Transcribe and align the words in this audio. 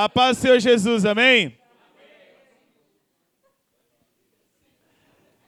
A 0.00 0.08
paz 0.08 0.36
do 0.36 0.42
Senhor 0.42 0.60
Jesus, 0.60 1.04
amém? 1.04 1.58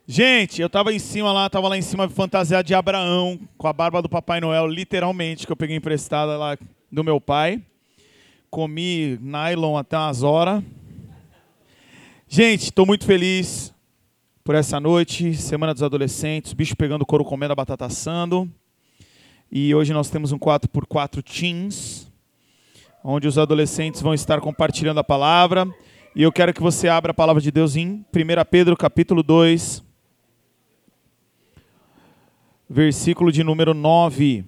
Gente, 0.08 0.61
eu 0.61 0.69
tava 0.69 0.92
em 0.92 0.99
cima 0.99 1.33
lá, 1.33 1.49
tava 1.49 1.69
lá 1.69 1.79
em 1.79 1.83
cima 1.83 2.08
fantasiado 2.08 2.67
de 2.67 2.75
Abraão, 2.75 3.39
com 3.57 3.69
a 3.69 3.73
barba 3.73 4.03
do 4.03 4.09
Papai 4.09 4.41
Noel, 4.41 4.67
literalmente, 4.67 5.47
que 5.47 5.53
eu 5.53 5.57
peguei 5.57 5.77
emprestada 5.77 6.37
lá 6.37 6.59
do 6.91 7.05
meu 7.05 7.21
pai. 7.21 7.63
Comi 8.51 9.21
nylon 9.23 9.77
até 9.77 9.97
umas 9.97 10.25
horas. 10.25 10.64
Gente, 12.27 12.64
estou 12.64 12.85
muito 12.85 13.05
feliz 13.05 13.73
por 14.43 14.57
essa 14.57 14.80
noite, 14.80 15.32
Semana 15.32 15.73
dos 15.73 15.85
Adolescentes, 15.85 16.55
bicho 16.55 16.75
pegando 16.75 17.07
couro 17.07 17.25
comendo, 17.25 17.53
a 17.53 17.55
batata 17.57 17.87
assando. 17.87 18.51
E 19.48 19.73
hoje 19.73 19.93
nós 19.93 20.11
temos 20.11 20.32
um 20.32 20.39
4x4 20.41 21.23
Teams, 21.23 22.09
onde 23.03 23.27
os 23.27 23.39
adolescentes 23.39 24.03
vão 24.03 24.14
estar 24.14 24.41
compartilhando 24.41 25.01
a 25.01 25.05
palavra. 25.05 25.66
E 26.14 26.23
eu 26.23 26.33
quero 26.33 26.52
que 26.52 26.61
você 26.61 26.88
abra 26.88 27.12
a 27.12 27.15
palavra 27.15 27.41
de 27.41 27.51
Deus 27.51 27.77
em 27.77 28.05
1 28.15 28.45
Pedro 28.51 28.77
capítulo 28.77 29.23
2, 29.23 29.83
versículo 32.69 33.33
de 33.33 33.43
número 33.43 33.73
9. 33.73 34.45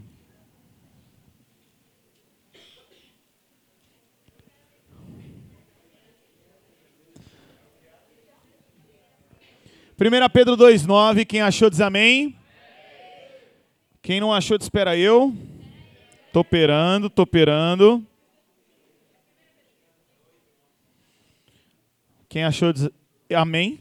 Primeira 9.97 10.29
Pedro 10.29 10.57
2:9, 10.57 11.25
quem 11.25 11.43
achou 11.43 11.71
diz 11.71 11.81
amém. 11.81 12.37
Quem 14.03 14.21
não 14.21 14.33
achou, 14.33 14.57
espera 14.57 14.97
eu. 14.97 15.33
Tô 16.33 16.41
operando, 16.41 17.09
tô 17.09 17.23
operando. 17.23 18.05
Quem 22.33 22.45
achou, 22.45 22.73
diz 22.73 22.89
amém. 23.35 23.79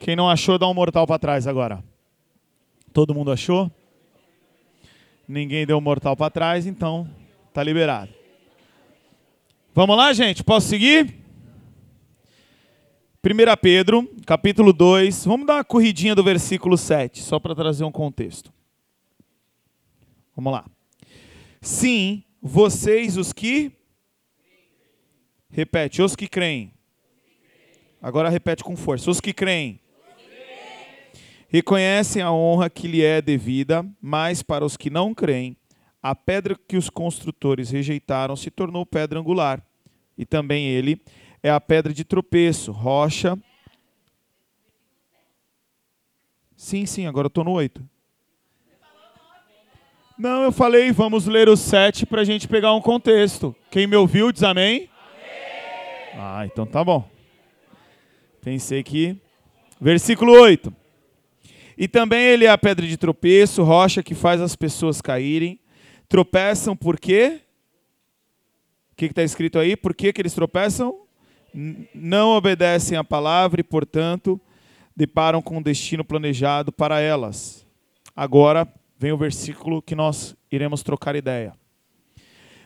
Quem 0.00 0.16
não 0.16 0.30
achou, 0.30 0.58
dá 0.58 0.66
um 0.66 0.72
mortal 0.72 1.06
para 1.06 1.18
trás 1.18 1.46
agora. 1.46 1.84
Todo 2.90 3.14
mundo 3.14 3.30
achou? 3.30 3.70
Ninguém 5.28 5.66
deu 5.66 5.76
um 5.76 5.80
mortal 5.82 6.16
para 6.16 6.30
trás, 6.30 6.66
então 6.66 7.06
tá 7.52 7.62
liberado. 7.62 8.10
Vamos 9.74 9.94
lá, 9.94 10.10
gente? 10.14 10.42
Posso 10.42 10.68
seguir? 10.68 11.16
1 13.22 13.56
Pedro, 13.60 14.10
capítulo 14.24 14.72
2. 14.72 15.26
Vamos 15.26 15.46
dar 15.46 15.56
uma 15.56 15.64
corridinha 15.64 16.14
do 16.14 16.24
versículo 16.24 16.78
7, 16.78 17.20
só 17.22 17.38
para 17.38 17.54
trazer 17.54 17.84
um 17.84 17.92
contexto. 17.92 18.50
Vamos 20.34 20.50
lá. 20.50 20.64
Sim, 21.60 22.24
vocês 22.40 23.18
os 23.18 23.34
que. 23.34 23.70
Repete, 25.50 26.00
os 26.00 26.16
que 26.16 26.26
creem. 26.26 26.77
Agora 28.00 28.28
repete 28.28 28.62
com 28.62 28.76
força. 28.76 29.10
Os 29.10 29.20
que 29.20 29.32
creem. 29.32 29.80
Reconhecem 31.48 32.20
a 32.20 32.30
honra 32.30 32.68
que 32.68 32.86
lhe 32.86 33.02
é 33.02 33.22
devida, 33.22 33.84
mas 34.00 34.42
para 34.42 34.64
os 34.64 34.76
que 34.76 34.90
não 34.90 35.14
creem, 35.14 35.56
a 36.02 36.14
pedra 36.14 36.54
que 36.68 36.76
os 36.76 36.90
construtores 36.90 37.70
rejeitaram 37.70 38.36
se 38.36 38.50
tornou 38.50 38.84
pedra 38.84 39.18
angular. 39.18 39.62
E 40.16 40.26
também 40.26 40.66
ele 40.66 41.00
é 41.42 41.50
a 41.50 41.60
pedra 41.60 41.92
de 41.92 42.04
tropeço, 42.04 42.70
rocha. 42.70 43.38
Sim, 46.56 46.84
sim, 46.86 47.06
agora 47.06 47.26
eu 47.26 47.28
estou 47.28 47.44
no 47.44 47.52
8. 47.52 47.82
Não, 50.18 50.42
eu 50.42 50.52
falei, 50.52 50.90
vamos 50.90 51.26
ler 51.26 51.48
o 51.48 51.56
7 51.56 52.04
para 52.04 52.22
a 52.22 52.24
gente 52.24 52.48
pegar 52.48 52.74
um 52.74 52.80
contexto. 52.80 53.54
Quem 53.70 53.86
me 53.86 53.96
ouviu 53.96 54.32
diz 54.32 54.42
amém? 54.42 54.90
amém? 54.90 54.90
Ah, 56.16 56.44
então 56.44 56.66
tá 56.66 56.82
bom. 56.84 57.17
Pensei 58.42 58.82
que. 58.82 59.16
Versículo 59.80 60.32
8. 60.32 60.72
E 61.76 61.86
também 61.86 62.20
ele 62.20 62.44
é 62.44 62.50
a 62.50 62.58
pedra 62.58 62.86
de 62.86 62.96
tropeço, 62.96 63.62
rocha 63.62 64.02
que 64.02 64.14
faz 64.14 64.40
as 64.40 64.56
pessoas 64.56 65.00
caírem. 65.00 65.60
Tropeçam 66.08 66.76
por 66.76 66.98
quê? 66.98 67.40
O 68.90 68.96
que 68.96 69.06
está 69.06 69.22
escrito 69.22 69.58
aí? 69.58 69.76
Por 69.76 69.94
que, 69.94 70.12
que 70.12 70.20
eles 70.20 70.34
tropeçam? 70.34 71.02
Não 71.94 72.30
obedecem 72.30 72.98
à 72.98 73.04
palavra 73.04 73.60
e, 73.60 73.64
portanto, 73.64 74.40
deparam 74.96 75.40
com 75.40 75.58
um 75.58 75.62
destino 75.62 76.04
planejado 76.04 76.72
para 76.72 77.00
elas. 77.00 77.64
Agora, 78.16 78.66
vem 78.98 79.12
o 79.12 79.16
versículo 79.16 79.80
que 79.80 79.94
nós 79.94 80.34
iremos 80.50 80.82
trocar 80.82 81.14
ideia. 81.14 81.54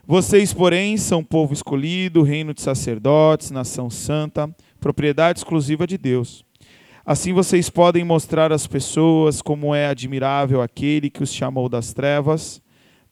Vocês, 0.06 0.54
porém, 0.54 0.96
são 0.96 1.22
povo 1.22 1.52
escolhido, 1.52 2.22
reino 2.22 2.54
de 2.54 2.62
sacerdotes, 2.62 3.50
nação 3.50 3.90
santa, 3.90 4.54
propriedade 4.82 5.38
exclusiva 5.38 5.86
de 5.86 5.96
Deus. 5.96 6.44
Assim 7.06 7.32
vocês 7.32 7.70
podem 7.70 8.04
mostrar 8.04 8.52
às 8.52 8.66
pessoas 8.66 9.40
como 9.40 9.72
é 9.74 9.86
admirável 9.86 10.60
aquele 10.60 11.08
que 11.08 11.22
os 11.22 11.32
chamou 11.32 11.68
das 11.68 11.92
trevas 11.92 12.60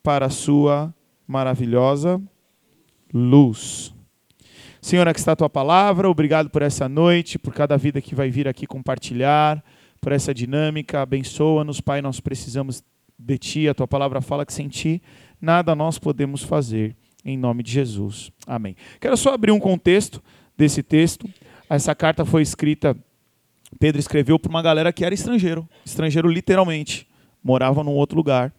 para 0.02 0.26
a 0.26 0.30
sua 0.30 0.92
maravilhosa 1.26 2.20
luz. 3.14 3.94
Senhor, 4.82 5.06
aqui 5.06 5.20
está 5.20 5.32
a 5.32 5.36
tua 5.36 5.50
palavra, 5.50 6.08
obrigado 6.08 6.50
por 6.50 6.62
essa 6.62 6.88
noite, 6.88 7.38
por 7.38 7.54
cada 7.54 7.76
vida 7.76 8.00
que 8.00 8.14
vai 8.14 8.30
vir 8.30 8.48
aqui 8.48 8.66
compartilhar, 8.66 9.62
por 10.00 10.10
essa 10.10 10.34
dinâmica, 10.34 11.02
abençoa-nos, 11.02 11.80
Pai, 11.80 12.00
nós 12.00 12.18
precisamos 12.18 12.82
de 13.18 13.38
ti, 13.38 13.68
a 13.68 13.74
tua 13.74 13.86
palavra 13.86 14.20
fala 14.20 14.46
que 14.46 14.52
sem 14.52 14.68
ti 14.68 15.02
nada 15.40 15.74
nós 15.74 15.98
podemos 15.98 16.42
fazer, 16.42 16.96
em 17.24 17.36
nome 17.36 17.62
de 17.62 17.70
Jesus. 17.70 18.32
Amém. 18.46 18.74
Quero 18.98 19.16
só 19.16 19.34
abrir 19.34 19.52
um 19.52 19.60
contexto 19.60 20.22
desse 20.56 20.82
texto. 20.82 21.28
Essa 21.70 21.94
carta 21.94 22.24
foi 22.24 22.42
escrita, 22.42 22.96
Pedro 23.78 24.00
escreveu 24.00 24.40
para 24.40 24.50
uma 24.50 24.60
galera 24.60 24.92
que 24.92 25.04
era 25.04 25.14
estrangeiro, 25.14 25.68
estrangeiro 25.84 26.28
literalmente, 26.28 27.06
morava 27.44 27.84
num 27.84 27.92
outro 27.92 28.16
lugar. 28.16 28.52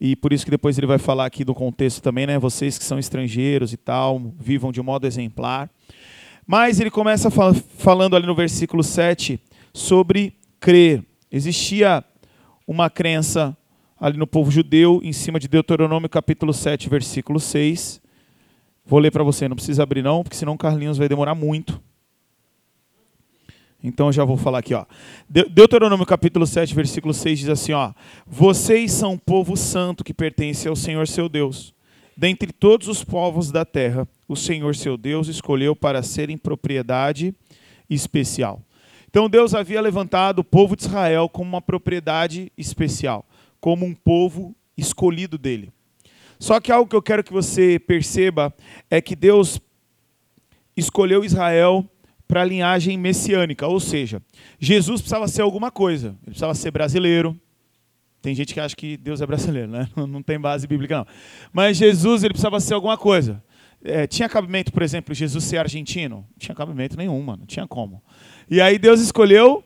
E 0.00 0.16
por 0.16 0.32
isso 0.32 0.42
que 0.42 0.50
depois 0.50 0.78
ele 0.78 0.86
vai 0.86 0.96
falar 0.96 1.26
aqui 1.26 1.44
do 1.44 1.54
contexto 1.54 2.00
também, 2.00 2.26
né? 2.26 2.38
Vocês 2.38 2.78
que 2.78 2.84
são 2.84 2.98
estrangeiros 2.98 3.74
e 3.74 3.76
tal, 3.76 4.32
vivam 4.38 4.72
de 4.72 4.80
modo 4.80 5.06
exemplar. 5.06 5.70
Mas 6.46 6.80
ele 6.80 6.90
começa 6.90 7.30
fal 7.30 7.52
falando 7.52 8.16
ali 8.16 8.26
no 8.26 8.34
versículo 8.34 8.82
7 8.82 9.38
sobre 9.74 10.34
crer. 10.58 11.04
Existia 11.30 12.02
uma 12.66 12.88
crença 12.88 13.54
ali 14.00 14.16
no 14.16 14.26
povo 14.26 14.50
judeu, 14.50 15.00
em 15.02 15.12
cima 15.12 15.38
de 15.38 15.46
Deuteronômio 15.46 16.08
capítulo 16.08 16.54
7, 16.54 16.88
versículo 16.88 17.38
6. 17.38 18.00
Vou 18.84 18.98
ler 18.98 19.10
para 19.10 19.22
você, 19.22 19.46
não 19.46 19.56
precisa 19.56 19.82
abrir 19.82 20.02
não, 20.02 20.22
porque 20.22 20.36
senão 20.36 20.56
Carlinhos 20.56 20.96
vai 20.96 21.06
demorar 21.06 21.34
muito. 21.34 21.84
Então 23.86 24.08
eu 24.08 24.12
já 24.12 24.24
vou 24.24 24.36
falar 24.36 24.58
aqui, 24.58 24.74
ó. 24.74 24.84
Deuteronômio 25.28 26.04
capítulo 26.04 26.46
7, 26.46 26.74
versículo 26.74 27.14
6 27.14 27.38
diz 27.38 27.48
assim, 27.48 27.72
ó: 27.72 27.92
Vocês 28.26 28.90
são 28.90 29.16
povo 29.16 29.56
santo 29.56 30.02
que 30.02 30.12
pertence 30.12 30.66
ao 30.66 30.74
Senhor 30.74 31.06
seu 31.06 31.28
Deus. 31.28 31.72
Dentre 32.16 32.52
todos 32.52 32.88
os 32.88 33.04
povos 33.04 33.52
da 33.52 33.64
terra, 33.64 34.08
o 34.26 34.34
Senhor 34.34 34.74
seu 34.74 34.96
Deus 34.96 35.28
escolheu 35.28 35.76
para 35.76 36.02
serem 36.02 36.36
propriedade 36.36 37.34
especial. 37.88 38.60
Então 39.08 39.30
Deus 39.30 39.54
havia 39.54 39.80
levantado 39.80 40.40
o 40.40 40.44
povo 40.44 40.74
de 40.74 40.82
Israel 40.82 41.28
como 41.28 41.48
uma 41.48 41.62
propriedade 41.62 42.50
especial 42.58 43.24
como 43.66 43.84
um 43.84 43.92
povo 43.92 44.54
escolhido 44.76 45.36
dele. 45.36 45.72
Só 46.38 46.60
que 46.60 46.70
algo 46.70 46.88
que 46.88 46.94
eu 46.94 47.02
quero 47.02 47.24
que 47.24 47.32
você 47.32 47.80
perceba 47.80 48.54
é 48.88 49.00
que 49.00 49.16
Deus 49.16 49.60
escolheu 50.76 51.24
Israel 51.24 51.84
para 52.26 52.42
a 52.42 52.44
linhagem 52.44 52.98
messiânica, 52.98 53.66
ou 53.66 53.78
seja, 53.78 54.20
Jesus 54.58 55.00
precisava 55.00 55.28
ser 55.28 55.42
alguma 55.42 55.70
coisa, 55.70 56.08
ele 56.08 56.26
precisava 56.26 56.54
ser 56.54 56.70
brasileiro. 56.70 57.38
Tem 58.20 58.34
gente 58.34 58.52
que 58.52 58.58
acha 58.58 58.74
que 58.74 58.96
Deus 58.96 59.20
é 59.20 59.26
brasileiro, 59.26 59.70
né? 59.70 59.88
Não 59.96 60.22
tem 60.22 60.38
base 60.40 60.66
bíblica 60.66 60.98
não. 60.98 61.06
Mas 61.52 61.76
Jesus 61.76 62.24
ele 62.24 62.32
precisava 62.32 62.58
ser 62.58 62.74
alguma 62.74 62.98
coisa. 62.98 63.40
É, 63.84 64.04
tinha 64.06 64.28
cabimento, 64.28 64.72
por 64.72 64.82
exemplo, 64.82 65.14
Jesus 65.14 65.44
ser 65.44 65.58
argentino? 65.58 66.16
Não 66.16 66.38
tinha 66.38 66.54
cabimento 66.54 66.96
nenhum, 66.96 67.22
mano. 67.22 67.40
Não 67.40 67.46
tinha 67.46 67.68
como. 67.68 68.02
E 68.50 68.60
aí 68.60 68.78
Deus 68.78 69.00
escolheu 69.00 69.62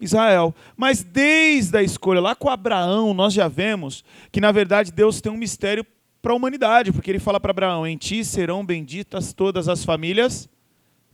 Israel. 0.00 0.52
Mas 0.76 1.04
desde 1.04 1.76
a 1.76 1.82
escolha, 1.82 2.20
lá 2.20 2.34
com 2.34 2.48
Abraão, 2.48 3.14
nós 3.14 3.32
já 3.32 3.46
vemos 3.46 4.02
que, 4.32 4.40
na 4.40 4.50
verdade, 4.50 4.90
Deus 4.90 5.20
tem 5.20 5.30
um 5.30 5.36
mistério 5.36 5.86
para 6.20 6.32
a 6.32 6.36
humanidade, 6.36 6.90
porque 6.90 7.10
ele 7.10 7.20
fala 7.20 7.38
para 7.38 7.50
Abraão: 7.50 7.86
Em 7.86 7.96
ti 7.96 8.24
serão 8.24 8.64
benditas 8.64 9.32
todas 9.32 9.68
as 9.68 9.84
famílias 9.84 10.48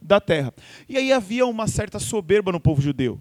da 0.06 0.20
terra. 0.20 0.54
E 0.88 0.96
aí 0.96 1.12
havia 1.12 1.46
uma 1.46 1.66
certa 1.66 1.98
soberba 1.98 2.52
no 2.52 2.60
povo 2.60 2.80
judeu. 2.80 3.20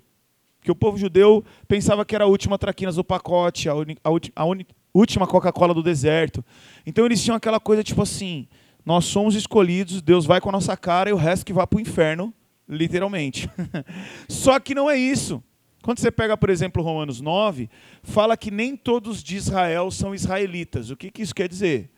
Que 0.61 0.71
o 0.71 0.75
povo 0.75 0.97
judeu 0.97 1.43
pensava 1.67 2.05
que 2.05 2.15
era 2.15 2.23
a 2.23 2.27
última 2.27 2.57
traquinas 2.57 2.95
do 2.95 3.03
pacote, 3.03 3.69
a, 3.69 3.73
a, 3.73 4.43
a 4.43 4.45
última 4.93 5.27
Coca-Cola 5.27 5.73
do 5.73 5.83
deserto. 5.83 6.43
Então 6.85 7.05
eles 7.05 7.23
tinham 7.23 7.35
aquela 7.35 7.59
coisa 7.59 7.83
tipo 7.83 8.01
assim: 8.01 8.47
nós 8.85 9.05
somos 9.05 9.35
escolhidos, 9.35 10.01
Deus 10.01 10.25
vai 10.25 10.39
com 10.39 10.49
a 10.49 10.51
nossa 10.51 10.77
cara 10.77 11.09
e 11.09 11.13
o 11.13 11.17
resto 11.17 11.45
que 11.45 11.53
vai 11.53 11.65
para 11.67 11.77
o 11.77 11.81
inferno, 11.81 12.33
literalmente. 12.67 13.49
Só 14.29 14.59
que 14.59 14.75
não 14.75 14.89
é 14.89 14.97
isso. 14.97 15.43
Quando 15.83 15.99
você 15.99 16.09
pega, 16.09 16.35
por 16.35 16.49
exemplo, 16.49 16.81
Romanos 16.81 17.21
9, 17.21 17.69
fala 18.01 18.35
que 18.35 18.49
nem 18.49 18.75
todos 18.75 19.23
de 19.23 19.35
Israel 19.35 19.91
são 19.91 20.15
israelitas. 20.15 20.89
O 20.89 20.97
que, 20.97 21.11
que 21.11 21.21
isso 21.21 21.35
quer 21.35 21.47
dizer? 21.47 21.91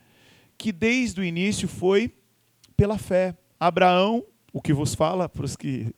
Que 0.58 0.74
desde 0.74 1.22
o 1.22 1.24
início 1.24 1.70
foi 1.70 2.12
pela 2.76 2.98
fé. 2.98 3.34
Abraão, 3.58 4.26
o 4.54 4.62
que 4.62 4.74
vos 4.74 4.96
fala, 4.96 5.28
para 5.28 5.46
os 5.46 5.56
que 5.56 5.94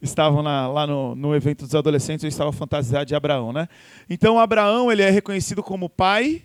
estavam 0.00 0.42
na, 0.42 0.68
lá 0.68 0.86
no, 0.86 1.14
no, 1.14 1.34
evento 1.34 1.64
dos 1.64 1.74
adolescentes, 1.74 2.22
eu 2.22 2.28
estava 2.28 2.52
fantasiado 2.52 3.06
de 3.06 3.14
Abraão, 3.14 3.52
né? 3.52 3.68
Então, 4.08 4.38
Abraão, 4.38 4.90
ele 4.90 5.02
é 5.02 5.10
reconhecido 5.10 5.62
como 5.62 5.88
pai 5.88 6.42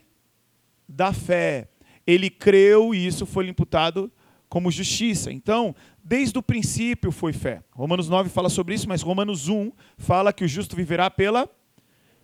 da 0.87 1.13
fé. 1.13 1.69
Ele 2.05 2.29
creu 2.29 2.93
e 2.93 3.05
isso 3.05 3.25
foi 3.25 3.47
imputado 3.47 4.11
como 4.49 4.71
justiça. 4.71 5.31
Então, 5.31 5.75
desde 6.03 6.37
o 6.37 6.43
princípio 6.43 7.11
foi 7.11 7.33
fé. 7.33 7.63
Romanos 7.71 8.09
9 8.09 8.29
fala 8.29 8.49
sobre 8.49 8.75
isso, 8.75 8.87
mas 8.89 9.01
Romanos 9.01 9.47
1 9.47 9.71
fala 9.97 10.33
que 10.33 10.43
o 10.43 10.47
justo 10.47 10.75
viverá 10.75 11.09
pela 11.09 11.49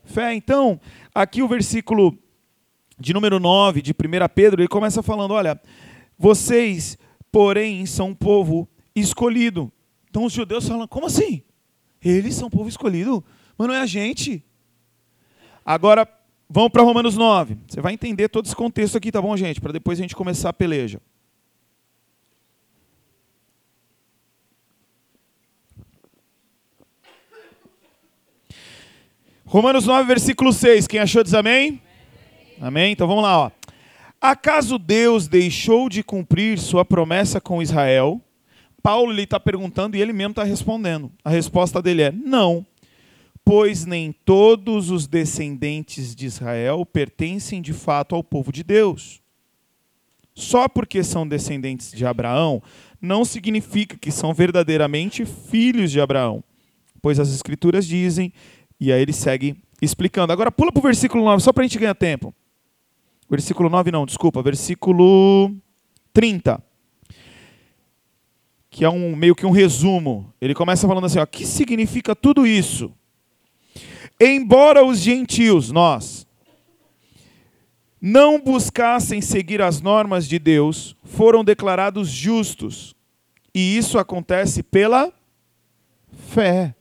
fé. 0.04 0.34
Então, 0.34 0.80
aqui 1.14 1.42
o 1.42 1.48
versículo 1.48 2.18
de 3.00 3.14
número 3.14 3.40
9 3.40 3.82
de 3.82 3.92
1 3.92 3.96
Pedro, 4.34 4.62
ele 4.62 4.68
começa 4.68 5.02
falando: 5.02 5.34
olha, 5.34 5.60
vocês, 6.18 6.98
porém, 7.32 7.86
são 7.86 8.10
um 8.10 8.16
povo 8.16 8.68
escolhido. 9.00 9.72
Então 10.10 10.26
os 10.26 10.34
judeus 10.34 10.68
falam: 10.68 10.88
como 10.88 11.06
assim? 11.08 11.44
Eles 12.04 12.36
são 12.36 12.50
povo 12.50 12.70
escolhido, 12.70 13.24
mas 13.58 13.68
não 13.68 13.76
é 13.76 13.82
a 13.82 13.86
gente. 13.86 14.44
Agora, 15.66 16.08
vamos 16.50 16.72
para 16.72 16.82
Romanos 16.82 17.16
9. 17.16 17.58
Você 17.68 17.82
vai 17.82 17.94
entender 17.94 18.30
todo 18.30 18.46
esse 18.46 18.56
contexto 18.56 18.98
aqui, 18.98 19.12
tá 19.12 19.22
bom, 19.22 19.36
gente? 19.36 19.60
Para 19.62 19.74
depois 19.74 20.00
a 20.00 20.02
gente 20.02 20.16
começar 20.16 20.50
a 20.50 20.54
peleja. 20.54 21.02
Romanos 29.46 29.86
9, 29.86 30.04
versículo 30.08 30.54
6. 30.54 30.86
Quem 30.86 31.00
achou 31.00 31.24
diz 31.24 31.34
amém? 31.34 31.82
Amém? 32.62 32.92
Então 32.92 33.08
vamos 33.08 33.24
lá. 33.24 33.38
Ó. 33.40 33.52
Acaso 34.22 34.78
Deus 34.78 35.28
deixou 35.28 35.90
de 35.90 36.04
cumprir 36.04 36.60
sua 36.60 36.86
promessa 36.86 37.42
com 37.42 37.62
Israel? 37.62 38.22
Paulo 38.82 39.18
está 39.20 39.40
perguntando 39.40 39.96
e 39.96 40.02
ele 40.02 40.14
mesmo 40.14 40.32
está 40.32 40.44
respondendo. 40.44 41.12
A 41.24 41.30
resposta 41.30 41.82
dele 41.82 42.04
é: 42.04 42.12
não, 42.12 42.66
pois 43.44 43.86
nem 43.86 44.12
todos 44.12 44.90
os 44.90 45.08
descendentes 45.08 46.16
de 46.16 46.26
Israel 46.26 46.86
pertencem 46.86 47.62
de 47.62 47.74
fato 47.74 48.16
ao 48.16 48.24
povo 48.24 48.52
de 48.52 48.64
Deus. 48.64 49.22
Só 50.36 50.70
porque 50.70 51.04
são 51.04 51.28
descendentes 51.28 51.92
de 51.92 52.06
Abraão, 52.06 52.64
não 53.02 53.26
significa 53.26 53.98
que 53.98 54.12
são 54.12 54.34
verdadeiramente 54.34 55.26
filhos 55.26 55.92
de 55.92 56.00
Abraão, 56.00 56.44
pois 57.02 57.20
as 57.20 57.34
Escrituras 57.34 57.86
dizem 57.86 58.32
e 58.80 58.94
aí 58.94 59.02
ele 59.02 59.12
segue 59.12 59.58
explicando. 59.82 60.32
Agora 60.32 60.52
pula 60.52 60.72
para 60.72 60.80
o 60.80 60.84
versículo 60.84 61.24
9, 61.26 61.44
só 61.44 61.52
para 61.52 61.64
a 61.64 61.68
gente 61.68 61.78
ganhar 61.78 61.96
tempo. 61.96 62.34
Versículo 63.30 63.70
9 63.70 63.92
não, 63.92 64.06
desculpa, 64.06 64.42
versículo 64.42 65.54
30. 66.14 66.69
Que 68.80 68.86
é 68.86 68.90
um 68.90 69.14
meio 69.14 69.36
que 69.36 69.46
um 69.46 69.52
resumo. 69.52 70.34
Ele 70.40 70.54
começa 70.54 70.88
falando 70.88 71.04
assim, 71.04 71.20
ó, 71.20 71.26
que 71.26 71.46
significa 71.46 72.16
tudo 72.16 72.48
isso? 72.48 72.94
Embora 74.18 74.86
os 74.86 75.00
gentios, 75.00 75.70
nós, 75.70 76.26
não 78.00 78.40
buscassem 78.40 79.20
seguir 79.20 79.62
as 79.62 79.82
normas 79.82 80.26
de 80.26 80.40
Deus, 80.40 80.96
foram 81.04 81.44
declarados 81.44 82.08
justos. 82.08 82.96
E 83.54 83.76
isso 83.76 84.00
acontece 84.00 84.64
pela 84.64 85.12
fé. 86.30 86.74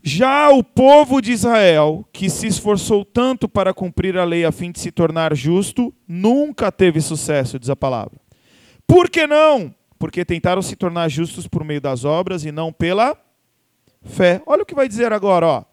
Já 0.00 0.48
o 0.50 0.62
povo 0.62 1.20
de 1.20 1.32
Israel, 1.32 2.06
que 2.12 2.30
se 2.30 2.46
esforçou 2.46 3.04
tanto 3.04 3.48
para 3.48 3.74
cumprir 3.74 4.16
a 4.16 4.22
lei 4.22 4.44
a 4.44 4.52
fim 4.52 4.70
de 4.70 4.78
se 4.78 4.92
tornar 4.92 5.34
justo, 5.34 5.92
nunca 6.06 6.70
teve 6.70 7.00
sucesso, 7.00 7.58
diz 7.58 7.68
a 7.68 7.74
palavra. 7.74 8.20
Por 8.86 9.10
que 9.10 9.26
não? 9.26 9.74
Porque 10.02 10.24
tentaram 10.24 10.60
se 10.60 10.74
tornar 10.74 11.08
justos 11.08 11.46
por 11.46 11.62
meio 11.62 11.80
das 11.80 12.04
obras 12.04 12.44
e 12.44 12.50
não 12.50 12.72
pela 12.72 13.16
fé. 14.02 14.42
Olha 14.46 14.64
o 14.64 14.66
que 14.66 14.74
vai 14.74 14.88
dizer 14.88 15.12
agora, 15.12 15.46
ó. 15.46 15.64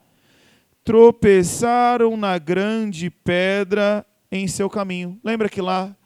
Tropeçaram 0.84 2.16
na 2.16 2.38
grande 2.38 3.10
pedra 3.10 4.06
em 4.32 4.48
seu 4.48 4.70
caminho. 4.70 5.20
Lembra 5.24 5.50
que 5.50 5.60
lá 5.60 5.98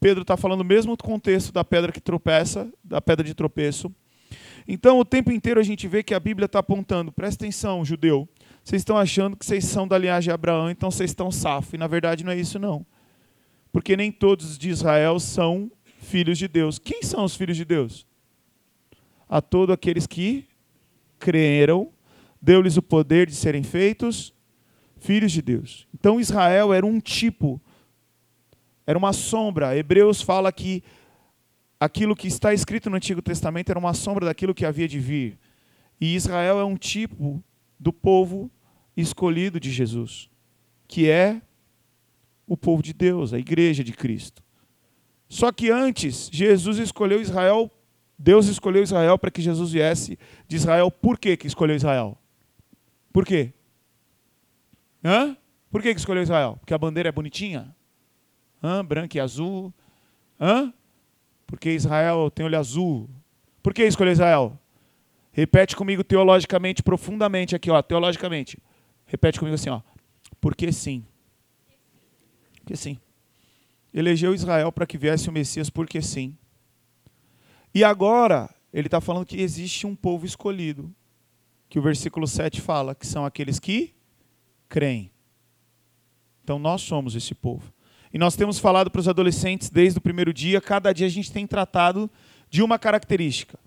Pedro 0.00 0.22
está 0.22 0.34
falando 0.34 0.62
o 0.62 0.64
mesmo 0.64 0.96
contexto 0.96 1.52
da 1.52 1.62
pedra 1.62 1.92
que 1.92 2.00
tropeça, 2.00 2.72
da 2.82 3.02
pedra 3.02 3.22
de 3.22 3.34
tropeço. 3.34 3.94
Então, 4.66 4.98
o 4.98 5.04
tempo 5.04 5.30
inteiro 5.30 5.60
a 5.60 5.62
gente 5.62 5.86
vê 5.86 6.02
que 6.02 6.14
a 6.14 6.20
Bíblia 6.20 6.46
está 6.46 6.60
apontando, 6.60 7.12
presta 7.12 7.44
atenção, 7.44 7.84
judeu, 7.84 8.26
vocês 8.64 8.80
estão 8.80 8.96
achando 8.96 9.36
que 9.36 9.44
vocês 9.44 9.66
são 9.66 9.86
da 9.86 9.98
linhagem 9.98 10.28
de 10.28 10.34
Abraão, 10.34 10.70
então 10.70 10.90
vocês 10.90 11.10
estão 11.10 11.30
safo. 11.30 11.76
E 11.76 11.78
na 11.78 11.86
verdade 11.86 12.24
não 12.24 12.32
é 12.32 12.36
isso, 12.36 12.58
não. 12.58 12.86
Porque 13.70 13.94
nem 13.94 14.10
todos 14.10 14.56
de 14.56 14.70
Israel 14.70 15.20
são 15.20 15.70
filhos 16.00 16.38
de 16.38 16.48
Deus. 16.48 16.78
Quem 16.78 17.02
são 17.02 17.24
os 17.24 17.36
filhos 17.36 17.56
de 17.56 17.64
Deus? 17.64 18.06
A 19.28 19.40
todos 19.40 19.72
aqueles 19.72 20.06
que 20.06 20.46
creram, 21.18 21.92
deu-lhes 22.40 22.76
o 22.76 22.82
poder 22.82 23.28
de 23.28 23.34
serem 23.34 23.62
feitos 23.62 24.34
filhos 24.98 25.30
de 25.30 25.40
Deus. 25.40 25.86
Então 25.94 26.18
Israel 26.18 26.72
era 26.72 26.84
um 26.84 26.98
tipo, 26.98 27.60
era 28.86 28.98
uma 28.98 29.12
sombra. 29.12 29.76
Hebreus 29.76 30.20
fala 30.20 30.50
que 30.50 30.82
aquilo 31.78 32.16
que 32.16 32.26
está 32.26 32.52
escrito 32.52 32.90
no 32.90 32.96
Antigo 32.96 33.22
Testamento 33.22 33.70
era 33.70 33.78
uma 33.78 33.94
sombra 33.94 34.26
daquilo 34.26 34.54
que 34.54 34.66
havia 34.66 34.88
de 34.88 34.98
vir. 34.98 35.38
E 36.00 36.14
Israel 36.14 36.58
é 36.58 36.64
um 36.64 36.76
tipo 36.76 37.42
do 37.78 37.92
povo 37.92 38.50
escolhido 38.96 39.60
de 39.60 39.70
Jesus, 39.70 40.28
que 40.88 41.08
é 41.08 41.40
o 42.46 42.56
povo 42.56 42.82
de 42.82 42.92
Deus, 42.92 43.32
a 43.32 43.38
igreja 43.38 43.84
de 43.84 43.92
Cristo. 43.92 44.42
Só 45.30 45.52
que 45.52 45.70
antes, 45.70 46.28
Jesus 46.32 46.78
escolheu 46.78 47.22
Israel, 47.22 47.70
Deus 48.18 48.48
escolheu 48.48 48.82
Israel 48.82 49.16
para 49.16 49.30
que 49.30 49.40
Jesus 49.40 49.70
viesse 49.70 50.18
de 50.48 50.56
Israel. 50.56 50.90
Por 50.90 51.16
que, 51.16 51.36
que 51.36 51.46
escolheu 51.46 51.76
Israel? 51.76 52.18
Por 53.12 53.24
quê? 53.24 53.52
Hã? 55.04 55.36
Por 55.70 55.82
que, 55.82 55.94
que 55.94 56.00
escolheu 56.00 56.24
Israel? 56.24 56.56
Porque 56.58 56.74
a 56.74 56.78
bandeira 56.78 57.10
é 57.10 57.12
bonitinha? 57.12 57.72
Hã? 58.60 58.84
Branca 58.84 59.16
e 59.16 59.20
azul? 59.20 59.72
Hã? 60.38 60.74
Porque 61.46 61.70
Israel 61.70 62.28
tem 62.28 62.44
olho 62.44 62.58
azul. 62.58 63.08
Por 63.62 63.72
que 63.72 63.84
escolher 63.84 64.10
Israel? 64.12 64.58
Repete 65.30 65.76
comigo 65.76 66.02
teologicamente, 66.02 66.82
profundamente 66.82 67.54
aqui, 67.54 67.70
ó, 67.70 67.80
teologicamente. 67.80 68.58
Repete 69.06 69.38
comigo 69.38 69.54
assim, 69.54 69.70
ó. 69.70 69.80
Porque 70.40 70.72
sim. 70.72 71.06
Porque 72.56 72.74
sim. 72.74 72.98
Elegeu 73.92 74.34
Israel 74.34 74.70
para 74.70 74.86
que 74.86 74.98
viesse 74.98 75.28
o 75.28 75.32
Messias, 75.32 75.68
porque 75.68 76.00
sim. 76.00 76.36
E 77.74 77.84
agora, 77.84 78.48
ele 78.72 78.86
está 78.86 79.00
falando 79.00 79.26
que 79.26 79.40
existe 79.40 79.86
um 79.86 79.94
povo 79.94 80.26
escolhido, 80.26 80.92
que 81.68 81.78
o 81.78 81.82
versículo 81.82 82.26
7 82.26 82.60
fala, 82.60 82.94
que 82.94 83.06
são 83.06 83.24
aqueles 83.24 83.58
que 83.58 83.94
creem. 84.68 85.10
Então 86.42 86.58
nós 86.58 86.82
somos 86.82 87.14
esse 87.14 87.34
povo. 87.34 87.72
E 88.12 88.18
nós 88.18 88.34
temos 88.34 88.58
falado 88.58 88.90
para 88.90 89.00
os 89.00 89.08
adolescentes 89.08 89.70
desde 89.70 89.98
o 89.98 90.02
primeiro 90.02 90.32
dia, 90.32 90.60
cada 90.60 90.92
dia 90.92 91.06
a 91.06 91.10
gente 91.10 91.30
tem 91.30 91.46
tratado 91.46 92.10
de 92.48 92.62
uma 92.62 92.78
característica. 92.78 93.58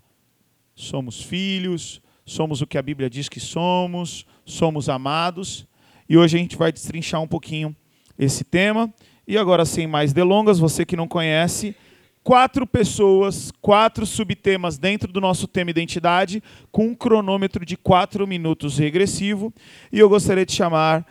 Somos 0.74 1.22
filhos, 1.22 2.02
somos 2.26 2.60
o 2.60 2.66
que 2.66 2.76
a 2.76 2.82
Bíblia 2.82 3.08
diz 3.08 3.28
que 3.28 3.40
somos, 3.40 4.26
somos 4.44 4.88
amados. 4.88 5.66
E 6.06 6.16
hoje 6.18 6.36
a 6.36 6.40
gente 6.40 6.56
vai 6.56 6.70
destrinchar 6.70 7.22
um 7.22 7.28
pouquinho 7.28 7.74
esse 8.18 8.44
tema. 8.44 8.92
E 9.26 9.38
agora, 9.38 9.64
sem 9.64 9.86
mais 9.86 10.12
delongas, 10.12 10.58
você 10.58 10.84
que 10.84 10.96
não 10.96 11.08
conhece, 11.08 11.74
quatro 12.22 12.66
pessoas, 12.66 13.52
quatro 13.60 14.06
subtemas 14.06 14.78
dentro 14.78 15.12
do 15.12 15.20
nosso 15.20 15.46
tema 15.46 15.70
identidade, 15.70 16.42
com 16.70 16.86
um 16.88 16.94
cronômetro 16.94 17.64
de 17.64 17.76
quatro 17.76 18.26
minutos 18.26 18.78
regressivo. 18.78 19.52
E 19.92 19.98
eu 19.98 20.08
gostaria 20.08 20.44
de 20.46 20.52
chamar 20.52 21.06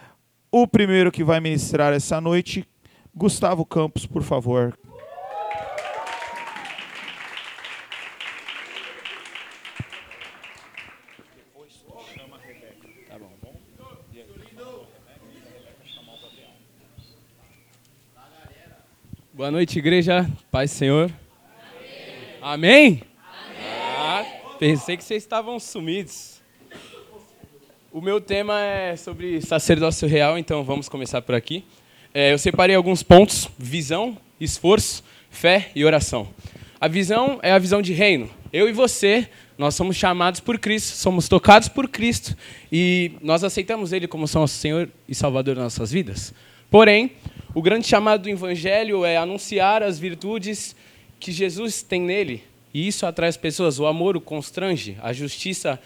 o 0.52 0.68
primeiro 0.68 1.12
que 1.12 1.24
vai 1.24 1.40
ministrar 1.40 1.94
essa 1.94 2.22
noite, 2.22 2.68
Gustavo 3.16 3.66
Campos, 3.66 4.06
por 4.06 4.24
favor. 4.24 4.78
Boa 19.36 19.50
noite, 19.50 19.80
igreja. 19.80 20.30
Paz, 20.52 20.70
Senhor. 20.70 21.12
Amém? 22.40 23.02
Amém? 23.50 23.68
Ah, 23.98 24.24
pensei 24.60 24.96
que 24.96 25.04
vocês 25.04 25.24
estavam 25.24 25.60
sumidos. 25.60 26.40
O 27.92 28.00
meu 28.00 28.22
tema 28.22 28.62
é 28.62 28.96
sobre 28.96 29.42
sacerdócio 29.42 30.08
real, 30.08 30.38
então 30.38 30.64
vamos 30.64 30.88
começar 30.88 31.20
por 31.24 31.34
aqui. 31.34 31.66
É, 32.14 32.32
eu 32.32 32.38
separei 32.38 32.76
alguns 32.76 33.02
pontos: 33.02 33.50
visão, 33.58 34.16
esforço, 34.40 35.04
fé 35.32 35.72
e 35.76 35.84
oração. 35.84 36.30
A 36.80 36.88
visão 36.88 37.40
é 37.42 37.52
a 37.54 37.58
visão 37.58 37.82
de 37.82 37.92
reino. 37.92 38.30
Eu 38.52 38.70
e 38.70 38.72
você, 38.72 39.28
nós 39.58 39.74
somos 39.74 39.96
chamados 39.96 40.42
por 40.42 40.60
Cristo, 40.60 40.96
somos 40.96 41.28
tocados 41.28 41.68
por 41.68 41.88
Cristo 41.88 42.38
e 42.72 43.14
nós 43.20 43.44
aceitamos 43.44 43.94
Ele 43.94 44.08
como 44.08 44.28
nosso 44.32 44.50
Senhor 44.50 44.88
e 45.10 45.16
Salvador 45.16 45.56
das 45.56 45.64
nossas 45.64 45.92
vidas. 45.92 46.32
Porém, 46.70 47.14
o 47.54 47.62
grande 47.62 47.88
chamado 47.88 48.24
do 48.24 48.30
Evangelho 48.30 49.06
é 49.06 49.16
anunciar 49.16 49.84
as 49.84 50.00
virtudes 50.00 50.76
que 51.20 51.32
Jesus 51.32 51.84
tem 51.84 52.02
nele 52.02 52.44
E 52.74 52.88
isso 52.88 53.06
atrai 53.06 53.30
as 53.30 53.38
pessoas. 53.38 53.80
O 53.80 53.86
amor 53.86 54.18
o 54.18 54.22
constrange. 54.22 54.98
A 55.02 55.14
justiça 55.14 55.80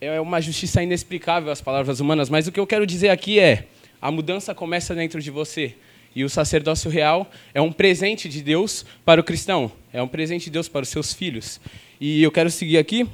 é 0.00 0.20
uma 0.20 0.40
justiça 0.40 0.82
inexplicável 0.82 1.50
às 1.50 1.62
palavras 1.62 1.98
humanas. 1.98 2.28
Mas 2.28 2.46
o 2.46 2.52
que 2.52 2.60
eu 2.60 2.66
quero 2.66 2.86
dizer 2.86 3.08
aqui 3.08 3.40
é: 3.40 3.66
a 4.00 4.10
mudança 4.10 4.54
começa 4.54 4.94
dentro 4.94 5.20
de 5.20 5.30
você. 5.30 5.74
E 6.14 6.24
o 6.24 6.28
sacerdócio 6.28 6.90
real 6.90 7.30
é 7.54 7.60
um 7.62 7.72
presente 7.72 8.28
de 8.28 8.42
Deus 8.42 8.84
para 9.02 9.20
o 9.20 9.24
cristão. 9.24 9.72
É 9.92 10.02
um 10.02 10.08
presente 10.08 10.44
de 10.44 10.50
Deus 10.50 10.68
para 10.68 10.82
os 10.82 10.90
seus 10.90 11.14
filhos. 11.14 11.58
E 11.98 12.22
eu 12.22 12.30
quero 12.30 12.50
seguir 12.50 12.76
aqui 12.76 13.08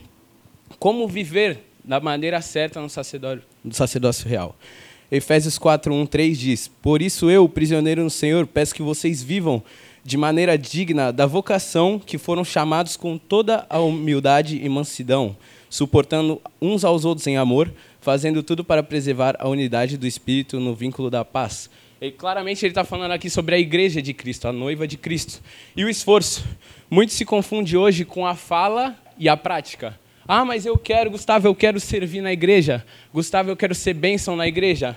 como 0.81 1.07
viver 1.07 1.61
da 1.85 2.01
maneira 2.01 2.41
certa 2.41 2.81
no 2.81 2.91
sacerdócio, 2.91 3.45
no 3.63 3.73
sacerdócio 3.73 4.29
real. 4.29 4.57
Efésios 5.11 5.59
4, 5.59 5.93
1, 5.95 6.07
3 6.07 6.39
diz: 6.39 6.69
Por 6.69 7.01
isso 7.01 7.31
eu, 7.31 7.49
prisioneiro 7.49 8.05
no 8.05 8.11
Senhor, 8.11 8.47
peço 8.47 8.75
que 8.75 8.83
vocês 8.83 9.23
vivam 9.23 9.63
de 10.05 10.17
maneira 10.17 10.57
digna 10.57 11.13
da 11.13 11.27
vocação 11.27 11.99
que 11.99 12.19
foram 12.19 12.45
chamados 12.45 12.97
com 12.97 13.17
toda 13.17 13.67
a 13.69 13.79
humildade 13.79 14.61
e 14.63 14.69
mansidão, 14.69 15.37
suportando 15.69 16.41
uns 16.61 16.85
aos 16.85 17.05
outros 17.05 17.27
em 17.27 17.37
amor, 17.37 17.73
fazendo 18.01 18.43
tudo 18.43 18.63
para 18.63 18.83
preservar 18.83 19.37
a 19.39 19.49
unidade 19.49 19.97
do 19.97 20.07
Espírito 20.07 20.61
no 20.61 20.75
vínculo 20.75 21.11
da 21.11 21.25
paz. 21.25 21.71
E 22.01 22.11
claramente 22.11 22.65
ele 22.65 22.71
está 22.71 22.85
falando 22.85 23.13
aqui 23.13 23.29
sobre 23.29 23.55
a 23.55 23.59
igreja 23.59 24.01
de 24.01 24.15
Cristo, 24.15 24.47
a 24.47 24.53
noiva 24.53 24.87
de 24.87 24.97
Cristo. 24.97 25.43
E 25.77 25.85
o 25.85 25.89
esforço. 25.89 26.45
Muito 26.89 27.13
se 27.13 27.25
confunde 27.25 27.77
hoje 27.77 28.05
com 28.05 28.27
a 28.27 28.35
fala 28.35 28.97
e 29.19 29.29
a 29.29 29.37
prática. 29.37 29.99
Ah, 30.31 30.45
mas 30.45 30.67
eu 30.67 30.77
quero, 30.77 31.11
Gustavo, 31.11 31.49
eu 31.49 31.55
quero 31.55 31.81
servir 31.81 32.21
na 32.21 32.31
igreja. 32.31 32.85
Gustavo, 33.15 33.49
eu 33.49 33.57
quero 33.57 33.75
ser 33.75 33.95
bênção 33.95 34.37
na 34.37 34.47
igreja. 34.47 34.95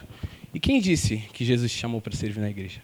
E 0.53 0.59
quem 0.59 0.81
disse 0.81 1.23
que 1.31 1.45
Jesus 1.45 1.71
te 1.71 1.77
chamou 1.77 2.01
para 2.01 2.13
servir 2.13 2.41
na 2.41 2.49
igreja? 2.49 2.81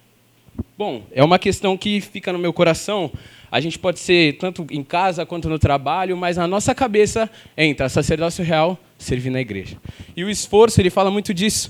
Bom, 0.77 1.04
é 1.12 1.22
uma 1.22 1.38
questão 1.38 1.77
que 1.77 2.00
fica 2.00 2.32
no 2.32 2.39
meu 2.39 2.54
coração. 2.54 3.12
A 3.51 3.60
gente 3.60 3.77
pode 3.77 4.00
ser 4.00 4.38
tanto 4.38 4.66
em 4.72 4.82
casa 4.82 5.25
quanto 5.25 5.50
no 5.50 5.60
trabalho, 5.60 6.16
mas 6.16 6.38
na 6.38 6.48
nossa 6.48 6.74
cabeça 6.74 7.30
entra 7.58 7.89
sacerdócio 7.89 8.46
real, 8.46 8.80
servir 8.98 9.30
na 9.30 9.42
igreja. 9.42 9.75
E 10.16 10.24
o 10.24 10.30
esforço, 10.30 10.80
ele 10.80 10.89
fala 10.89 11.12
muito 11.12 11.34
disso. 11.34 11.70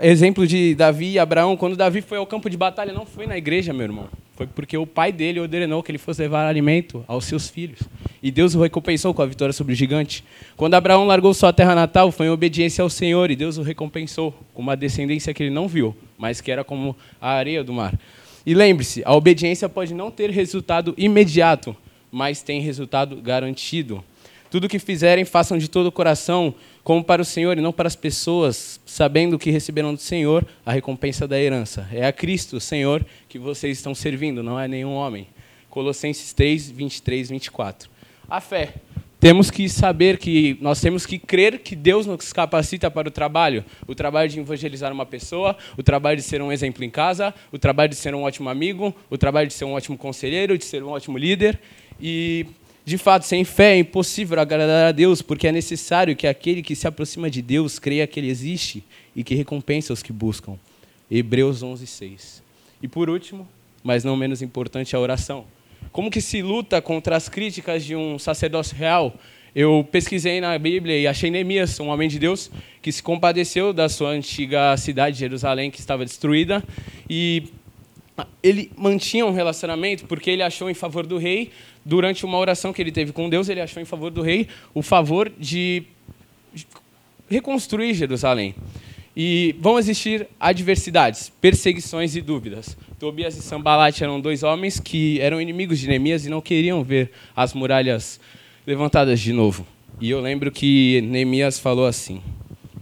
Exemplo 0.00 0.46
de 0.46 0.76
Davi 0.76 1.10
e 1.10 1.18
Abraão, 1.18 1.56
quando 1.56 1.74
Davi 1.74 2.02
foi 2.02 2.18
ao 2.18 2.26
campo 2.26 2.48
de 2.48 2.56
batalha, 2.56 2.92
não 2.92 3.04
foi 3.04 3.26
na 3.26 3.36
igreja, 3.36 3.72
meu 3.72 3.82
irmão. 3.82 4.08
Foi 4.42 4.46
porque 4.48 4.76
o 4.76 4.86
pai 4.86 5.12
dele 5.12 5.38
ordenou 5.38 5.82
que 5.82 5.90
ele 5.90 5.98
fosse 5.98 6.20
levar 6.20 6.48
alimento 6.48 7.04
aos 7.06 7.26
seus 7.26 7.48
filhos. 7.48 7.80
E 8.20 8.30
Deus 8.30 8.54
o 8.54 8.60
recompensou 8.60 9.14
com 9.14 9.22
a 9.22 9.26
vitória 9.26 9.52
sobre 9.52 9.72
o 9.72 9.76
gigante. 9.76 10.24
Quando 10.56 10.74
Abraão 10.74 11.06
largou 11.06 11.32
sua 11.32 11.52
terra 11.52 11.74
natal, 11.74 12.10
foi 12.10 12.26
em 12.26 12.30
obediência 12.30 12.82
ao 12.82 12.90
Senhor 12.90 13.30
e 13.30 13.36
Deus 13.36 13.56
o 13.56 13.62
recompensou 13.62 14.34
com 14.52 14.60
uma 14.60 14.76
descendência 14.76 15.32
que 15.32 15.44
ele 15.44 15.50
não 15.50 15.68
viu, 15.68 15.96
mas 16.18 16.40
que 16.40 16.50
era 16.50 16.64
como 16.64 16.96
a 17.20 17.30
areia 17.30 17.62
do 17.62 17.72
mar. 17.72 17.96
E 18.44 18.54
lembre-se, 18.54 19.02
a 19.04 19.14
obediência 19.14 19.68
pode 19.68 19.94
não 19.94 20.10
ter 20.10 20.30
resultado 20.30 20.92
imediato, 20.98 21.76
mas 22.10 22.42
tem 22.42 22.60
resultado 22.60 23.14
garantido. 23.16 24.02
Tudo 24.50 24.68
que 24.68 24.80
fizerem, 24.80 25.24
façam 25.24 25.56
de 25.56 25.68
todo 25.68 25.86
o 25.86 25.92
coração, 25.92 26.52
como 26.84 27.02
para 27.04 27.22
o 27.22 27.24
Senhor 27.24 27.56
e 27.56 27.60
não 27.60 27.72
para 27.72 27.86
as 27.86 27.96
pessoas, 27.96 28.80
sabendo 28.84 29.38
que 29.38 29.50
receberão 29.50 29.94
do 29.94 30.00
Senhor 30.00 30.46
a 30.66 30.72
recompensa 30.72 31.28
da 31.28 31.40
herança. 31.40 31.88
É 31.92 32.06
a 32.06 32.12
Cristo, 32.12 32.58
Senhor, 32.60 33.04
que 33.28 33.38
vocês 33.38 33.78
estão 33.78 33.94
servindo, 33.94 34.42
não 34.42 34.58
é 34.58 34.66
nenhum 34.66 34.94
homem. 34.94 35.28
Colossenses 35.70 36.32
3, 36.32 36.70
23, 36.70 37.30
24. 37.30 37.88
A 38.28 38.40
fé. 38.40 38.74
Temos 39.22 39.52
que 39.52 39.68
saber 39.68 40.18
que 40.18 40.58
nós 40.60 40.80
temos 40.80 41.06
que 41.06 41.16
crer 41.16 41.60
que 41.60 41.76
Deus 41.76 42.06
nos 42.06 42.32
capacita 42.32 42.90
para 42.90 43.06
o 43.06 43.10
trabalho. 43.10 43.64
O 43.86 43.94
trabalho 43.94 44.28
de 44.28 44.40
evangelizar 44.40 44.92
uma 44.92 45.06
pessoa, 45.06 45.56
o 45.78 45.82
trabalho 45.82 46.16
de 46.16 46.24
ser 46.24 46.42
um 46.42 46.50
exemplo 46.50 46.82
em 46.82 46.90
casa, 46.90 47.32
o 47.52 47.58
trabalho 47.58 47.90
de 47.90 47.94
ser 47.94 48.16
um 48.16 48.22
ótimo 48.24 48.50
amigo, 48.50 48.92
o 49.08 49.16
trabalho 49.16 49.46
de 49.46 49.54
ser 49.54 49.64
um 49.64 49.74
ótimo 49.74 49.96
conselheiro, 49.96 50.58
de 50.58 50.64
ser 50.64 50.82
um 50.82 50.88
ótimo 50.88 51.16
líder. 51.16 51.60
E 52.00 52.46
de 52.84 52.98
fato, 52.98 53.24
sem 53.24 53.44
fé 53.44 53.74
é 53.74 53.78
impossível 53.78 54.40
agradar 54.40 54.88
a 54.88 54.92
Deus, 54.92 55.22
porque 55.22 55.46
é 55.46 55.52
necessário 55.52 56.16
que 56.16 56.26
aquele 56.26 56.62
que 56.62 56.74
se 56.74 56.86
aproxima 56.86 57.30
de 57.30 57.40
Deus 57.40 57.78
creia 57.78 58.06
que 58.06 58.18
Ele 58.18 58.28
existe 58.28 58.82
e 59.14 59.22
que 59.22 59.34
recompensa 59.34 59.92
os 59.92 60.02
que 60.02 60.12
buscam. 60.12 60.58
Hebreus 61.10 61.62
11, 61.62 61.86
6. 61.86 62.42
E 62.82 62.88
por 62.88 63.08
último, 63.08 63.46
mas 63.84 64.02
não 64.02 64.16
menos 64.16 64.42
importante, 64.42 64.96
a 64.96 65.00
oração. 65.00 65.44
Como 65.92 66.10
que 66.10 66.20
se 66.20 66.42
luta 66.42 66.80
contra 66.80 67.16
as 67.16 67.28
críticas 67.28 67.84
de 67.84 67.94
um 67.94 68.18
sacerdócio 68.18 68.76
real? 68.76 69.14
Eu 69.54 69.86
pesquisei 69.92 70.40
na 70.40 70.58
Bíblia 70.58 70.98
e 70.98 71.06
achei 71.06 71.30
Neemias, 71.30 71.78
um 71.78 71.88
homem 71.88 72.08
de 72.08 72.18
Deus, 72.18 72.50
que 72.80 72.90
se 72.90 73.02
compadeceu 73.02 73.72
da 73.72 73.88
sua 73.88 74.08
antiga 74.08 74.74
cidade, 74.76 75.18
Jerusalém, 75.18 75.70
que 75.70 75.78
estava 75.78 76.04
destruída, 76.04 76.64
e 77.08 77.44
ele 78.42 78.70
mantinha 78.76 79.26
um 79.26 79.32
relacionamento 79.32 80.04
porque 80.06 80.30
ele 80.30 80.42
achou 80.42 80.70
em 80.70 80.74
favor 80.74 81.06
do 81.06 81.18
rei, 81.18 81.50
durante 81.84 82.24
uma 82.24 82.38
oração 82.38 82.72
que 82.72 82.80
ele 82.80 82.92
teve 82.92 83.12
com 83.12 83.28
Deus, 83.28 83.48
ele 83.48 83.60
achou 83.60 83.82
em 83.82 83.86
favor 83.86 84.10
do 84.10 84.22
rei 84.22 84.48
o 84.74 84.82
favor 84.82 85.30
de 85.38 85.84
reconstruir 87.28 87.94
Jerusalém. 87.94 88.54
E 89.14 89.54
vão 89.58 89.78
existir 89.78 90.26
adversidades, 90.40 91.30
perseguições 91.40 92.16
e 92.16 92.20
dúvidas. 92.20 92.76
Tobias 92.98 93.36
e 93.36 93.42
Sambalat 93.42 94.00
eram 94.00 94.20
dois 94.20 94.42
homens 94.42 94.80
que 94.80 95.20
eram 95.20 95.40
inimigos 95.40 95.78
de 95.78 95.88
Neemias 95.88 96.24
e 96.24 96.30
não 96.30 96.40
queriam 96.40 96.82
ver 96.82 97.10
as 97.36 97.52
muralhas 97.52 98.18
levantadas 98.66 99.20
de 99.20 99.32
novo. 99.32 99.66
E 100.00 100.08
eu 100.08 100.20
lembro 100.20 100.50
que 100.50 101.02
Neemias 101.02 101.58
falou 101.58 101.86
assim, 101.86 102.22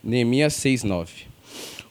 Neemias 0.04 0.54
6:9. 0.54 1.26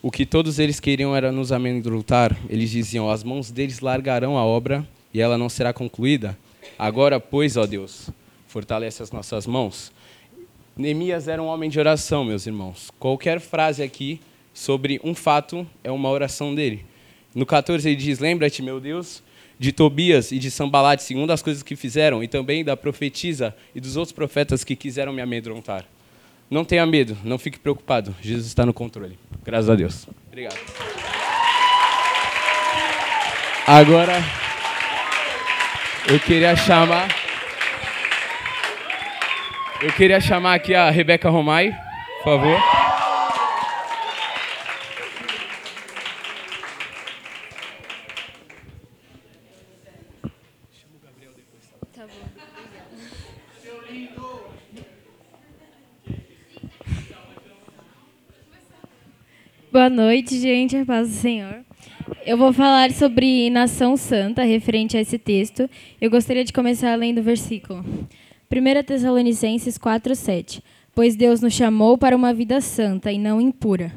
O 0.01 0.09
que 0.09 0.25
todos 0.25 0.59
eles 0.59 0.79
queriam 0.79 1.13
era 1.13 1.29
nos 1.29 1.51
amedrontar. 1.51 2.35
Eles 2.49 2.69
diziam: 2.69 3.09
As 3.09 3.21
mãos 3.21 3.51
deles 3.51 3.81
largarão 3.81 4.37
a 4.37 4.45
obra 4.45 4.87
e 5.13 5.19
ela 5.19 5.37
não 5.37 5.49
será 5.49 5.73
concluída. 5.73 6.37
Agora, 6.79 7.19
pois, 7.19 7.57
ó 7.57 7.65
Deus, 7.65 8.09
fortalece 8.47 9.03
as 9.03 9.11
nossas 9.11 9.45
mãos. 9.45 9.91
Neemias 10.77 11.27
era 11.27 11.43
um 11.43 11.47
homem 11.47 11.69
de 11.69 11.77
oração, 11.77 12.23
meus 12.23 12.47
irmãos. 12.47 12.89
Qualquer 12.97 13.41
frase 13.41 13.83
aqui 13.83 14.21
sobre 14.53 14.97
um 15.03 15.13
fato 15.13 15.67
é 15.83 15.91
uma 15.91 16.09
oração 16.09 16.55
dele. 16.55 16.85
No 17.35 17.45
14 17.45 17.89
ele 17.89 17.97
diz: 17.97 18.19
Lembra-te, 18.19 18.61
meu 18.61 18.79
Deus, 18.79 19.21
de 19.59 19.73
Tobias 19.73 20.31
e 20.31 20.39
de 20.39 20.49
Sambalate, 20.49 21.03
segundo 21.03 21.31
as 21.31 21.41
coisas 21.41 21.61
que 21.61 21.75
fizeram, 21.75 22.23
e 22.23 22.29
também 22.29 22.63
da 22.63 22.77
profetisa 22.77 23.53
e 23.75 23.81
dos 23.81 23.97
outros 23.97 24.13
profetas 24.13 24.63
que 24.63 24.73
quiseram 24.73 25.11
me 25.11 25.21
amedrontar. 25.21 25.85
Não 26.49 26.63
tenha 26.63 26.85
medo, 26.85 27.17
não 27.25 27.37
fique 27.37 27.59
preocupado. 27.59 28.15
Jesus 28.21 28.47
está 28.47 28.65
no 28.65 28.73
controle. 28.73 29.19
Graças 29.43 29.69
a 29.69 29.75
Deus. 29.75 30.07
Obrigado. 30.29 30.57
Agora, 33.67 34.23
eu 36.07 36.19
queria 36.19 36.55
chamar. 36.55 37.07
Eu 39.81 39.91
queria 39.93 40.19
chamar 40.19 40.55
aqui 40.55 40.75
a 40.75 40.89
Rebeca 40.89 41.29
Romai, 41.29 41.71
por 42.17 42.23
favor. 42.23 42.59
Boa 59.71 59.89
noite, 59.89 60.39
gente. 60.39 60.75
A 60.75 60.85
paz 60.85 61.07
do 61.07 61.15
Senhor. 61.15 61.68
Eu 62.29 62.37
vou 62.37 62.53
falar 62.53 62.91
sobre 62.91 63.49
nação 63.49 63.97
santa, 63.97 64.43
referente 64.43 64.95
a 64.95 65.01
esse 65.01 65.17
texto. 65.17 65.67
Eu 65.99 66.11
gostaria 66.11 66.45
de 66.45 66.53
começar 66.53 66.95
lendo 66.95 67.21
o 67.21 67.23
versículo. 67.23 67.83
1 67.83 68.83
Tessalonicenses 68.83 69.79
4, 69.79 70.15
7. 70.15 70.63
Pois 70.93 71.15
Deus 71.15 71.41
nos 71.41 71.55
chamou 71.55 71.97
para 71.97 72.15
uma 72.15 72.31
vida 72.31 72.61
santa 72.61 73.11
e 73.11 73.17
não 73.17 73.41
impura. 73.41 73.91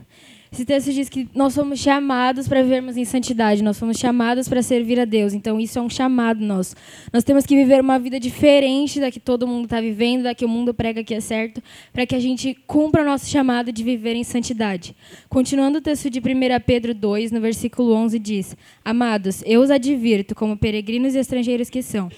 Esse 0.53 0.67
texto 0.67 0.93
diz 0.93 1.09
que 1.09 1.27
nós 1.35 1.55
somos 1.55 1.79
chamados 1.79 2.47
para 2.47 2.63
vivermos 2.63 2.99
em 2.99 3.07
santidade, 3.07 3.63
nós 3.63 3.79
somos 3.79 3.97
chamados 3.97 4.47
para 4.47 4.61
servir 4.61 5.01
a 5.01 5.07
Deus. 5.07 5.33
Então, 5.33 5.59
isso 5.59 5.79
é 5.79 5.83
um 5.83 5.89
chamado 5.89 6.45
nosso. 6.45 6.77
Nós 7.11 7.25
temos 7.25 7.47
que 7.47 7.57
viver 7.57 7.81
uma 7.81 7.99
vida 7.99 8.21
diferente 8.21 9.01
da 9.01 9.11
que 9.11 9.19
todo 9.19 9.47
mundo 9.47 9.65
está 9.65 9.81
vivendo, 9.81 10.25
da 10.25 10.35
que 10.35 10.45
o 10.45 10.49
mundo 10.49 10.75
prega 10.75 11.03
que 11.03 11.15
é 11.15 11.21
certo, 11.21 11.63
para 11.91 12.05
que 12.05 12.15
a 12.15 12.21
gente 12.21 12.55
cumpra 12.67 13.01
o 13.01 13.05
nosso 13.07 13.31
chamado 13.31 13.73
de 13.73 13.83
viver 13.83 14.15
em 14.15 14.25
santidade. 14.25 14.95
Continuando 15.27 15.79
o 15.79 15.81
texto 15.81 16.11
de 16.11 16.19
1 16.19 16.23
Pedro 16.67 16.93
2, 16.93 17.33
no 17.33 17.41
versículo 17.41 17.95
11, 17.95 18.19
diz: 18.19 18.55
Amados, 18.85 19.43
eu 19.47 19.63
os 19.63 19.71
advirto, 19.71 20.35
como 20.35 20.55
peregrinos 20.55 21.15
e 21.15 21.19
estrangeiros 21.19 21.71
que 21.71 21.83
são, 21.83 22.11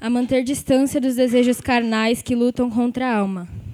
a 0.00 0.10
manter 0.10 0.42
distância 0.42 1.00
dos 1.00 1.14
desejos 1.14 1.60
carnais 1.60 2.20
que 2.20 2.34
lutam 2.34 2.68
contra 2.68 3.06
a 3.06 3.16
alma 3.16 3.69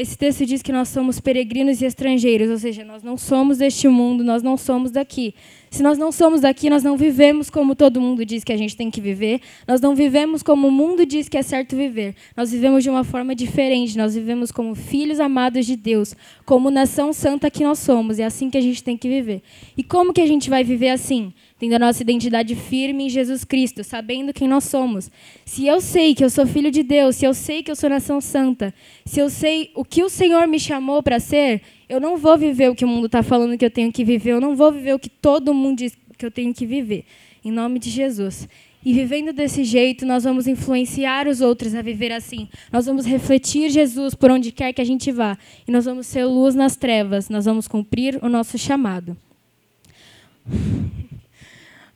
esse 0.00 0.16
texto 0.16 0.46
diz 0.46 0.62
que 0.62 0.72
nós 0.72 0.88
somos 0.88 1.20
peregrinos 1.20 1.82
e 1.82 1.84
estrangeiros, 1.84 2.48
ou 2.48 2.58
seja, 2.58 2.84
nós 2.84 3.02
não 3.02 3.18
somos 3.18 3.58
deste 3.58 3.86
mundo, 3.86 4.24
nós 4.24 4.42
não 4.42 4.56
somos 4.56 4.90
daqui. 4.90 5.34
Se 5.70 5.82
nós 5.82 5.98
não 5.98 6.10
somos 6.10 6.40
daqui, 6.40 6.70
nós 6.70 6.82
não 6.82 6.96
vivemos 6.96 7.50
como 7.50 7.76
todo 7.76 8.00
mundo 8.00 8.24
diz 8.24 8.42
que 8.42 8.52
a 8.52 8.56
gente 8.56 8.74
tem 8.74 8.90
que 8.90 9.00
viver. 9.00 9.40
Nós 9.68 9.80
não 9.80 9.94
vivemos 9.94 10.42
como 10.42 10.66
o 10.66 10.70
mundo 10.70 11.06
diz 11.06 11.28
que 11.28 11.36
é 11.36 11.42
certo 11.42 11.76
viver. 11.76 12.16
Nós 12.36 12.50
vivemos 12.50 12.82
de 12.82 12.90
uma 12.90 13.04
forma 13.04 13.34
diferente. 13.34 13.96
Nós 13.96 14.14
vivemos 14.14 14.50
como 14.50 14.74
filhos 14.74 15.20
amados 15.20 15.66
de 15.66 15.76
Deus, 15.76 16.16
como 16.44 16.70
nação 16.70 17.12
santa 17.12 17.50
que 17.50 17.62
nós 17.62 17.78
somos. 17.78 18.18
É 18.18 18.24
assim 18.24 18.50
que 18.50 18.58
a 18.58 18.60
gente 18.60 18.82
tem 18.82 18.96
que 18.96 19.08
viver. 19.08 19.42
E 19.76 19.84
como 19.84 20.12
que 20.12 20.20
a 20.20 20.26
gente 20.26 20.50
vai 20.50 20.64
viver 20.64 20.88
assim? 20.88 21.32
Tendo 21.60 21.74
a 21.74 21.78
nossa 21.78 22.02
identidade 22.02 22.56
firme 22.56 23.04
em 23.04 23.08
Jesus 23.10 23.44
Cristo, 23.44 23.84
sabendo 23.84 24.32
quem 24.32 24.48
nós 24.48 24.64
somos. 24.64 25.10
Se 25.44 25.66
eu 25.66 25.78
sei 25.78 26.14
que 26.14 26.24
eu 26.24 26.30
sou 26.30 26.46
filho 26.46 26.70
de 26.70 26.82
Deus, 26.82 27.16
se 27.16 27.26
eu 27.26 27.34
sei 27.34 27.62
que 27.62 27.70
eu 27.70 27.76
sou 27.76 27.90
nação 27.90 28.18
santa, 28.18 28.72
se 29.04 29.20
eu 29.20 29.28
sei 29.28 29.70
o 29.74 29.84
que 29.84 30.02
o 30.02 30.08
Senhor 30.08 30.48
me 30.48 30.58
chamou 30.58 31.02
para 31.02 31.20
ser, 31.20 31.60
eu 31.86 32.00
não 32.00 32.16
vou 32.16 32.38
viver 32.38 32.70
o 32.70 32.74
que 32.74 32.82
o 32.82 32.88
mundo 32.88 33.04
está 33.04 33.22
falando 33.22 33.58
que 33.58 33.64
eu 33.64 33.70
tenho 33.70 33.92
que 33.92 34.02
viver. 34.02 34.30
Eu 34.30 34.40
não 34.40 34.56
vou 34.56 34.72
viver 34.72 34.94
o 34.94 34.98
que 34.98 35.10
todo 35.10 35.52
mundo 35.52 35.80
diz 35.80 35.94
que 36.16 36.24
eu 36.24 36.30
tenho 36.30 36.54
que 36.54 36.64
viver. 36.64 37.04
Em 37.44 37.50
nome 37.50 37.78
de 37.78 37.90
Jesus. 37.90 38.48
E 38.82 38.94
vivendo 38.94 39.30
desse 39.30 39.62
jeito, 39.62 40.06
nós 40.06 40.24
vamos 40.24 40.46
influenciar 40.46 41.28
os 41.28 41.42
outros 41.42 41.74
a 41.74 41.82
viver 41.82 42.10
assim. 42.10 42.48
Nós 42.72 42.86
vamos 42.86 43.04
refletir 43.04 43.68
Jesus 43.68 44.14
por 44.14 44.30
onde 44.30 44.50
quer 44.50 44.72
que 44.72 44.80
a 44.80 44.84
gente 44.84 45.12
vá. 45.12 45.36
E 45.68 45.70
nós 45.70 45.84
vamos 45.84 46.06
ser 46.06 46.24
luz 46.24 46.54
nas 46.54 46.74
trevas. 46.74 47.28
Nós 47.28 47.44
vamos 47.44 47.68
cumprir 47.68 48.18
o 48.22 48.30
nosso 48.30 48.56
chamado. 48.56 49.14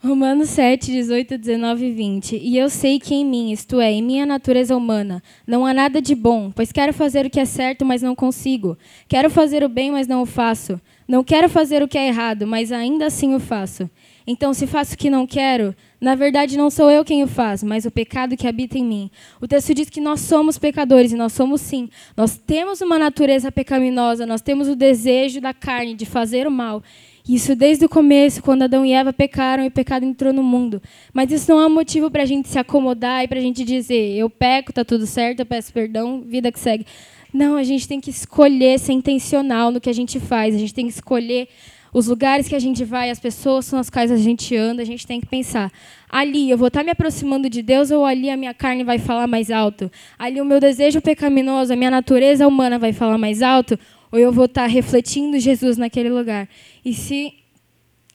Romanos 0.05 0.51
7, 0.51 0.93
18, 0.93 1.39
19 1.39 1.87
e 1.87 1.91
20. 1.91 2.37
E 2.37 2.59
eu 2.59 2.69
sei 2.69 3.01
que 3.01 3.15
em 3.15 3.25
mim, 3.25 3.53
isto 3.53 3.81
é, 3.81 3.91
em 3.91 4.03
minha 4.03 4.27
natureza 4.27 4.77
humana, 4.77 5.23
não 5.47 5.65
há 5.65 5.73
nada 5.73 6.03
de 6.03 6.15
bom, 6.15 6.51
pois 6.55 6.71
quero 6.71 6.93
fazer 6.93 7.25
o 7.25 7.31
que 7.31 7.41
é 7.41 7.47
certo, 7.47 7.87
mas 7.87 8.03
não 8.03 8.15
consigo. 8.15 8.77
Quero 9.09 9.31
fazer 9.31 9.65
o 9.65 9.69
bem, 9.69 9.91
mas 9.91 10.07
não 10.07 10.21
o 10.21 10.27
faço. 10.27 10.79
Não 11.09 11.25
quero 11.25 11.49
fazer 11.49 11.83
o 11.83 11.89
que 11.89 11.97
é 11.97 12.07
errado, 12.09 12.47
mas 12.47 12.71
ainda 12.71 13.07
assim 13.07 13.35
o 13.35 13.41
faço. 13.41 13.89
Então, 14.27 14.53
se 14.53 14.67
faço 14.67 14.95
o 14.95 14.99
que 14.99 15.09
não 15.09 15.27
quero, 15.27 15.75
na 15.99 16.15
verdade 16.15 16.57
não 16.59 16.69
sou 16.69 16.91
eu 16.91 17.03
quem 17.03 17.23
o 17.23 17.27
faz, 17.27 17.63
mas 17.63 17.87
o 17.87 17.91
pecado 17.91 18.37
que 18.37 18.47
habita 18.47 18.77
em 18.77 18.85
mim. 18.85 19.11
O 19.41 19.49
texto 19.49 19.73
diz 19.73 19.89
que 19.89 20.03
nós 20.03 20.21
somos 20.21 20.59
pecadores, 20.59 21.13
e 21.13 21.17
nós 21.17 21.33
somos 21.33 21.63
sim. 21.63 21.89
Nós 22.15 22.37
temos 22.37 22.83
uma 22.83 22.99
natureza 22.99 23.51
pecaminosa, 23.51 24.27
nós 24.27 24.43
temos 24.43 24.69
o 24.69 24.77
desejo 24.77 25.41
da 25.41 25.55
carne 25.55 25.95
de 25.95 26.05
fazer 26.05 26.47
o 26.47 26.51
mal. 26.51 26.83
Isso 27.27 27.57
desde 27.57 27.87
o 27.87 27.89
começo, 27.89 28.43
quando 28.43 28.65
Adão 28.65 28.85
e 28.85 28.93
Eva 28.93 29.11
pecaram 29.11 29.65
e 29.65 29.69
o 29.69 29.71
pecado 29.71 30.05
entrou 30.05 30.31
no 30.31 30.43
mundo. 30.43 30.83
Mas 31.13 31.33
isso 31.33 31.51
não 31.51 31.59
é 31.59 31.67
um 31.67 31.71
motivo 31.71 32.11
para 32.11 32.23
a 32.23 32.27
gente 32.27 32.49
se 32.49 32.59
acomodar 32.59 33.25
e 33.25 33.29
para 33.29 33.39
a 33.39 33.43
gente 33.43 33.65
dizer, 33.65 34.15
eu 34.15 34.29
peco, 34.29 34.75
tá 34.75 34.85
tudo 34.85 35.07
certo, 35.07 35.41
eu 35.41 35.47
peço 35.47 35.73
perdão, 35.73 36.21
vida 36.21 36.53
que 36.53 36.61
segue. 36.61 36.85
Não, 37.33 37.57
a 37.57 37.63
gente 37.63 37.89
tem 37.89 37.99
que 37.99 38.11
escolher 38.11 38.79
ser 38.79 38.93
intencional 38.93 39.71
no 39.71 39.81
que 39.81 39.89
a 39.89 39.95
gente 39.95 40.21
faz. 40.21 40.55
A 40.55 40.59
gente 40.59 40.75
tem 40.75 40.87
que 40.87 40.93
escolher 40.93 41.49
os 41.95 42.09
lugares 42.09 42.47
que 42.47 42.55
a 42.55 42.59
gente 42.59 42.85
vai, 42.85 43.09
as 43.09 43.21
pessoas 43.21 43.71
com 43.71 43.77
as 43.77 43.89
quais 43.89 44.11
a 44.11 44.17
gente 44.17 44.55
anda. 44.55 44.83
A 44.83 44.85
gente 44.85 45.07
tem 45.07 45.21
que 45.21 45.27
pensar: 45.27 45.73
ali 46.09 46.51
eu 46.51 46.59
vou 46.59 46.69
estar 46.69 46.81
tá 46.81 46.85
me 46.85 46.91
aproximando 46.91 47.49
de 47.49 47.63
Deus 47.63 47.91
ou 47.91 48.05
ali 48.05 48.29
a 48.29 48.37
minha 48.37 48.53
carne 48.53 48.85
vai 48.85 48.99
falar 48.99 49.27
mais 49.27 49.51
alto? 49.51 49.91
Ali 50.19 50.41
o 50.41 50.45
meu 50.45 50.61
desejo 50.61 51.01
pecaminoso, 51.01 51.73
a 51.73 51.77
minha 51.77 51.91
natureza 51.91 52.47
humana 52.47 52.79
vai 52.79 52.93
falar 52.93 53.17
mais 53.17 53.43
alto? 53.43 53.79
Ou 54.15 54.21
eu 54.21 54.31
vou 54.31 54.45
estar 54.45 54.67
refletindo 54.67 55.41
Jesus 55.41 55.77
naquele 55.77 56.09
lugar? 56.09 56.49
E 56.85 56.95
se 56.95 57.35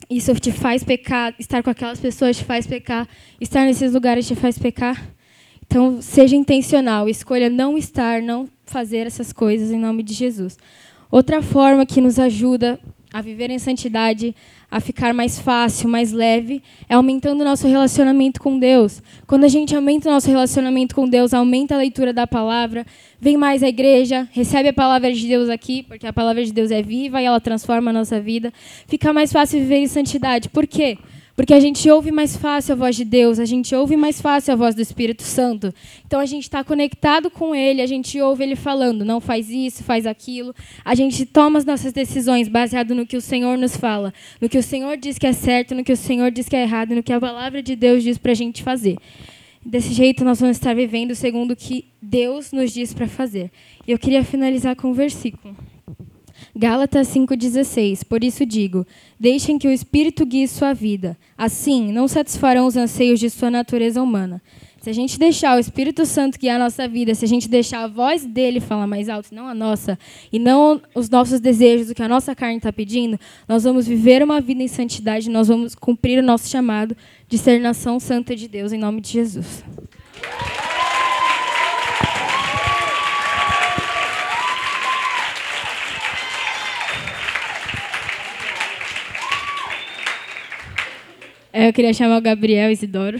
isso 0.10 0.34
te 0.36 0.50
faz 0.50 0.82
pecar, 0.82 1.36
estar 1.38 1.62
com 1.62 1.70
aquelas 1.70 2.00
pessoas 2.00 2.38
te 2.38 2.46
faz 2.46 2.65
pecar, 2.65 3.06
estar 3.41 3.65
nesses 3.65 3.91
lugares 3.91 4.25
te 4.25 4.34
faz 4.34 4.58
pecar, 4.58 5.13
então 5.62 6.01
seja 6.01 6.38
intencional, 6.38 7.10
escolha 7.10 7.50
não 7.50 7.77
estar, 7.77 8.22
não 8.22 8.48
fazer 8.65 9.08
essas 9.08 9.34
coisas 9.34 9.72
em 9.72 9.77
nome 9.77 10.01
de 10.01 10.13
Jesus. 10.13 10.58
Outra 11.12 11.41
forma 11.41 11.86
que 11.86 12.00
nos 12.00 12.18
ajuda 12.18 12.79
a 13.12 13.22
viver 13.22 13.50
em 13.50 13.58
santidade, 13.58 14.36
a 14.70 14.80
ficar 14.80 15.13
mais 15.13 15.39
fácil, 15.39 15.89
mais 15.89 16.12
leve, 16.12 16.62
é 16.88 16.94
aumentando 16.94 17.42
o 17.42 17.44
nosso 17.44 17.68
relacionamento 17.68 18.39
com 18.39 18.60
Deus. 18.60 19.01
Quando 19.25 19.46
a 19.46 19.48
gente 19.48 19.75
aumenta 19.75 20.10
o 20.10 20.12
nosso 20.12 20.30
relacionamento 20.30 20.94
com 20.94 21.08
Deus, 21.08 21.34
aumenta 21.34 21.74
a 21.74 21.78
leitura 21.78 22.13
da 22.13 22.28
palavra, 22.28 22.86
vem 23.20 23.36
mais 23.36 23.63
à 23.63 23.68
igreja, 23.68 24.28
recebe 24.32 24.70
a 24.70 24.74
palavra 24.74 25.12
de 25.12 25.28
Deus 25.28 25.50
aqui, 25.50 25.84
porque 25.84 26.06
a 26.06 26.13
palavra 26.13 26.46
de 26.46 26.54
Deus 26.54 26.70
é 26.70 26.84
viva 26.84 27.22
e 27.22 27.25
ela 27.25 27.39
transforma 27.39 27.89
a 27.89 27.94
nossa 27.94 28.22
vida, 28.22 28.54
fica 28.88 29.12
mais 29.12 29.34
fácil 29.34 29.60
viver 29.60 29.78
em 29.78 29.88
santidade. 29.88 30.48
Por 30.50 30.68
quê? 30.68 30.98
Porque 30.98 31.19
a 31.53 31.60
gente 31.60 31.89
ouve 31.89 32.12
mais 32.12 32.36
fácil 32.36 32.74
a 32.74 32.75
voz 32.75 32.98
de 32.98 33.05
Deus, 33.05 33.39
a 33.39 33.46
gente 33.46 33.74
ouve 33.74 33.96
mais 33.96 34.19
fácil 34.19 34.51
a 34.51 34.58
voz 34.58 34.75
do 34.75 34.81
Espírito 34.81 35.24
Santo. 35.24 35.74
Então 36.05 36.19
a 36.19 36.25
gente 36.25 36.43
está 36.43 36.65
conectado 36.65 37.31
com 37.31 37.55
Ele, 37.55 37.81
a 37.81 37.88
gente 37.88 38.19
ouve 38.19 38.43
Ele 38.43 38.58
falando, 38.58 39.05
não 39.05 39.22
faz 39.22 39.50
isso, 39.50 39.81
faz 39.81 40.05
aquilo. 40.05 40.54
A 40.84 40.93
gente 40.93 41.25
toma 41.25 41.58
as 41.58 41.63
nossas 41.63 41.93
decisões 41.93 42.49
baseado 42.49 42.93
no 42.93 43.06
que 43.06 43.15
o 43.15 43.21
Senhor 43.21 43.58
nos 43.58 43.78
fala, 43.78 44.13
no 44.41 44.49
que 44.49 44.58
o 44.58 44.63
Senhor 44.63 44.97
diz 44.97 45.17
que 45.17 45.25
é 45.25 45.32
certo, 45.32 45.73
no 45.73 45.82
que 45.82 45.93
o 45.93 45.97
Senhor 45.97 46.30
diz 46.30 46.49
que 46.49 46.58
é 46.58 46.63
errado, 46.63 46.93
no 46.93 47.02
que 47.02 47.13
a 47.13 47.19
palavra 47.21 47.63
de 47.63 47.73
Deus 47.73 48.04
diz 48.04 48.17
para 48.17 48.34
a 48.34 48.36
gente 48.36 48.62
fazer. 48.62 48.97
Desse 49.65 49.93
jeito 49.93 50.25
nós 50.25 50.41
vamos 50.41 50.58
estar 50.58 50.75
vivendo 50.75 51.15
segundo 51.15 51.52
o 51.52 51.56
que 51.56 51.86
Deus 52.02 52.52
nos 52.52 52.73
diz 52.73 52.93
para 52.93 53.08
fazer. 53.08 53.49
E 53.88 53.91
eu 53.91 53.97
queria 53.97 54.25
finalizar 54.25 54.75
com 54.75 54.89
um 54.89 54.93
versículo. 54.93 55.56
Gálatas 56.56 57.08
5,16. 57.10 58.04
Por 58.04 58.23
isso 58.23 58.45
digo: 58.45 58.86
deixem 59.19 59.58
que 59.58 59.67
o 59.67 59.71
Espírito 59.71 60.25
guie 60.25 60.47
sua 60.47 60.73
vida. 60.73 61.17
Assim, 61.38 61.91
não 61.91 62.08
satisfarão 62.08 62.67
os 62.67 62.78
anseios 62.78 63.19
de 63.19 63.30
sua 63.30 63.49
natureza 63.49 64.02
humana. 64.02 64.41
Se 64.82 64.89
a 64.89 64.93
gente 64.93 65.19
deixar 65.19 65.58
o 65.58 65.60
Espírito 65.60 66.06
Santo 66.06 66.39
guiar 66.39 66.56
a 66.56 66.63
nossa 66.63 66.88
vida, 66.88 67.13
se 67.13 67.25
a 67.25 67.28
gente 67.28 67.49
deixar 67.49 67.84
a 67.84 67.88
voz 67.88 68.25
dele 68.25 68.62
falar 68.62 68.88
mais 68.88 69.10
alto, 69.10 69.36
não 69.36 69.45
a 69.45 69.54
nossa, 69.54 69.99
e 70.32 70.39
não 70.39 70.82
os 70.95 71.10
nossos 71.10 71.41
desejos, 71.41 71.89
o 71.89 71.95
que 71.95 72.02
a 72.02 72.08
nossa 72.08 72.34
carne 72.34 72.58
está 72.58 72.71
pedindo, 72.71 73.19
nós 73.47 73.65
vamos 73.65 73.86
viver 73.86 74.23
uma 74.23 74.39
vida 74.39 74.63
em 74.63 74.67
santidade, 74.69 75.30
nós 75.30 75.49
vamos 75.49 75.75
cumprir 75.75 76.19
o 76.19 76.23
nosso 76.23 76.47
chamado 76.47 76.95
de 77.28 77.38
ser 77.38 77.60
nação 77.60 77.99
santa 77.99 78.36
de 78.36 78.47
Deus, 78.47 78.71
em 78.71 78.80
nome 78.80 79.02
de 79.02 79.12
Jesus. 79.12 79.63
Eu 91.54 91.74
queria 91.74 91.94
chamar 91.94 92.18
o 92.18 92.22
Gabriel 92.22 92.72
Isidoro. 92.72 93.18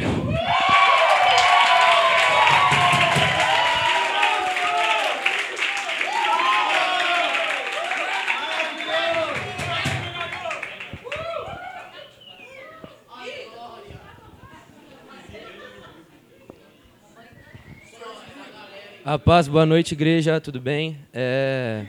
A 19.04 19.18
paz, 19.18 19.48
boa 19.48 19.66
noite, 19.66 19.94
igreja, 19.94 20.40
tudo 20.40 20.62
bem? 20.62 20.96
É... 21.12 21.84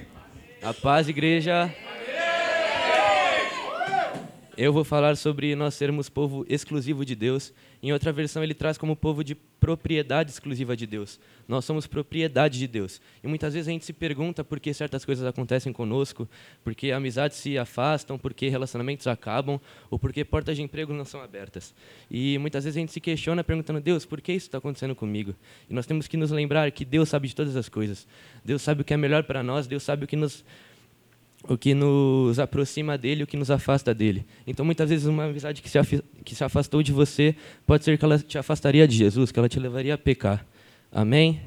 A 0.62 0.72
paz, 0.72 1.07
igreja. 1.07 1.70
Eu 4.62 4.74
vou 4.74 4.84
falar 4.84 5.16
sobre 5.16 5.56
nós 5.56 5.72
sermos 5.72 6.10
povo 6.10 6.44
exclusivo 6.46 7.02
de 7.02 7.14
Deus. 7.14 7.50
Em 7.82 7.94
outra 7.94 8.12
versão, 8.12 8.44
ele 8.44 8.52
traz 8.52 8.76
como 8.76 8.94
povo 8.94 9.24
de 9.24 9.34
propriedade 9.34 10.30
exclusiva 10.30 10.76
de 10.76 10.86
Deus. 10.86 11.18
Nós 11.48 11.64
somos 11.64 11.86
propriedade 11.86 12.58
de 12.58 12.66
Deus. 12.66 13.00
E 13.24 13.26
muitas 13.26 13.54
vezes 13.54 13.68
a 13.68 13.70
gente 13.70 13.86
se 13.86 13.94
pergunta 13.94 14.44
por 14.44 14.60
que 14.60 14.74
certas 14.74 15.02
coisas 15.02 15.24
acontecem 15.24 15.72
conosco, 15.72 16.28
por 16.62 16.74
que 16.74 16.92
amizades 16.92 17.38
se 17.38 17.56
afastam, 17.56 18.18
por 18.18 18.34
que 18.34 18.50
relacionamentos 18.50 19.06
acabam, 19.06 19.58
ou 19.90 19.98
por 19.98 20.12
que 20.12 20.22
portas 20.26 20.58
de 20.58 20.62
emprego 20.62 20.92
não 20.92 21.06
são 21.06 21.22
abertas. 21.22 21.74
E 22.10 22.36
muitas 22.36 22.64
vezes 22.64 22.76
a 22.76 22.80
gente 22.80 22.92
se 22.92 23.00
questiona 23.00 23.42
perguntando, 23.42 23.80
Deus, 23.80 24.04
por 24.04 24.20
que 24.20 24.30
isso 24.30 24.48
está 24.48 24.58
acontecendo 24.58 24.94
comigo? 24.94 25.34
E 25.70 25.72
nós 25.72 25.86
temos 25.86 26.06
que 26.06 26.18
nos 26.18 26.30
lembrar 26.30 26.70
que 26.70 26.84
Deus 26.84 27.08
sabe 27.08 27.28
de 27.28 27.34
todas 27.34 27.56
as 27.56 27.70
coisas. 27.70 28.06
Deus 28.44 28.60
sabe 28.60 28.82
o 28.82 28.84
que 28.84 28.92
é 28.92 28.96
melhor 28.98 29.24
para 29.24 29.42
nós, 29.42 29.66
Deus 29.66 29.82
sabe 29.82 30.04
o 30.04 30.06
que 30.06 30.16
nos 30.16 30.44
o 31.48 31.57
que 31.57 31.74
nos 31.74 32.38
aproxima 32.38 32.98
dele, 32.98 33.22
o 33.22 33.26
que 33.26 33.37
nos 33.37 33.50
afasta 33.50 33.94
dele. 33.94 34.26
Então, 34.46 34.64
muitas 34.64 34.90
vezes, 34.90 35.07
uma 35.07 35.24
amizade 35.24 35.62
que 35.62 35.68
se, 35.68 35.79
que 36.24 36.35
se 36.35 36.44
afastou 36.44 36.83
de 36.83 36.92
você 36.92 37.35
pode 37.66 37.85
ser 37.85 37.98
que 37.98 38.05
ela 38.05 38.18
te 38.18 38.38
afastaria 38.38 38.87
de 38.87 38.96
Jesus, 38.96 39.33
que 39.33 39.38
ela 39.38 39.48
te 39.48 39.59
levaria 39.59 39.94
a 39.94 39.98
pecar. 39.98 40.46
Amém? 40.92 41.40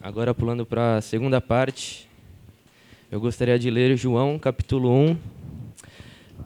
Agora, 0.00 0.34
pulando 0.34 0.64
para 0.64 0.96
a 0.96 1.00
segunda 1.00 1.40
parte, 1.40 2.08
eu 3.10 3.20
gostaria 3.20 3.58
de 3.58 3.70
ler 3.70 3.96
João, 3.96 4.38
capítulo 4.38 4.90
1, 4.90 5.16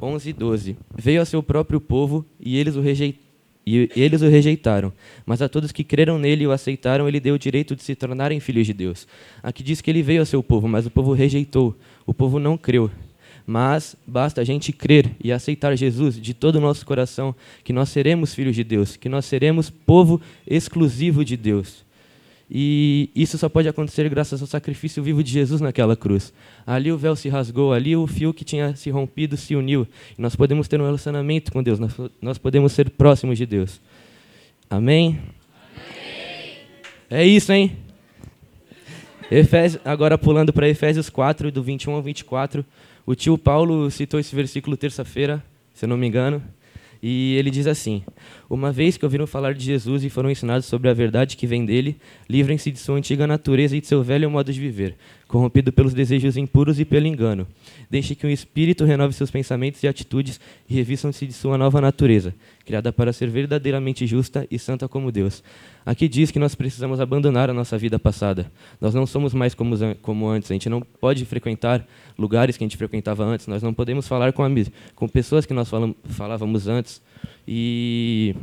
11 0.01 0.31
e 0.31 0.33
12. 0.33 0.77
Veio 0.95 1.23
a 1.23 1.25
seu 1.25 1.43
próprio 1.43 1.81
povo 1.81 2.25
e 2.41 2.59
eles 2.59 2.77
o 2.77 2.81
rejeitaram 2.81 3.32
e 3.67 3.89
eles 3.95 4.23
o 4.23 4.29
rejeitaram. 4.29 4.93
Mas 5.25 5.41
a 5.41 5.49
todos 5.49 5.73
que 5.73 5.85
creram 5.85 6.19
nele 6.19 6.45
e 6.45 6.47
o 6.47 6.53
aceitaram, 6.53 7.09
ele 7.09 7.21
deu 7.21 7.35
o 7.35 7.39
direito 7.39 7.77
de 7.77 7.83
se 7.83 7.95
tornarem 7.95 8.41
filhos 8.41 8.67
de 8.67 8.73
Deus. 8.73 9.07
Aqui 9.43 9.63
diz 9.63 9.81
que 9.81 9.91
ele 9.91 10.03
veio 10.03 10.21
ao 10.21 10.27
seu 10.27 10.43
povo, 10.43 10.69
mas 10.69 10.87
o 10.87 10.91
povo 10.91 11.13
rejeitou. 11.13 11.77
O 12.07 12.13
povo 12.13 12.39
não 12.39 12.57
creu. 12.57 12.91
Mas 13.47 13.97
basta 14.07 14.41
a 14.41 14.45
gente 14.45 14.73
crer 14.73 15.11
e 15.23 15.33
aceitar 15.33 15.77
Jesus 15.77 16.21
de 16.21 16.35
todo 16.35 16.57
o 16.57 16.61
nosso 16.61 16.87
coração, 16.87 17.35
que 17.65 17.73
nós 17.73 17.89
seremos 17.89 18.35
filhos 18.35 18.55
de 18.55 18.63
Deus, 18.63 18.97
que 18.97 19.09
nós 19.09 19.25
seremos 19.25 19.71
povo 19.71 20.21
exclusivo 20.47 21.25
de 21.25 21.37
Deus. 21.37 21.85
E 22.55 23.09
isso 23.17 23.39
só 23.39 23.49
pode 23.49 23.67
acontecer 23.67 24.07
graças 24.11 24.43
ao 24.43 24.47
sacrifício 24.47 25.03
vivo 25.03 25.25
de 25.25 25.33
Jesus 25.33 25.63
naquela 25.63 25.97
cruz. 25.97 26.35
Ali 26.67 26.93
o 26.93 26.99
véu 26.99 27.17
se 27.17 27.31
rasgou, 27.31 27.73
ali 27.73 27.97
o 27.97 28.07
fio 28.07 28.35
que 28.35 28.45
tinha 28.45 28.77
se 28.77 28.91
rompido 28.91 29.39
se 29.39 29.57
uniu. 29.57 29.89
E 30.19 30.21
nós 30.21 30.37
podemos 30.37 30.69
ter 30.69 30.79
um 30.79 30.85
relacionamento 30.85 31.51
com 31.51 31.63
Deus, 31.63 31.79
nós, 32.21 32.37
podemos 32.37 32.73
ser 32.73 32.91
próximos 32.91 33.39
de 33.39 33.47
Deus. 33.47 33.81
Amém? 34.69 35.19
Amém. 35.19 36.59
É 37.09 37.27
isso, 37.27 37.51
hein? 37.55 37.75
Efésios, 39.31 39.81
agora 39.83 40.19
pulando 40.19 40.53
para 40.53 40.69
Efésios 40.69 41.09
4, 41.09 41.51
do 41.51 41.63
21 41.63 41.95
ao 41.95 42.03
24. 42.03 42.63
O 43.07 43.15
tio 43.15 43.39
Paulo 43.39 43.91
citou 43.91 44.21
esse 44.21 44.37
versículo 44.37 44.77
terça-feira, 44.77 45.43
se 45.73 45.87
eu 45.87 45.89
não 45.89 45.97
me 45.97 46.07
engano. 46.07 46.43
E 47.03 47.35
ele 47.37 47.51
diz 47.51 47.67
assim: 47.67 48.05
Uma 48.49 48.71
vez 48.71 48.97
que 48.97 49.05
ouviram 49.05 49.27
falar 49.27 49.55
de 49.55 49.65
Jesus 49.65 50.05
e 50.05 50.11
foram 50.11 50.31
ensinados 50.31 50.67
sobre 50.67 50.89
a 50.89 50.95
verdade 50.95 51.37
que 51.37 51.47
vem 51.47 51.67
dele, 51.67 51.97
livrem-se 52.31 52.71
de 52.71 52.79
sua 52.79 52.97
antiga 52.97 53.27
natureza 53.27 53.77
e 53.77 53.81
de 53.81 53.89
seu 53.89 54.03
velho 54.05 54.31
modo 54.31 54.53
de 54.53 54.61
viver, 54.61 54.97
corrompido 55.33 55.73
pelos 55.73 55.95
desejos 55.95 56.37
impuros 56.37 56.79
e 56.79 56.85
pelo 56.85 57.07
engano. 57.07 57.47
Deixe 57.91 58.15
que 58.15 58.27
o 58.27 58.31
Espírito 58.31 58.85
renove 58.85 59.15
seus 59.15 59.31
pensamentos 59.31 59.83
e 59.83 59.89
atitudes 59.89 60.39
e 60.69 60.75
revistam-se 60.75 61.27
de 61.27 61.33
sua 61.33 61.57
nova 61.57 61.81
natureza, 61.81 62.35
criada 62.67 62.93
para 62.93 63.15
ser 63.15 63.31
verdadeiramente 63.31 64.07
justa 64.07 64.47
e 64.51 64.59
santa 64.59 64.87
como 64.87 65.11
Deus. 65.11 65.43
Aqui 65.87 66.07
diz 66.07 66.31
que 66.31 66.39
nós 66.39 66.55
precisamos 66.55 67.01
abandonar 67.01 67.49
a 67.49 67.55
nossa 67.55 67.79
vida 67.79 67.99
passada. 67.99 68.53
Nós 68.79 68.93
não 68.93 69.07
somos 69.07 69.33
mais 69.33 69.55
como, 69.55 69.75
como 70.03 70.29
antes. 70.29 70.51
A 70.51 70.55
gente 70.55 70.69
não 70.69 70.83
pode 70.83 71.25
frequentar 71.25 71.83
lugares 72.19 72.59
que 72.59 72.63
a 72.63 72.67
gente 72.67 72.77
frequentava 72.77 73.25
antes. 73.25 73.47
Nós 73.47 73.63
não 73.63 73.73
podemos 73.73 74.07
falar 74.07 74.35
com, 74.35 74.45
com 74.95 75.09
pessoas 75.09 75.47
que 75.47 75.55
nós 75.55 75.71
falávamos 76.11 76.69
antes. 76.69 77.01
E 77.49 78.37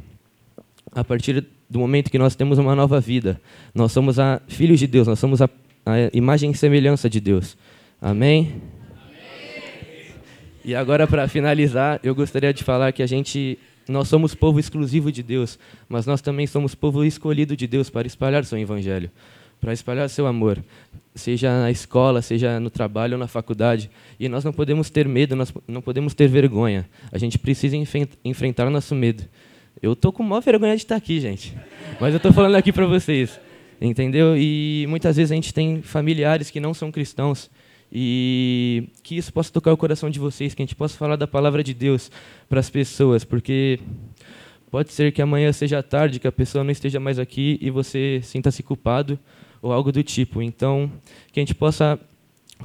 a 0.91 1.03
partir 1.03 1.45
do 1.69 1.77
momento 1.77 2.09
que 2.09 2.17
nós 2.17 2.35
temos 2.35 2.57
uma 2.57 2.75
nova 2.75 2.99
vida, 2.99 3.39
nós 3.75 3.91
somos 3.91 4.17
a, 4.17 4.41
filhos 4.47 4.79
de 4.79 4.87
Deus, 4.87 5.07
nós 5.07 5.19
somos 5.19 5.39
a, 5.39 5.47
a 5.89 6.09
imagem 6.13 6.51
e 6.51 6.55
semelhança 6.55 7.09
de 7.09 7.19
Deus. 7.19 7.57
Amém? 8.01 8.61
Amém. 8.91 10.05
E 10.63 10.75
agora, 10.75 11.07
para 11.07 11.27
finalizar, 11.27 11.99
eu 12.03 12.13
gostaria 12.13 12.53
de 12.53 12.63
falar 12.63 12.91
que 12.91 13.03
a 13.03 13.07
gente 13.07 13.57
nós 13.89 14.07
somos 14.07 14.35
povo 14.35 14.59
exclusivo 14.59 15.11
de 15.11 15.23
Deus, 15.23 15.57
mas 15.89 16.05
nós 16.05 16.21
também 16.21 16.45
somos 16.45 16.75
povo 16.75 17.03
escolhido 17.03 17.57
de 17.57 17.65
Deus 17.65 17.89
para 17.89 18.05
espalhar 18.05 18.45
seu 18.45 18.57
evangelho, 18.59 19.09
para 19.59 19.73
espalhar 19.73 20.07
seu 20.09 20.27
amor, 20.27 20.63
seja 21.15 21.49
na 21.59 21.71
escola, 21.71 22.21
seja 22.21 22.59
no 22.59 22.69
trabalho 22.69 23.13
ou 23.13 23.19
na 23.19 23.27
faculdade. 23.27 23.89
E 24.19 24.29
nós 24.29 24.43
não 24.43 24.53
podemos 24.53 24.91
ter 24.91 25.07
medo, 25.07 25.35
nós 25.35 25.51
não 25.67 25.81
podemos 25.81 26.13
ter 26.13 26.27
vergonha. 26.27 26.87
A 27.11 27.17
gente 27.17 27.39
precisa 27.39 27.75
enfrentar 28.23 28.69
nosso 28.69 28.93
medo. 28.93 29.23
Eu 29.81 29.95
tô 29.95 30.11
com 30.11 30.21
maior 30.21 30.41
vergonha 30.41 30.75
de 30.75 30.83
estar 30.83 30.95
aqui, 30.95 31.19
gente. 31.19 31.57
Mas 31.99 32.13
eu 32.13 32.17
estou 32.17 32.31
falando 32.31 32.55
aqui 32.55 32.71
para 32.71 32.85
vocês, 32.85 33.39
entendeu? 33.81 34.35
E 34.37 34.85
muitas 34.89 35.15
vezes 35.17 35.31
a 35.31 35.35
gente 35.35 35.53
tem 35.53 35.81
familiares 35.81 36.49
que 36.49 36.59
não 36.59 36.73
são 36.73 36.91
cristãos 36.91 37.49
e 37.91 38.89
que 39.01 39.17
isso 39.17 39.33
possa 39.33 39.51
tocar 39.51 39.73
o 39.73 39.77
coração 39.77 40.09
de 40.09 40.19
vocês, 40.19 40.53
que 40.53 40.61
a 40.61 40.65
gente 40.65 40.75
possa 40.75 40.97
falar 40.97 41.15
da 41.15 41.27
palavra 41.27 41.63
de 41.63 41.73
Deus 41.73 42.11
para 42.47 42.59
as 42.59 42.69
pessoas, 42.69 43.23
porque 43.23 43.79
pode 44.69 44.91
ser 44.91 45.11
que 45.11 45.21
amanhã 45.21 45.51
seja 45.51 45.81
tarde, 45.81 46.19
que 46.19 46.27
a 46.27 46.31
pessoa 46.31 46.63
não 46.63 46.71
esteja 46.71 46.99
mais 46.99 47.17
aqui 47.17 47.57
e 47.61 47.69
você 47.69 48.19
sinta-se 48.23 48.61
culpado 48.61 49.17
ou 49.61 49.73
algo 49.73 49.91
do 49.91 50.03
tipo. 50.03 50.41
Então, 50.41 50.91
que 51.31 51.39
a 51.39 51.41
gente 51.41 51.55
possa 51.55 51.99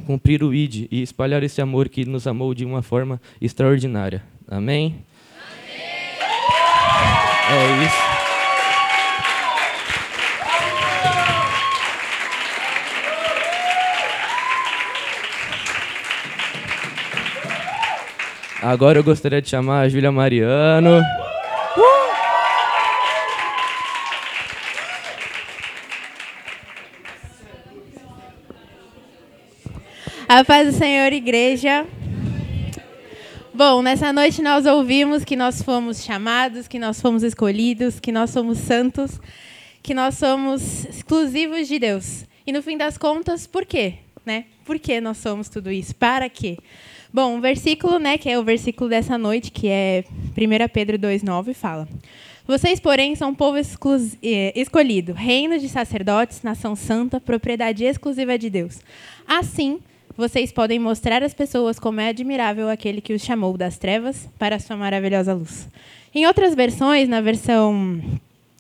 cumprir 0.07 0.43
o 0.43 0.53
ID 0.53 0.89
e 0.91 1.03
espalhar 1.03 1.43
esse 1.43 1.63
amor 1.63 1.89
que 1.89 2.05
nos 2.05 2.27
amou 2.27 2.53
de 2.55 2.65
uma 2.65 2.83
forma 2.83 3.21
extraordinária. 3.41 4.23
Amém? 4.47 4.97
Amém. 5.39 5.85
É 7.51 7.85
isso. 7.87 8.24
Agora 18.65 18.99
eu 18.99 19.05
gostaria 19.05 19.43
de 19.43 19.51
chamar 19.51 19.83
a 19.83 19.89
Júlia 19.91 20.11
Mariano. 20.11 21.03
A 30.27 30.43
paz 30.47 30.73
do 30.73 30.79
Senhor, 30.79 31.13
igreja. 31.13 31.87
Bom, 33.53 33.83
nessa 33.83 34.15
noite 34.15 34.41
nós 34.41 34.65
ouvimos 34.65 35.27
que 35.27 35.37
nós 35.37 35.61
fomos 35.61 36.03
chamados, 36.03 36.67
que 36.67 36.79
nós 36.79 36.99
fomos 37.03 37.23
escolhidos, 37.23 38.01
que 38.01 38.11
nós 38.11 38.31
somos 38.31 38.57
santos, 38.57 39.21
que 39.83 39.93
nós 39.93 40.15
somos 40.15 40.87
exclusivos 40.87 41.69
de 41.69 41.79
Deus. 41.79 42.25
E 42.47 42.53
no 42.53 42.63
fim 42.63 42.79
das 42.79 42.97
contas, 42.97 43.47
por 43.47 43.67
quê? 43.67 43.97
Né? 44.25 44.47
Por 44.65 44.79
que 44.79 45.03
nós 45.03 45.19
somos 45.19 45.51
tudo 45.51 45.71
isso? 45.71 45.95
Para 45.95 46.31
quê? 46.31 46.57
Bom, 47.15 47.39
o 47.39 47.41
versículo, 47.41 48.01
né, 48.01 48.19
que 48.19 48.29
é 48.29 48.37
o 48.37 48.43
versículo 48.43 48.91
dessa 48.91 49.17
noite, 49.17 49.53
que 49.53 49.69
é 49.69 50.03
1 50.37 50.69
Pedro 50.73 50.99
2,9, 50.99 51.55
fala: 51.55 51.87
Vocês, 52.45 52.81
porém, 52.81 53.15
são 53.15 53.33
povo 53.33 53.57
eh, 53.57 54.53
escolhido, 54.57 55.13
reino 55.13 55.57
de 55.57 55.69
sacerdotes, 55.69 56.43
nação 56.43 56.75
santa, 56.75 57.21
propriedade 57.21 57.85
exclusiva 57.85 58.37
de 58.37 58.51
Deus. 58.51 58.81
Assim, 59.29 59.79
vocês 60.17 60.51
podem 60.51 60.81
mostrar 60.81 61.23
às 61.23 61.33
pessoas 61.33 61.79
como 61.79 62.01
é 62.01 62.09
admirável 62.09 62.69
aquele 62.69 63.01
que 63.01 63.13
os 63.13 63.23
chamou 63.23 63.57
das 63.57 63.79
trevas 63.79 64.29
para 64.37 64.57
a 64.57 64.59
sua 64.59 64.77
maravilhosa 64.77 65.35
luz. 65.35 65.69
Em 66.13 66.27
outras 66.27 66.53
versões, 66.53 67.09
na 67.09 67.21
versão 67.21 68.03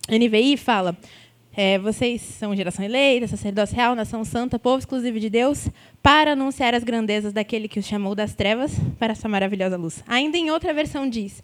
NVI, 0.09 0.57
fala: 0.57 0.97
é, 1.57 1.79
vocês 1.79 2.21
são 2.21 2.55
geração 2.55 2.85
eleita, 2.85 3.29
sacerdócio 3.29 3.77
real, 3.77 3.95
nação 3.95 4.25
santa, 4.25 4.59
povo 4.59 4.79
exclusivo 4.79 5.21
de 5.21 5.31
Deus, 5.31 5.69
para 6.03 6.33
anunciar 6.33 6.75
as 6.75 6.83
grandezas 6.83 7.33
daquele 7.33 7.69
que 7.69 7.79
os 7.79 7.87
chamou 7.87 8.15
das 8.15 8.35
trevas 8.35 8.73
para 8.99 9.15
sua 9.15 9.31
maravilhosa 9.31 9.77
luz. 9.77 10.03
Ainda 10.07 10.37
em 10.37 10.51
outra 10.51 10.75
versão 10.75 11.09
diz: 11.09 11.43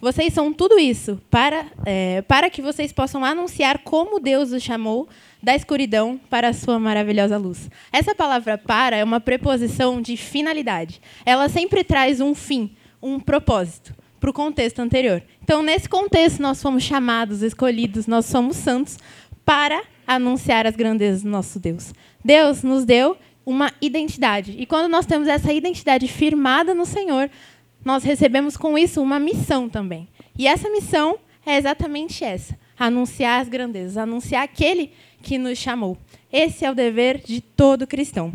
vocês 0.00 0.32
são 0.32 0.52
tudo 0.52 0.80
isso 0.80 1.20
para, 1.30 1.66
é, 1.86 2.22
para 2.22 2.50
que 2.50 2.60
vocês 2.60 2.92
possam 2.92 3.24
anunciar 3.24 3.78
como 3.78 4.18
Deus 4.18 4.50
os 4.50 4.60
chamou 4.60 5.08
da 5.40 5.54
escuridão 5.54 6.20
para 6.28 6.48
a 6.48 6.52
sua 6.52 6.78
maravilhosa 6.78 7.36
luz. 7.36 7.70
Essa 7.92 8.12
palavra 8.12 8.58
para 8.58 8.96
é 8.96 9.04
uma 9.04 9.20
preposição 9.20 10.02
de 10.02 10.16
finalidade. 10.16 11.00
Ela 11.24 11.48
sempre 11.48 11.84
traz 11.84 12.20
um 12.20 12.34
fim, 12.34 12.74
um 13.00 13.20
propósito 13.20 13.94
para 14.18 14.30
o 14.30 14.32
contexto 14.32 14.78
anterior. 14.78 15.20
Então, 15.42 15.64
nesse 15.64 15.88
contexto, 15.88 16.40
nós 16.40 16.62
fomos 16.62 16.84
chamados, 16.84 17.42
escolhidos, 17.42 18.06
nós 18.06 18.26
somos 18.26 18.56
santos 18.56 18.96
para 19.44 19.82
anunciar 20.06 20.66
as 20.66 20.76
grandezas 20.76 21.22
do 21.22 21.28
nosso 21.28 21.58
Deus. 21.58 21.92
Deus 22.24 22.62
nos 22.62 22.84
deu 22.84 23.16
uma 23.44 23.72
identidade. 23.80 24.54
E 24.58 24.66
quando 24.66 24.90
nós 24.90 25.06
temos 25.06 25.28
essa 25.28 25.52
identidade 25.52 26.06
firmada 26.08 26.74
no 26.74 26.86
Senhor, 26.86 27.30
nós 27.84 28.04
recebemos 28.04 28.56
com 28.56 28.78
isso 28.78 29.02
uma 29.02 29.18
missão 29.18 29.68
também. 29.68 30.08
E 30.38 30.46
essa 30.46 30.70
missão 30.70 31.18
é 31.44 31.56
exatamente 31.56 32.24
essa: 32.24 32.56
anunciar 32.78 33.40
as 33.40 33.48
grandezas, 33.48 33.96
anunciar 33.96 34.44
aquele 34.44 34.92
que 35.22 35.38
nos 35.38 35.58
chamou. 35.58 35.96
Esse 36.32 36.64
é 36.64 36.70
o 36.70 36.74
dever 36.74 37.18
de 37.18 37.40
todo 37.40 37.86
cristão. 37.86 38.32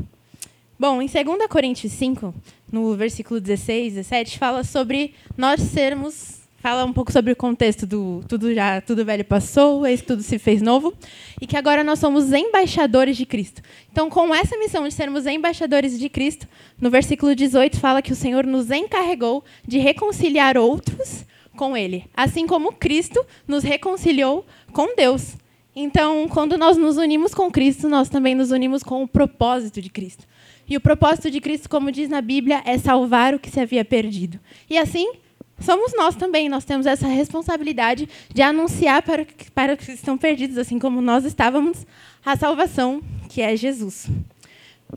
Bom, 0.79 1.01
em 1.01 1.07
2 1.07 1.47
Coríntios 1.49 1.91
5, 1.93 2.33
no 2.71 2.95
versículo 2.95 3.41
16, 3.41 3.95
17, 3.95 4.37
fala 4.37 4.63
sobre 4.63 5.15
nós 5.35 5.59
sermos 5.59 6.36
fala 6.57 6.83
um 6.85 6.93
pouco 6.93 7.11
sobre 7.11 7.31
o 7.31 7.35
contexto 7.35 7.85
do 7.85 8.23
tudo 8.27 8.53
já 8.53 8.81
tudo 8.81 9.05
velho 9.05 9.23
passou, 9.23 9.85
esse 9.85 10.03
tudo 10.03 10.21
se 10.21 10.37
fez 10.39 10.61
novo, 10.61 10.93
e 11.39 11.47
que 11.47 11.55
agora 11.55 11.83
nós 11.83 11.99
somos 11.99 12.33
embaixadores 12.33 13.15
de 13.15 13.25
Cristo. 13.25 13.61
Então, 13.91 14.09
com 14.09 14.33
essa 14.33 14.57
missão 14.57 14.87
de 14.87 14.93
sermos 14.93 15.25
embaixadores 15.25 15.97
de 15.97 16.09
Cristo, 16.09 16.47
no 16.79 16.89
versículo 16.89 17.35
18 17.35 17.79
fala 17.79 18.01
que 18.01 18.11
o 18.11 18.15
Senhor 18.15 18.45
nos 18.45 18.71
encarregou 18.71 19.43
de 19.67 19.77
reconciliar 19.77 20.57
outros 20.57 21.25
com 21.55 21.75
ele, 21.75 22.05
assim 22.15 22.45
como 22.45 22.73
Cristo 22.73 23.25
nos 23.47 23.63
reconciliou 23.63 24.45
com 24.71 24.95
Deus. 24.95 25.35
Então, 25.75 26.27
quando 26.27 26.57
nós 26.57 26.75
nos 26.75 26.97
unimos 26.97 27.35
com 27.35 27.51
Cristo, 27.51 27.87
nós 27.87 28.09
também 28.09 28.33
nos 28.33 28.49
unimos 28.49 28.81
com 28.81 29.03
o 29.03 29.07
propósito 29.07 29.79
de 29.79 29.89
Cristo. 29.89 30.25
E 30.67 30.75
o 30.75 30.81
propósito 30.81 31.29
de 31.29 31.39
Cristo, 31.39 31.69
como 31.69 31.91
diz 31.91 32.09
na 32.09 32.19
Bíblia, 32.19 32.63
é 32.65 32.77
salvar 32.77 33.33
o 33.33 33.39
que 33.39 33.49
se 33.49 33.59
havia 33.59 33.85
perdido. 33.85 34.39
E 34.69 34.77
assim, 34.77 35.13
somos 35.59 35.93
nós 35.95 36.15
também. 36.15 36.49
Nós 36.49 36.65
temos 36.65 36.85
essa 36.85 37.07
responsabilidade 37.07 38.07
de 38.33 38.41
anunciar 38.41 39.01
para, 39.01 39.25
para 39.53 39.73
os 39.73 39.79
que 39.79 39.91
estão 39.91 40.17
perdidos, 40.17 40.57
assim 40.57 40.79
como 40.79 41.01
nós 41.01 41.25
estávamos, 41.25 41.85
a 42.25 42.35
salvação, 42.35 43.01
que 43.29 43.41
é 43.41 43.55
Jesus. 43.55 44.09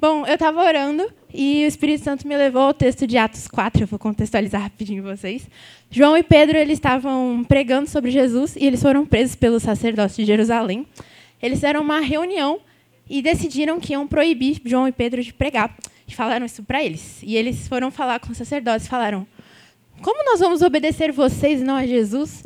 Bom, 0.01 0.25
eu 0.25 0.35
estava 0.35 0.63
orando 0.63 1.13
e 1.35 1.65
o 1.65 1.67
Espírito 1.67 2.05
Santo 2.05 2.27
me 2.27 2.37
levou 2.37 2.63
ao 2.63 2.75
texto 2.75 3.07
de 3.07 3.19
Atos 3.19 3.49
4. 3.49 3.83
Eu 3.83 3.87
vou 3.89 3.99
contextualizar 3.99 4.63
rapidinho 4.63 5.03
vocês. 5.03 5.49
João 5.91 6.17
e 6.17 6.23
Pedro 6.23 6.57
eles 6.57 6.75
estavam 6.75 7.45
pregando 7.49 7.91
sobre 7.91 8.13
Jesus 8.13 8.55
e 8.55 8.65
eles 8.65 8.81
foram 8.81 9.05
presos 9.05 9.35
pelo 9.35 9.59
sacerdote 9.59 10.15
de 10.17 10.25
Jerusalém. 10.25 10.87
Eles 11.43 11.59
fizeram 11.59 11.81
uma 11.81 12.01
reunião 12.01 12.61
e 13.09 13.21
decidiram 13.21 13.81
que 13.81 13.93
iam 13.93 14.07
proibir 14.07 14.61
João 14.65 14.87
e 14.87 14.93
Pedro 14.93 15.21
de 15.23 15.33
pregar. 15.35 15.77
E 16.07 16.15
falaram 16.15 16.47
isso 16.47 16.63
para 16.63 16.83
eles. 16.83 17.21
E 17.23 17.37
eles 17.37 17.67
foram 17.67 17.91
falar 17.91 18.21
com 18.21 18.31
os 18.31 18.39
sacerdotes, 18.39 18.87
falaram: 18.87 19.27
como 20.03 20.25
nós 20.25 20.41
vamos 20.41 20.63
obedecer 20.63 21.13
vocês 21.13 21.61
e 21.61 21.65
não 21.65 21.77
a 21.77 21.87
Jesus? 21.87 22.43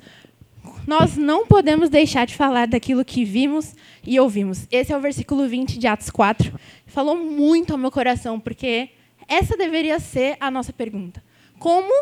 nós 0.86 1.16
não 1.16 1.46
podemos 1.46 1.88
deixar 1.88 2.26
de 2.26 2.34
falar 2.34 2.66
daquilo 2.66 3.04
que 3.04 3.24
vimos 3.24 3.74
e 4.06 4.20
ouvimos. 4.20 4.66
Esse 4.70 4.92
é 4.92 4.96
o 4.96 5.00
versículo 5.00 5.48
20 5.48 5.78
de 5.78 5.86
Atos 5.86 6.10
4. 6.10 6.52
Falou 6.86 7.16
muito 7.16 7.72
ao 7.72 7.78
meu 7.78 7.90
coração, 7.90 8.38
porque 8.38 8.90
essa 9.26 9.56
deveria 9.56 9.98
ser 9.98 10.36
a 10.38 10.50
nossa 10.50 10.72
pergunta. 10.72 11.22
Como 11.58 11.92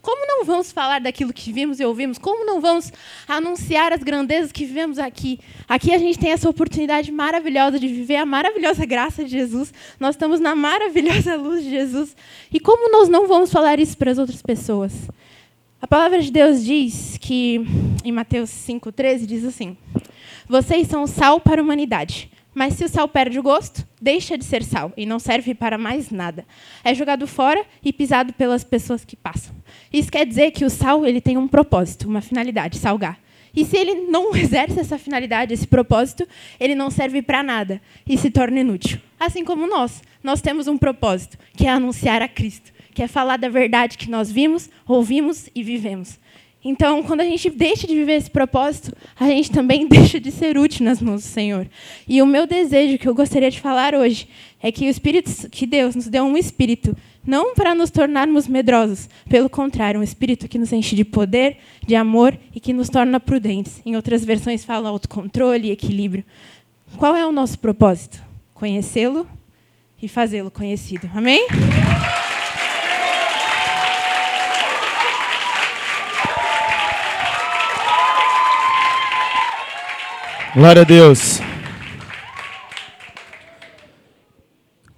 como 0.00 0.26
não 0.26 0.44
vamos 0.44 0.70
falar 0.70 1.00
daquilo 1.00 1.32
que 1.32 1.52
vimos 1.52 1.80
e 1.80 1.84
ouvimos? 1.84 2.18
Como 2.18 2.44
não 2.44 2.60
vamos 2.60 2.92
anunciar 3.26 3.92
as 3.92 4.02
grandezas 4.02 4.52
que 4.52 4.64
vivemos 4.64 4.98
aqui? 4.98 5.38
Aqui 5.68 5.92
a 5.92 5.98
gente 5.98 6.18
tem 6.18 6.30
essa 6.30 6.48
oportunidade 6.48 7.10
maravilhosa 7.10 7.78
de 7.78 7.88
viver 7.88 8.16
a 8.16 8.26
maravilhosa 8.26 8.84
graça 8.84 9.24
de 9.24 9.30
Jesus. 9.30 9.72
Nós 9.98 10.14
estamos 10.14 10.40
na 10.40 10.54
maravilhosa 10.54 11.36
luz 11.36 11.64
de 11.64 11.70
Jesus. 11.70 12.16
E 12.52 12.60
como 12.60 12.90
nós 12.90 13.08
não 13.08 13.26
vamos 13.26 13.50
falar 13.50 13.80
isso 13.80 13.96
para 13.96 14.10
as 14.10 14.18
outras 14.18 14.42
pessoas? 14.42 14.92
A 15.80 15.86
palavra 15.86 16.20
de 16.20 16.30
Deus 16.30 16.64
diz 16.64 17.18
que, 17.20 17.60
em 18.04 18.12
Mateus 18.12 18.50
5,13, 18.50 19.26
diz 19.26 19.44
assim: 19.44 19.76
Vocês 20.48 20.86
são 20.86 21.08
sal 21.08 21.40
para 21.40 21.60
a 21.60 21.64
humanidade. 21.64 22.30
Mas 22.54 22.74
se 22.74 22.84
o 22.84 22.88
sal 22.88 23.08
perde 23.08 23.38
o 23.38 23.42
gosto, 23.42 23.86
deixa 24.00 24.36
de 24.36 24.44
ser 24.44 24.62
sal 24.62 24.92
e 24.96 25.06
não 25.06 25.18
serve 25.18 25.54
para 25.54 25.78
mais 25.78 26.10
nada. 26.10 26.44
É 26.84 26.94
jogado 26.94 27.26
fora 27.26 27.64
e 27.82 27.92
pisado 27.92 28.32
pelas 28.34 28.62
pessoas 28.62 29.04
que 29.04 29.16
passam. 29.16 29.54
Isso 29.92 30.10
quer 30.10 30.26
dizer 30.26 30.50
que 30.50 30.64
o 30.64 30.70
sal 30.70 31.06
ele 31.06 31.20
tem 31.20 31.38
um 31.38 31.48
propósito, 31.48 32.06
uma 32.06 32.20
finalidade, 32.20 32.78
salgar. 32.78 33.18
E 33.54 33.64
se 33.64 33.76
ele 33.76 33.94
não 34.08 34.34
exerce 34.36 34.80
essa 34.80 34.98
finalidade, 34.98 35.54
esse 35.54 35.66
propósito, 35.66 36.26
ele 36.60 36.74
não 36.74 36.90
serve 36.90 37.22
para 37.22 37.42
nada 37.42 37.80
e 38.06 38.18
se 38.18 38.30
torna 38.30 38.60
inútil. 38.60 38.98
Assim 39.18 39.44
como 39.44 39.66
nós, 39.66 40.02
nós 40.22 40.40
temos 40.40 40.68
um 40.68 40.76
propósito, 40.76 41.38
que 41.56 41.66
é 41.66 41.70
anunciar 41.70 42.22
a 42.22 42.28
Cristo, 42.28 42.72
que 42.94 43.02
é 43.02 43.08
falar 43.08 43.38
da 43.38 43.48
verdade 43.48 43.96
que 43.96 44.10
nós 44.10 44.30
vimos, 44.30 44.68
ouvimos 44.86 45.48
e 45.54 45.62
vivemos. 45.62 46.18
Então, 46.64 47.02
quando 47.02 47.22
a 47.22 47.24
gente 47.24 47.50
deixa 47.50 47.86
de 47.86 47.94
viver 47.94 48.12
esse 48.12 48.30
propósito, 48.30 48.94
a 49.18 49.26
gente 49.26 49.50
também 49.50 49.86
deixa 49.88 50.20
de 50.20 50.30
ser 50.30 50.56
útil 50.56 50.84
nas 50.84 51.00
mãos 51.00 51.22
do 51.22 51.28
Senhor. 51.28 51.66
E 52.08 52.22
o 52.22 52.26
meu 52.26 52.46
desejo 52.46 52.98
que 52.98 53.08
eu 53.08 53.14
gostaria 53.14 53.50
de 53.50 53.60
falar 53.60 53.94
hoje 53.94 54.28
é 54.62 54.70
que 54.70 54.86
o 54.86 54.88
Espírito, 54.88 55.50
que 55.50 55.66
Deus 55.66 55.96
nos 55.96 56.06
deu 56.06 56.24
um 56.24 56.36
espírito, 56.36 56.96
não 57.26 57.54
para 57.54 57.74
nos 57.74 57.90
tornarmos 57.90 58.46
medrosos, 58.46 59.08
pelo 59.28 59.48
contrário, 59.48 60.00
um 60.00 60.02
espírito 60.02 60.48
que 60.48 60.58
nos 60.58 60.72
enche 60.72 60.94
de 60.94 61.04
poder, 61.04 61.58
de 61.86 61.94
amor 61.94 62.36
e 62.54 62.60
que 62.60 62.72
nos 62.72 62.88
torna 62.88 63.18
prudentes. 63.18 63.80
Em 63.84 63.96
outras 63.96 64.24
versões 64.24 64.64
fala 64.64 64.88
autocontrole 64.88 65.68
e 65.68 65.72
equilíbrio. 65.72 66.24
Qual 66.96 67.16
é 67.16 67.26
o 67.26 67.32
nosso 67.32 67.58
propósito? 67.58 68.22
Conhecê-lo 68.54 69.26
e 70.00 70.08
fazê-lo 70.08 70.50
conhecido. 70.50 71.08
Amém? 71.14 71.46
Glória 80.54 80.82
a 80.82 80.84
Deus. 80.84 81.40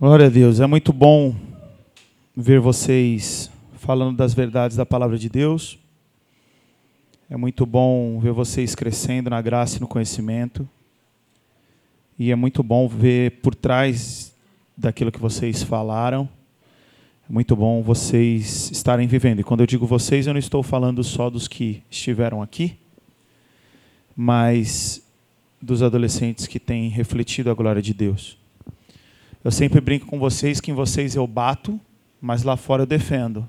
Glória 0.01 0.27
a 0.27 0.29
Deus. 0.29 0.59
É 0.59 0.67
muito 0.67 0.93
bom 0.93 1.33
ver 2.37 2.59
vocês 2.59 3.49
falando 3.75 4.17
das 4.17 4.35
verdades 4.35 4.77
da 4.77 4.85
palavra 4.85 5.17
de 5.17 5.29
Deus. 5.29 5.79
É 7.31 7.37
muito 7.37 7.65
bom 7.65 8.19
ver 8.19 8.33
vocês 8.33 8.75
crescendo 8.75 9.31
na 9.31 9.41
graça 9.41 9.77
e 9.77 9.81
no 9.81 9.87
conhecimento. 9.87 10.69
E 12.19 12.33
é 12.33 12.35
muito 12.35 12.61
bom 12.61 12.89
ver 12.89 13.41
por 13.41 13.55
trás 13.55 14.35
daquilo 14.77 15.13
que 15.13 15.21
vocês 15.21 15.63
falaram. 15.63 16.29
É 17.31 17.33
muito 17.33 17.55
bom 17.55 17.81
vocês 17.81 18.73
estarem 18.73 19.07
vivendo. 19.07 19.39
E 19.39 19.45
quando 19.45 19.61
eu 19.61 19.69
digo 19.69 19.87
vocês, 19.87 20.27
eu 20.27 20.33
não 20.33 20.41
estou 20.41 20.65
falando 20.65 21.05
só 21.05 21.31
dos 21.31 21.47
que 21.47 21.81
estiveram 21.89 22.43
aqui, 22.43 22.77
mas 24.17 25.04
dos 25.65 25.83
adolescentes 25.83 26.47
que 26.47 26.61
têm 26.61 26.89
refletido 26.89 27.51
a 27.51 27.55
glória 27.55 27.81
de 27.81 27.95
Deus. 27.95 28.37
Eu 29.43 29.51
sempre 29.51 29.81
brinco 29.81 30.07
com 30.07 30.19
vocês 30.19 30.61
que 30.61 30.71
em 30.71 30.75
vocês 30.75 31.15
eu 31.17 31.27
bato, 31.27 31.81
mas 32.21 32.43
lá 32.43 32.57
fora 32.57 32.83
eu 32.83 32.87
defendo. 32.87 33.49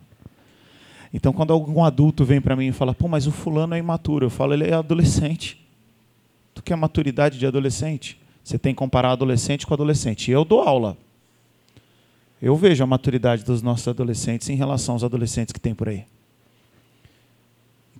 Então, 1.13 1.31
quando 1.31 1.53
algum 1.53 1.83
adulto 1.83 2.25
vem 2.25 2.41
para 2.41 2.55
mim 2.55 2.67
e 2.67 2.71
fala, 2.71 2.93
pô, 2.93 3.07
mas 3.07 3.27
o 3.27 3.31
fulano 3.31 3.73
é 3.73 3.77
imaturo, 3.77 4.25
eu 4.25 4.29
falo, 4.29 4.53
ele 4.53 4.65
é 4.65 4.73
adolescente. 4.73 5.65
Tu 6.53 6.63
quer 6.63 6.75
maturidade 6.75 7.37
de 7.37 7.45
adolescente? 7.45 8.19
Você 8.43 8.57
tem 8.57 8.73
que 8.73 8.77
comparar 8.77 9.11
adolescente 9.11 9.65
com 9.65 9.73
adolescente. 9.73 10.29
E 10.29 10.31
eu 10.31 10.43
dou 10.43 10.61
aula. 10.61 10.97
Eu 12.41 12.55
vejo 12.55 12.83
a 12.83 12.87
maturidade 12.87 13.43
dos 13.43 13.61
nossos 13.61 13.87
adolescentes 13.87 14.49
em 14.49 14.55
relação 14.55 14.95
aos 14.95 15.03
adolescentes 15.03 15.51
que 15.51 15.59
tem 15.59 15.73
por 15.73 15.89
aí. 15.89 16.05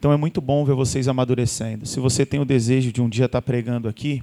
Então 0.06 0.14
é 0.14 0.18
muito 0.18 0.40
bom 0.40 0.64
ver 0.64 0.76
vocês 0.76 1.08
amadurecendo. 1.08 1.88
Se 1.88 2.00
você 2.00 2.28
tem 2.28 2.40
o 2.40 2.46
desejo 2.46 2.92
de 2.92 3.02
um 3.02 3.10
dia 3.10 3.26
estar 3.26 3.42
pregando 3.42 3.88
aqui, 3.88 4.22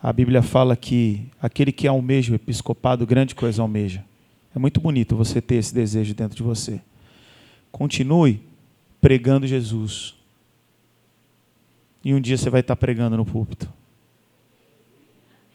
a 0.00 0.12
Bíblia 0.12 0.42
fala 0.42 0.76
que 0.76 1.26
aquele 1.42 1.72
que 1.72 1.88
almeja 1.88 2.30
o 2.32 2.36
episcopado, 2.36 3.04
grande 3.04 3.34
coisa 3.34 3.60
almeja. 3.60 4.04
É 4.54 4.58
muito 4.60 4.80
bonito 4.80 5.16
você 5.16 5.40
ter 5.40 5.56
esse 5.56 5.74
desejo 5.74 6.14
dentro 6.14 6.36
de 6.36 6.44
você. 6.44 6.80
Continue 7.72 8.40
pregando 9.00 9.44
Jesus. 9.44 10.14
E 12.04 12.14
um 12.14 12.20
dia 12.20 12.38
você 12.38 12.48
vai 12.48 12.60
estar 12.60 12.76
pregando 12.76 13.16
no 13.16 13.26
púlpito. 13.26 13.68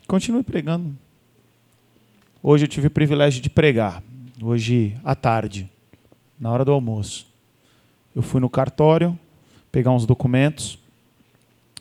Continue 0.06 0.44
pregando. 0.44 0.94
Hoje 2.44 2.66
eu 2.66 2.68
tive 2.68 2.88
o 2.88 2.92
privilégio 2.92 3.42
de 3.42 3.50
pregar. 3.50 4.04
Hoje 4.42 4.98
à 5.06 5.16
tarde, 5.16 5.70
na 6.38 6.52
hora 6.52 6.66
do 6.66 6.74
almoço. 6.74 7.32
Eu 8.16 8.22
fui 8.22 8.40
no 8.40 8.50
cartório 8.50 9.18
pegar 9.72 9.92
uns 9.92 10.06
documentos 10.06 10.78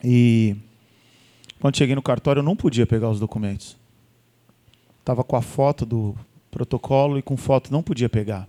e 0.02 0.56
quando 1.60 1.76
cheguei 1.76 1.94
no 1.94 2.02
cartório 2.02 2.40
eu 2.40 2.44
não 2.44 2.56
podia 2.56 2.86
pegar 2.86 3.10
os 3.10 3.20
documentos. 3.20 3.76
Estava 4.98 5.22
com 5.22 5.36
a 5.36 5.42
foto 5.42 5.84
do 5.84 6.16
protocolo 6.50 7.18
e 7.18 7.22
com 7.22 7.36
foto 7.36 7.72
não 7.72 7.82
podia 7.82 8.08
pegar. 8.08 8.48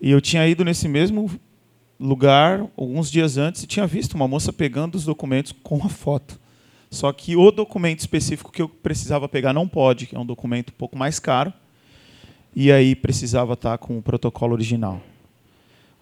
E 0.00 0.10
eu 0.10 0.20
tinha 0.20 0.46
ido 0.46 0.64
nesse 0.64 0.88
mesmo 0.88 1.30
lugar 1.98 2.66
alguns 2.76 3.10
dias 3.10 3.36
antes 3.36 3.62
e 3.62 3.66
tinha 3.66 3.86
visto 3.86 4.14
uma 4.14 4.26
moça 4.26 4.52
pegando 4.52 4.94
os 4.94 5.04
documentos 5.04 5.52
com 5.62 5.84
a 5.84 5.88
foto. 5.88 6.38
Só 6.90 7.12
que 7.12 7.36
o 7.36 7.50
documento 7.50 8.00
específico 8.00 8.50
que 8.50 8.60
eu 8.60 8.68
precisava 8.68 9.28
pegar 9.28 9.52
não 9.52 9.68
pode, 9.68 10.06
que 10.06 10.16
é 10.16 10.18
um 10.18 10.26
documento 10.26 10.70
um 10.70 10.76
pouco 10.76 10.98
mais 10.98 11.18
caro. 11.20 11.52
E 12.54 12.72
aí 12.72 12.96
precisava 12.96 13.52
estar 13.52 13.78
com 13.78 13.98
o 13.98 14.02
protocolo 14.02 14.54
original. 14.54 15.00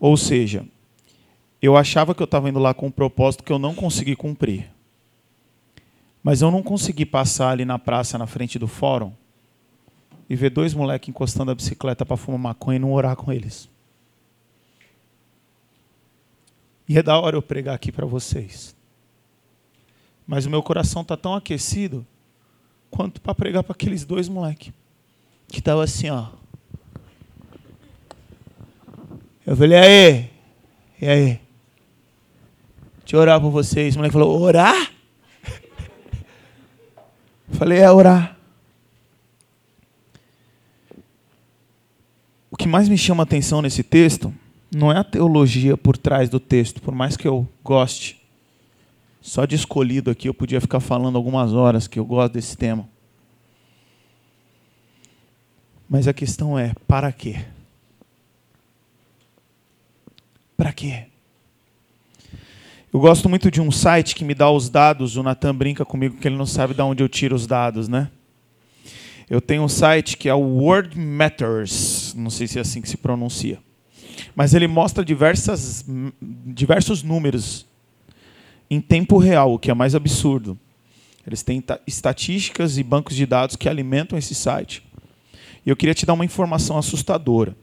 Ou 0.01 0.17
seja, 0.17 0.65
eu 1.61 1.77
achava 1.77 2.15
que 2.15 2.23
eu 2.23 2.25
estava 2.27 2.49
indo 2.49 2.59
lá 2.59 2.73
com 2.73 2.87
um 2.87 2.91
propósito 2.91 3.43
que 3.43 3.53
eu 3.53 3.59
não 3.59 3.75
consegui 3.75 4.15
cumprir. 4.15 4.71
Mas 6.23 6.41
eu 6.41 6.51
não 6.51 6.63
consegui 6.63 7.05
passar 7.07 7.51
ali 7.51 7.65
na 7.65 7.79
praça, 7.79 8.19
na 8.19 8.27
frente 8.27 8.59
do 8.59 8.69
fórum, 8.69 9.13
e 10.29 10.37
ver 10.37 10.51
dois 10.51 10.75
moleques 10.75 11.09
encostando 11.09 11.51
a 11.51 11.55
bicicleta 11.55 12.05
para 12.05 12.17
fumar 12.17 12.39
maconha 12.39 12.77
e 12.77 12.81
não 12.81 12.93
orar 12.93 13.17
com 13.17 13.33
eles. 13.33 13.69
E 16.89 16.97
é 16.97 17.03
da 17.03 17.19
hora 17.19 17.37
eu 17.37 17.43
pregar 17.43 17.75
aqui 17.75 17.93
para 17.93 18.07
vocês. 18.07 18.75
Mas 20.27 20.47
o 20.47 20.51
meu 20.51 20.63
coração 20.63 21.03
está 21.03 21.17
tão 21.17 21.35
aquecido 21.35 22.07
quanto 22.91 23.21
para 23.21 23.35
pregar 23.35 23.63
para 23.63 23.73
aqueles 23.73 24.05
dois 24.05 24.29
moleques 24.29 24.73
que 25.49 25.59
estavam 25.59 25.83
assim, 25.83 26.11
ó. 26.11 26.29
Eu 29.49 29.57
falei, 29.57 29.79
aí, 29.79 30.31
e 31.01 31.09
aí? 31.09 31.41
Deixa 32.99 33.17
eu 33.17 33.21
orar 33.21 33.41
por 33.41 33.49
vocês. 33.49 33.95
O 33.95 33.99
moleque 33.99 34.13
falou, 34.13 34.39
orar? 34.43 34.93
falei, 37.49 37.79
é 37.79 37.91
orar. 37.91 38.37
O 42.51 42.59
que 42.59 42.69
mais 42.69 42.91
me 42.91 42.99
chama 42.99 43.23
a 43.23 43.25
atenção 43.25 43.63
nesse 43.63 43.83
texto 43.83 44.35
não 44.71 44.93
é 44.93 44.99
a 44.99 45.05
teologia 45.05 45.79
por 45.79 45.97
trás 45.97 46.29
do 46.29 46.39
texto, 46.39 46.83
por 46.83 46.95
mais 46.95 47.17
que 47.17 47.27
eu 47.27 47.49
goste. 47.65 48.21
Só 49.23 49.47
de 49.47 49.57
escolhido 49.57 50.11
aqui 50.11 50.29
eu 50.29 50.35
podia 50.35 50.61
ficar 50.61 50.81
falando 50.81 51.17
algumas 51.17 51.55
horas 51.55 51.89
que 51.89 51.99
eu 51.99 52.05
gosto 52.05 52.35
desse 52.35 52.55
tema. 52.55 52.87
Mas 55.89 56.07
a 56.07 56.13
questão 56.13 56.59
é: 56.59 56.75
para 56.87 57.11
quê? 57.11 57.47
Para 60.59 60.73
quê? 60.73 61.05
Eu 62.93 62.99
gosto 62.99 63.29
muito 63.29 63.49
de 63.49 63.61
um 63.61 63.71
site 63.71 64.13
que 64.13 64.25
me 64.25 64.35
dá 64.35 64.51
os 64.51 64.69
dados. 64.69 65.17
O 65.17 65.23
Natan 65.23 65.55
brinca 65.55 65.85
comigo 65.85 66.17
que 66.17 66.27
ele 66.27 66.37
não 66.37 66.47
sabe 66.47 66.75
de 66.75 66.83
onde 66.83 67.01
eu 67.01 67.09
tiro 67.09 67.37
os 67.37 67.47
dados, 67.47 67.87
né? 67.87 68.11
Eu 69.31 69.41
tenho 69.41 69.63
um 69.63 69.69
site 69.69 70.17
que 70.17 70.29
é 70.29 70.35
o 70.35 70.41
Word 70.41 70.99
Matters, 70.99 72.13
não 72.17 72.29
sei 72.29 72.49
se 72.49 72.59
é 72.59 72.63
assim 72.63 72.81
que 72.81 72.89
se 72.89 72.97
pronuncia, 72.97 73.61
mas 74.35 74.53
ele 74.53 74.67
mostra 74.67 75.05
diversas, 75.05 75.85
diversos 76.21 77.05
números 77.05 77.65
em 78.69 78.81
tempo 78.81 79.17
real, 79.17 79.55
o 79.55 79.59
que 79.61 79.71
é 79.71 79.75
mais 79.75 79.95
absurdo. 79.95 80.59
Eles 81.25 81.43
têm 81.43 81.63
estatísticas 81.87 82.79
e 82.79 82.83
bancos 82.83 83.15
de 83.15 83.27
dados 83.27 83.55
que 83.55 83.69
alimentam 83.69 84.19
esse 84.19 84.35
site. 84.35 84.83
E 85.65 85.71
eu 85.71 85.77
queria 85.77 85.95
te 85.95 86.05
dar 86.05 86.15
uma 86.15 86.25
informação 86.25 86.79
assustadora. 86.79 87.55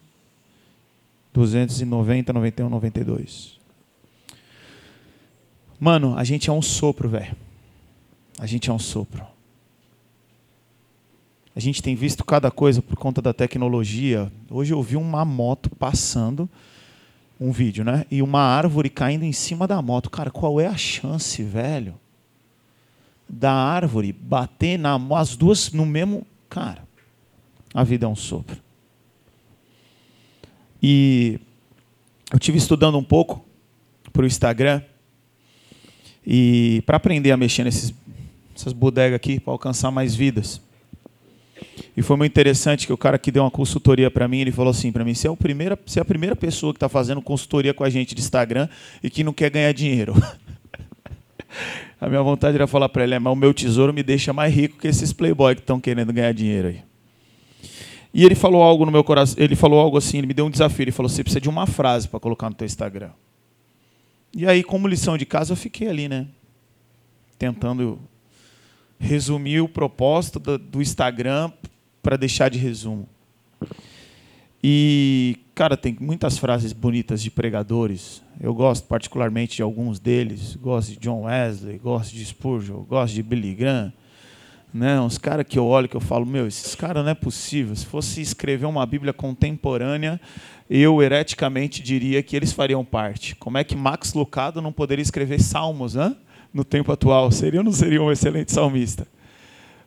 290 1.35 2.33
91 2.33 2.71
92. 2.71 3.61
Mano, 5.79 6.17
a 6.17 6.25
gente 6.25 6.49
é 6.49 6.53
um 6.55 6.63
sopro, 6.63 7.07
velho. 7.07 7.37
A 8.39 8.47
gente 8.47 8.71
é 8.71 8.73
um 8.73 8.79
sopro. 8.79 9.27
A 11.61 11.63
gente 11.63 11.83
tem 11.83 11.95
visto 11.95 12.25
cada 12.25 12.51
coisa 12.51 12.81
por 12.81 12.97
conta 12.97 13.21
da 13.21 13.35
tecnologia. 13.35 14.33
Hoje 14.49 14.73
eu 14.73 14.83
vi 14.83 14.97
uma 14.97 15.27
moto 15.27 15.69
passando, 15.69 16.49
um 17.39 17.53
vídeo, 17.53 17.85
né? 17.85 18.07
E 18.11 18.23
uma 18.23 18.41
árvore 18.41 18.89
caindo 18.89 19.27
em 19.27 19.33
cima 19.35 19.69
da 19.69 19.83
moto. 19.83 20.09
Cara, 20.09 20.31
qual 20.31 20.59
é 20.59 20.67
a 20.67 20.75
chance, 20.79 21.43
velho? 21.43 21.97
Da 23.29 23.53
árvore 23.53 24.11
bater 24.11 24.79
na 24.79 24.99
as 25.15 25.37
duas 25.37 25.71
no 25.71 25.85
mesmo. 25.85 26.27
Cara, 26.49 26.83
a 27.75 27.85
vida 27.85 28.07
é 28.07 28.09
um 28.09 28.17
sopro. 28.17 28.57
E 30.83 31.39
eu 32.33 32.39
tive 32.39 32.57
estudando 32.57 32.97
um 32.97 33.05
pouco 33.05 33.45
para 34.15 34.23
o 34.23 34.27
Instagram 34.27 34.81
e 36.27 36.83
para 36.87 36.97
aprender 36.97 37.33
a 37.33 37.37
mexer 37.37 37.65
nesses 37.65 37.93
essas 38.57 38.73
bodegas 38.73 39.17
aqui 39.17 39.39
para 39.39 39.53
alcançar 39.53 39.91
mais 39.91 40.15
vidas. 40.15 40.70
E 42.01 42.03
foi 42.03 42.17
muito 42.17 42.33
interessante 42.33 42.87
que 42.87 42.93
o 42.95 42.97
cara 42.97 43.19
que 43.19 43.31
deu 43.31 43.43
uma 43.43 43.51
consultoria 43.51 44.11
para 44.11 44.27
mim, 44.27 44.39
ele 44.39 44.51
falou 44.51 44.71
assim 44.71 44.91
para 44.91 45.05
mim: 45.05 45.13
você 45.13 45.29
é, 45.29 45.31
o 45.31 45.37
primeira, 45.37 45.79
você 45.85 45.99
é 45.99 46.03
a 46.03 46.05
primeira 46.05 46.35
pessoa 46.35 46.73
que 46.73 46.79
está 46.79 46.89
fazendo 46.89 47.21
consultoria 47.21 47.75
com 47.75 47.85
a 47.85 47.91
gente 47.91 48.15
de 48.15 48.23
Instagram 48.23 48.71
e 49.03 49.11
que 49.11 49.23
não 49.23 49.35
quer 49.35 49.51
ganhar 49.51 49.71
dinheiro. 49.73 50.15
a 52.01 52.09
minha 52.09 52.23
vontade 52.23 52.55
era 52.55 52.67
falar 52.67 52.89
para 52.89 53.05
ele: 53.05 53.17
é, 53.17 53.19
mas 53.19 53.31
o 53.31 53.37
meu 53.37 53.53
tesouro 53.53 53.93
me 53.93 54.03
deixa 54.03 54.33
mais 54.33 54.51
rico 54.55 54.79
que 54.79 54.89
esses 54.89 55.13
playboy 55.13 55.55
que 55.55 55.61
estão 55.61 55.79
querendo 55.79 56.11
ganhar 56.11 56.33
dinheiro 56.33 56.69
aí. 56.69 56.83
E 58.15 58.25
ele 58.25 58.35
falou 58.35 58.63
algo 58.63 58.87
no 58.87 58.91
meu 58.91 59.05
coração, 59.05 59.37
ele 59.39 59.55
falou 59.55 59.79
algo 59.79 59.99
assim, 59.99 60.17
ele 60.17 60.27
me 60.27 60.33
deu 60.33 60.47
um 60.47 60.51
desafio, 60.51 60.85
ele 60.85 60.93
falou: 60.93 61.11
você 61.11 61.23
precisa 61.23 61.39
de 61.39 61.51
uma 61.51 61.67
frase 61.67 62.09
para 62.09 62.19
colocar 62.19 62.49
no 62.49 62.57
teu 62.57 62.65
Instagram. 62.65 63.11
E 64.35 64.47
aí, 64.47 64.65
como 64.65 64.89
lição 64.89 65.19
de 65.19 65.27
casa, 65.27 65.53
eu 65.53 65.57
fiquei 65.57 65.87
ali, 65.87 66.09
né? 66.09 66.29
Tentando 67.39 68.01
resumir 68.99 69.61
o 69.61 69.69
propósito 69.69 70.41
do, 70.41 70.57
do 70.57 70.81
Instagram 70.81 71.53
para 72.03 72.17
deixar 72.17 72.49
de 72.49 72.59
resumo. 72.59 73.09
E, 74.63 75.39
cara, 75.55 75.77
tem 75.77 75.97
muitas 75.99 76.37
frases 76.39 76.73
bonitas 76.73 77.23
de 77.23 77.31
pregadores. 77.31 78.23
Eu 78.39 78.55
gosto 78.55 78.87
particularmente 78.87 79.57
de 79.57 79.63
alguns 79.63 79.99
deles. 79.99 80.57
Gosto 80.57 80.91
de 80.91 80.99
John 80.99 81.23
Wesley, 81.23 81.79
gosto 81.79 82.15
de 82.15 82.25
Spurgeon, 82.25 82.83
gosto 82.83 83.15
de 83.15 83.23
Billy 83.23 83.55
Graham. 83.55 83.93
Né? 84.73 85.01
Uns 85.01 85.19
caras 85.19 85.47
que 85.49 85.59
eu 85.59 85.67
olho 85.67 85.89
que 85.89 85.97
eu 85.97 86.01
falo, 86.01 86.27
meu, 86.27 86.47
esses 86.47 86.75
caras 86.75 87.03
não 87.03 87.11
é 87.11 87.15
possível. 87.15 87.75
Se 87.75 87.87
fosse 87.87 88.21
escrever 88.21 88.67
uma 88.67 88.85
Bíblia 88.85 89.13
contemporânea, 89.13 90.21
eu 90.69 91.03
hereticamente 91.03 91.83
diria 91.83 92.23
que 92.23 92.37
eles 92.37 92.53
fariam 92.53 92.85
parte. 92.85 93.35
Como 93.35 93.59
é 93.59 93.65
que 93.65 93.75
Max 93.75 94.13
Lucado 94.15 94.61
não 94.61 94.73
poderia 94.73 95.03
escrever 95.03 95.41
salmos 95.41 95.95
né? 95.95 96.15
no 96.53 96.65
tempo 96.65 96.93
atual? 96.93 97.33
Seria 97.33 97.61
ou 97.61 97.65
não 97.65 97.73
seria 97.73 98.03
um 98.03 98.13
excelente 98.13 98.53
salmista? 98.53 99.09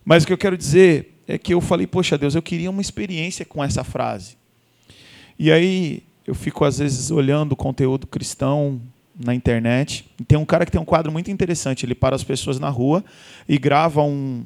Mas 0.04 0.24
o 0.24 0.28
que 0.28 0.34
eu 0.34 0.38
quero 0.38 0.58
dizer 0.58 1.13
é 1.28 1.38
que 1.38 1.54
eu 1.54 1.62
falei, 1.62 1.88
poxa 1.88 2.18
Deus, 2.18 2.36
eu 2.36 2.42
queria 2.42 2.70
uma 2.70 2.82
experiência 2.82 3.46
com 3.46 3.64
essa 3.64 3.84
frase. 3.84 4.38
E 5.38 5.52
aí 5.52 6.04
eu 6.26 6.36
fico 6.36 6.64
às 6.66 6.80
vezes 6.80 7.12
olhando 7.12 7.54
o 7.54 7.56
conteúdo 7.56 8.08
cristão 8.08 8.82
na 9.18 9.34
internet. 9.34 10.10
Tem 10.28 10.38
um 10.38 10.46
cara 10.46 10.66
que 10.66 10.72
tem 10.72 10.82
um 10.82 10.86
quadro 10.86 11.12
muito 11.12 11.30
interessante. 11.30 11.86
Ele 11.86 11.96
para 11.96 12.16
as 12.16 12.24
pessoas 12.24 12.60
na 12.60 12.70
rua 12.70 13.04
e 13.48 13.58
grava 13.58 14.02
um, 14.02 14.46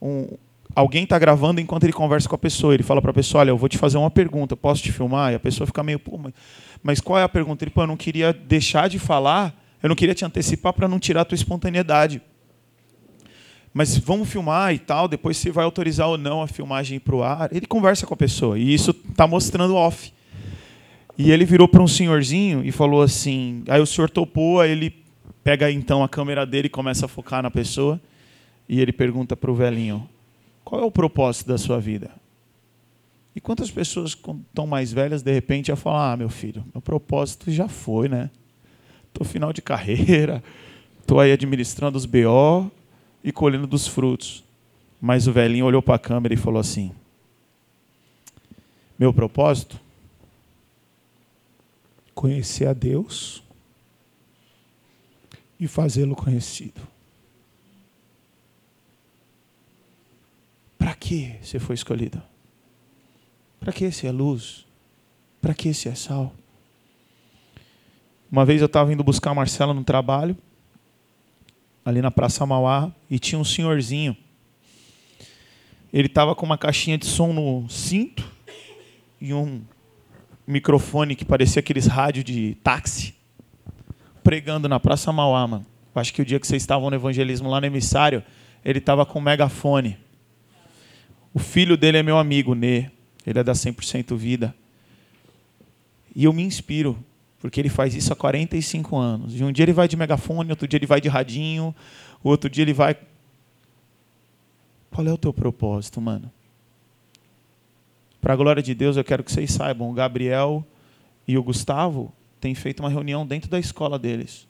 um 0.00 0.28
alguém 0.74 1.04
está 1.04 1.18
gravando 1.18 1.60
enquanto 1.60 1.84
ele 1.84 1.92
conversa 1.92 2.28
com 2.28 2.34
a 2.34 2.38
pessoa. 2.38 2.74
Ele 2.74 2.82
fala 2.82 3.02
para 3.02 3.10
a 3.10 3.14
pessoa: 3.14 3.40
Olha, 3.40 3.50
eu 3.50 3.58
vou 3.58 3.68
te 3.68 3.78
fazer 3.78 3.98
uma 3.98 4.10
pergunta, 4.10 4.56
posso 4.56 4.82
te 4.82 4.92
filmar? 4.92 5.32
E 5.32 5.36
a 5.36 5.40
pessoa 5.40 5.66
fica 5.66 5.82
meio, 5.82 5.98
pô, 5.98 6.18
mas 6.82 7.00
qual 7.00 7.18
é 7.18 7.22
a 7.22 7.28
pergunta? 7.28 7.64
Ele, 7.64 7.70
pô, 7.70 7.82
eu 7.82 7.86
não 7.86 7.96
queria 7.96 8.32
deixar 8.32 8.88
de 8.88 8.98
falar, 8.98 9.54
eu 9.82 9.88
não 9.88 9.96
queria 9.96 10.14
te 10.14 10.24
antecipar 10.24 10.72
para 10.72 10.88
não 10.88 10.98
tirar 10.98 11.22
a 11.22 11.24
tua 11.24 11.36
espontaneidade 11.36 12.22
mas 13.72 13.96
vamos 13.96 14.28
filmar 14.28 14.74
e 14.74 14.78
tal, 14.78 15.08
depois 15.08 15.36
se 15.36 15.50
vai 15.50 15.64
autorizar 15.64 16.08
ou 16.08 16.18
não 16.18 16.42
a 16.42 16.46
filmagem 16.46 16.98
para 16.98 17.14
o 17.14 17.22
ar. 17.22 17.48
Ele 17.52 17.66
conversa 17.66 18.06
com 18.06 18.14
a 18.14 18.16
pessoa 18.16 18.58
e 18.58 18.72
isso 18.72 18.90
está 19.08 19.26
mostrando 19.26 19.74
off. 19.74 20.12
E 21.16 21.30
ele 21.30 21.44
virou 21.44 21.66
para 21.66 21.82
um 21.82 21.88
senhorzinho 21.88 22.64
e 22.64 22.70
falou 22.70 23.02
assim, 23.02 23.64
aí 23.68 23.80
o 23.80 23.86
senhor 23.86 24.08
topou, 24.08 24.60
aí 24.60 24.70
ele 24.70 24.94
pega 25.42 25.70
então 25.70 26.02
a 26.02 26.08
câmera 26.08 26.46
dele 26.46 26.66
e 26.66 26.70
começa 26.70 27.06
a 27.06 27.08
focar 27.08 27.42
na 27.42 27.50
pessoa 27.50 28.00
e 28.68 28.80
ele 28.80 28.92
pergunta 28.92 29.36
para 29.36 29.50
o 29.50 29.54
velhinho, 29.54 30.08
qual 30.64 30.82
é 30.82 30.84
o 30.84 30.90
propósito 30.90 31.48
da 31.48 31.56
sua 31.56 31.80
vida? 31.80 32.10
E 33.34 33.40
quantas 33.40 33.70
pessoas 33.70 34.10
estão 34.10 34.66
mais 34.66 34.92
velhas, 34.92 35.22
de 35.22 35.32
repente, 35.32 35.72
a 35.72 35.76
falar, 35.76 36.12
ah, 36.12 36.16
meu 36.16 36.28
filho, 36.28 36.64
meu 36.74 36.82
propósito 36.82 37.50
já 37.50 37.68
foi, 37.68 38.08
né? 38.08 38.30
Estou 39.06 39.24
final 39.24 39.52
de 39.52 39.62
carreira, 39.62 40.42
estou 41.00 41.18
aí 41.18 41.32
administrando 41.32 41.96
os 41.96 42.04
BO, 42.04 42.70
e 43.22 43.32
colhendo 43.32 43.66
dos 43.66 43.86
frutos. 43.86 44.44
Mas 45.00 45.26
o 45.26 45.32
velhinho 45.32 45.66
olhou 45.66 45.82
para 45.82 45.94
a 45.94 45.98
câmera 45.98 46.34
e 46.34 46.36
falou 46.36 46.60
assim: 46.60 46.92
Meu 48.98 49.12
propósito? 49.12 49.78
Conhecer 52.14 52.66
a 52.66 52.72
Deus 52.72 53.42
e 55.58 55.68
fazê-lo 55.68 56.16
conhecido. 56.16 56.80
Para 60.76 60.94
que 60.94 61.38
você 61.40 61.58
foi 61.60 61.74
escolhido? 61.74 62.20
Para 63.60 63.72
que 63.72 63.90
você 63.90 64.08
é 64.08 64.12
luz? 64.12 64.66
Para 65.40 65.54
que 65.54 65.72
você 65.72 65.90
é 65.90 65.94
sal? 65.94 66.32
Uma 68.30 68.44
vez 68.44 68.60
eu 68.60 68.66
estava 68.66 68.92
indo 68.92 69.04
buscar 69.04 69.30
a 69.30 69.34
Marcela 69.34 69.72
no 69.72 69.84
trabalho 69.84 70.36
ali 71.88 72.02
na 72.02 72.10
Praça 72.10 72.44
Mauá, 72.44 72.92
e 73.08 73.18
tinha 73.18 73.38
um 73.38 73.44
senhorzinho. 73.44 74.14
Ele 75.90 76.06
estava 76.06 76.34
com 76.34 76.44
uma 76.44 76.58
caixinha 76.58 76.98
de 76.98 77.06
som 77.06 77.32
no 77.32 77.66
cinto 77.66 78.30
e 79.18 79.32
um 79.32 79.62
microfone 80.46 81.16
que 81.16 81.24
parecia 81.24 81.60
aqueles 81.60 81.86
rádios 81.86 82.26
de 82.26 82.58
táxi, 82.62 83.14
pregando 84.22 84.68
na 84.68 84.78
Praça 84.78 85.10
Mauá, 85.10 85.46
mano. 85.46 85.66
Acho 85.94 86.12
que 86.12 86.20
o 86.20 86.26
dia 86.26 86.38
que 86.38 86.46
vocês 86.46 86.62
estavam 86.62 86.90
no 86.90 86.96
evangelismo 86.96 87.48
lá 87.48 87.58
no 87.58 87.66
emissário, 87.66 88.22
ele 88.62 88.80
estava 88.80 89.06
com 89.06 89.18
um 89.18 89.22
megafone. 89.22 89.96
O 91.32 91.38
filho 91.38 91.74
dele 91.74 91.96
é 91.96 92.02
meu 92.02 92.18
amigo, 92.18 92.54
Nê. 92.54 92.90
Ele 93.26 93.38
é 93.38 93.42
da 93.42 93.52
100% 93.52 94.14
Vida. 94.14 94.54
E 96.14 96.24
eu 96.24 96.34
me 96.34 96.42
inspiro 96.42 97.02
porque 97.40 97.60
ele 97.60 97.68
faz 97.68 97.94
isso 97.94 98.12
há 98.12 98.16
45 98.16 98.96
anos. 98.96 99.38
E 99.38 99.44
um 99.44 99.52
dia 99.52 99.64
ele 99.64 99.72
vai 99.72 99.86
de 99.86 99.96
megafone, 99.96 100.50
outro 100.50 100.66
dia 100.66 100.78
ele 100.78 100.86
vai 100.86 101.00
de 101.00 101.08
radinho, 101.08 101.74
outro 102.22 102.50
dia 102.50 102.62
ele 102.62 102.72
vai. 102.72 102.96
Qual 104.90 105.06
é 105.06 105.12
o 105.12 105.18
teu 105.18 105.32
propósito, 105.32 106.00
mano? 106.00 106.30
Para 108.20 108.32
a 108.32 108.36
glória 108.36 108.62
de 108.62 108.74
Deus, 108.74 108.96
eu 108.96 109.04
quero 109.04 109.22
que 109.22 109.30
vocês 109.30 109.52
saibam: 109.52 109.90
o 109.90 109.92
Gabriel 109.92 110.66
e 111.26 111.38
o 111.38 111.42
Gustavo 111.42 112.12
têm 112.40 112.54
feito 112.54 112.80
uma 112.80 112.90
reunião 112.90 113.26
dentro 113.26 113.48
da 113.48 113.58
escola 113.58 113.98
deles. 113.98 114.48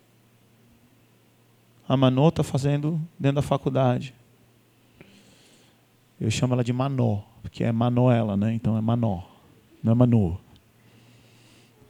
A 1.87 1.97
Manô 1.97 2.29
está 2.29 2.43
fazendo 2.43 3.01
dentro 3.19 3.37
da 3.37 3.43
faculdade. 3.43 4.15
Eu 6.21 6.31
chamo 6.31 6.55
ela 6.55 6.65
de 6.65 6.73
Manó, 6.73 7.23
porque 7.43 7.63
é 7.63 7.71
Manoela, 7.71 8.37
né? 8.37 8.53
Então 8.53 8.77
é 8.77 8.81
Manó, 8.81 9.23
não 9.83 9.93
é 9.93 9.95
Manu. 9.95 10.39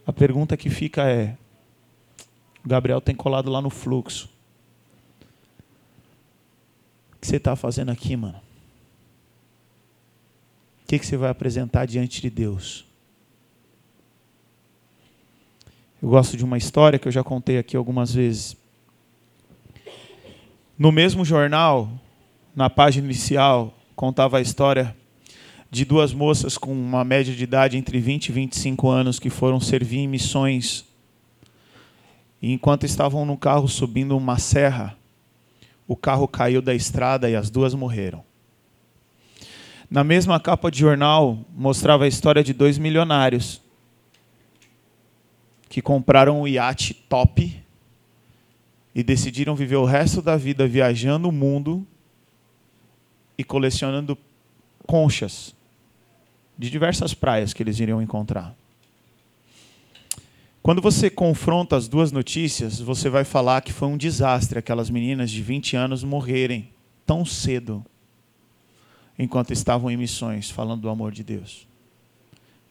A 0.09 0.13
pergunta 0.13 0.57
que 0.57 0.69
fica 0.69 1.07
é: 1.07 1.37
o 2.65 2.67
Gabriel 2.67 2.99
tem 2.99 3.15
colado 3.15 3.51
lá 3.51 3.61
no 3.61 3.69
fluxo. 3.69 4.29
O 7.13 7.19
que 7.21 7.27
você 7.27 7.35
está 7.35 7.55
fazendo 7.55 7.91
aqui, 7.91 8.15
mano? 8.15 8.41
que, 10.89 10.97
que 10.97 11.05
você 11.05 11.15
vai 11.15 11.29
apresentar 11.29 11.85
diante 11.85 12.19
de 12.19 12.31
Deus? 12.31 12.83
Eu 16.01 16.09
gosto 16.09 16.35
de 16.35 16.43
uma 16.43 16.57
história 16.57 16.97
que 16.97 17.07
eu 17.07 17.11
já 17.11 17.23
contei 17.23 17.59
aqui 17.59 17.77
algumas 17.77 18.11
vezes. 18.11 18.57
No 20.75 20.91
mesmo 20.91 21.23
jornal, 21.23 21.91
na 22.55 22.71
página 22.71 23.05
inicial, 23.05 23.71
contava 23.95 24.39
a 24.39 24.41
história 24.41 24.97
de 25.71 25.85
duas 25.85 26.13
moças 26.13 26.57
com 26.57 26.71
uma 26.71 27.03
média 27.03 27.33
de 27.33 27.43
idade 27.43 27.77
entre 27.77 27.99
20 27.99 28.27
e 28.27 28.31
25 28.31 28.89
anos 28.89 29.19
que 29.19 29.29
foram 29.29 29.59
servir 29.59 29.99
em 29.99 30.07
missões. 30.07 30.85
E 32.41 32.51
enquanto 32.51 32.85
estavam 32.85 33.25
no 33.25 33.37
carro 33.37 33.67
subindo 33.67 34.17
uma 34.17 34.39
serra, 34.39 34.97
o 35.87 35.95
carro 35.95 36.27
caiu 36.27 36.61
da 36.61 36.73
estrada 36.73 37.29
e 37.29 37.35
as 37.35 37.49
duas 37.49 37.73
morreram. 37.73 38.23
Na 39.89 40.03
mesma 40.03 40.39
capa 40.39 40.71
de 40.71 40.79
jornal, 40.79 41.39
mostrava 41.55 42.05
a 42.05 42.07
história 42.07 42.43
de 42.43 42.53
dois 42.53 42.77
milionários 42.77 43.61
que 45.67 45.81
compraram 45.81 46.41
um 46.41 46.47
iate 46.47 46.93
top 46.93 47.63
e 48.93 49.03
decidiram 49.03 49.55
viver 49.55 49.75
o 49.75 49.85
resto 49.85 50.21
da 50.21 50.35
vida 50.35 50.67
viajando 50.67 51.29
o 51.29 51.31
mundo 51.31 51.85
e 53.37 53.43
colecionando 53.43 54.17
conchas 54.85 55.55
de 56.59 56.69
diversas 56.69 57.13
praias 57.13 57.53
que 57.53 57.63
eles 57.63 57.79
iriam 57.79 58.01
encontrar. 58.01 58.53
Quando 60.61 60.81
você 60.81 61.09
confronta 61.09 61.77
as 61.77 61.87
duas 61.87 62.11
notícias, 62.11 62.81
você 62.81 63.09
vai 63.09 63.23
falar 63.23 63.61
que 63.61 63.71
foi 63.71 63.87
um 63.87 63.95
desastre 63.95 64.59
aquelas 64.59 64.89
meninas 64.89 65.31
de 65.31 65.41
20 65.41 65.77
anos 65.77 66.03
morrerem 66.03 66.69
tão 67.05 67.25
cedo 67.25 67.83
enquanto 69.17 69.53
estavam 69.53 69.89
em 69.89 69.95
missões 69.95 70.51
falando 70.51 70.81
do 70.81 70.89
amor 70.89 71.13
de 71.13 71.23
Deus. 71.23 71.65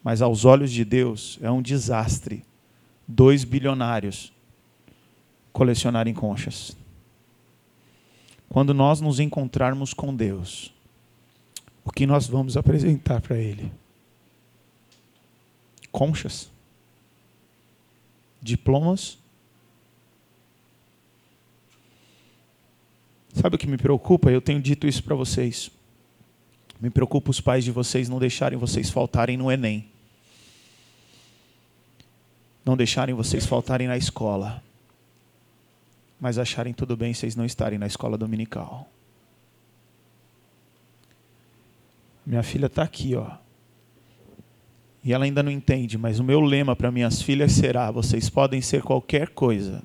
Mas 0.04 0.20
aos 0.20 0.44
olhos 0.44 0.70
de 0.70 0.84
Deus 0.84 1.38
é 1.40 1.50
um 1.50 1.62
desastre 1.62 2.44
dois 3.06 3.42
bilionários 3.42 4.30
colecionarem 5.50 6.12
conchas. 6.12 6.76
Quando 8.50 8.74
nós 8.74 9.00
nos 9.00 9.18
encontrarmos 9.18 9.94
com 9.94 10.14
Deus, 10.14 10.72
o 11.88 11.90
que 11.90 12.06
nós 12.06 12.26
vamos 12.26 12.54
apresentar 12.54 13.22
para 13.22 13.38
Ele? 13.38 13.72
Conchas? 15.90 16.50
Diplomas? 18.42 19.16
Sabe 23.32 23.56
o 23.56 23.58
que 23.58 23.66
me 23.66 23.78
preocupa? 23.78 24.30
Eu 24.30 24.42
tenho 24.42 24.60
dito 24.60 24.86
isso 24.86 25.02
para 25.02 25.16
vocês. 25.16 25.70
Me 26.78 26.90
preocupa 26.90 27.30
os 27.30 27.40
pais 27.40 27.64
de 27.64 27.70
vocês 27.70 28.06
não 28.06 28.18
deixarem 28.18 28.58
vocês 28.58 28.90
faltarem 28.90 29.38
no 29.38 29.50
Enem. 29.50 29.88
Não 32.66 32.76
deixarem 32.76 33.14
vocês 33.14 33.46
faltarem 33.46 33.88
na 33.88 33.96
escola. 33.96 34.62
Mas 36.20 36.36
acharem 36.36 36.74
tudo 36.74 36.98
bem 36.98 37.14
vocês 37.14 37.34
não 37.34 37.46
estarem 37.46 37.78
na 37.78 37.86
escola 37.86 38.18
dominical. 38.18 38.90
Minha 42.28 42.42
filha 42.42 42.66
está 42.66 42.82
aqui, 42.82 43.16
ó. 43.16 43.36
E 45.02 45.12
ela 45.12 45.24
ainda 45.24 45.42
não 45.42 45.50
entende, 45.50 45.96
mas 45.96 46.20
o 46.20 46.24
meu 46.24 46.40
lema 46.40 46.76
para 46.76 46.92
minhas 46.92 47.22
filhas 47.22 47.52
será: 47.52 47.90
vocês 47.90 48.30
podem 48.30 48.60
ser 48.60 48.82
qualquer 48.82 49.30
coisa, 49.30 49.82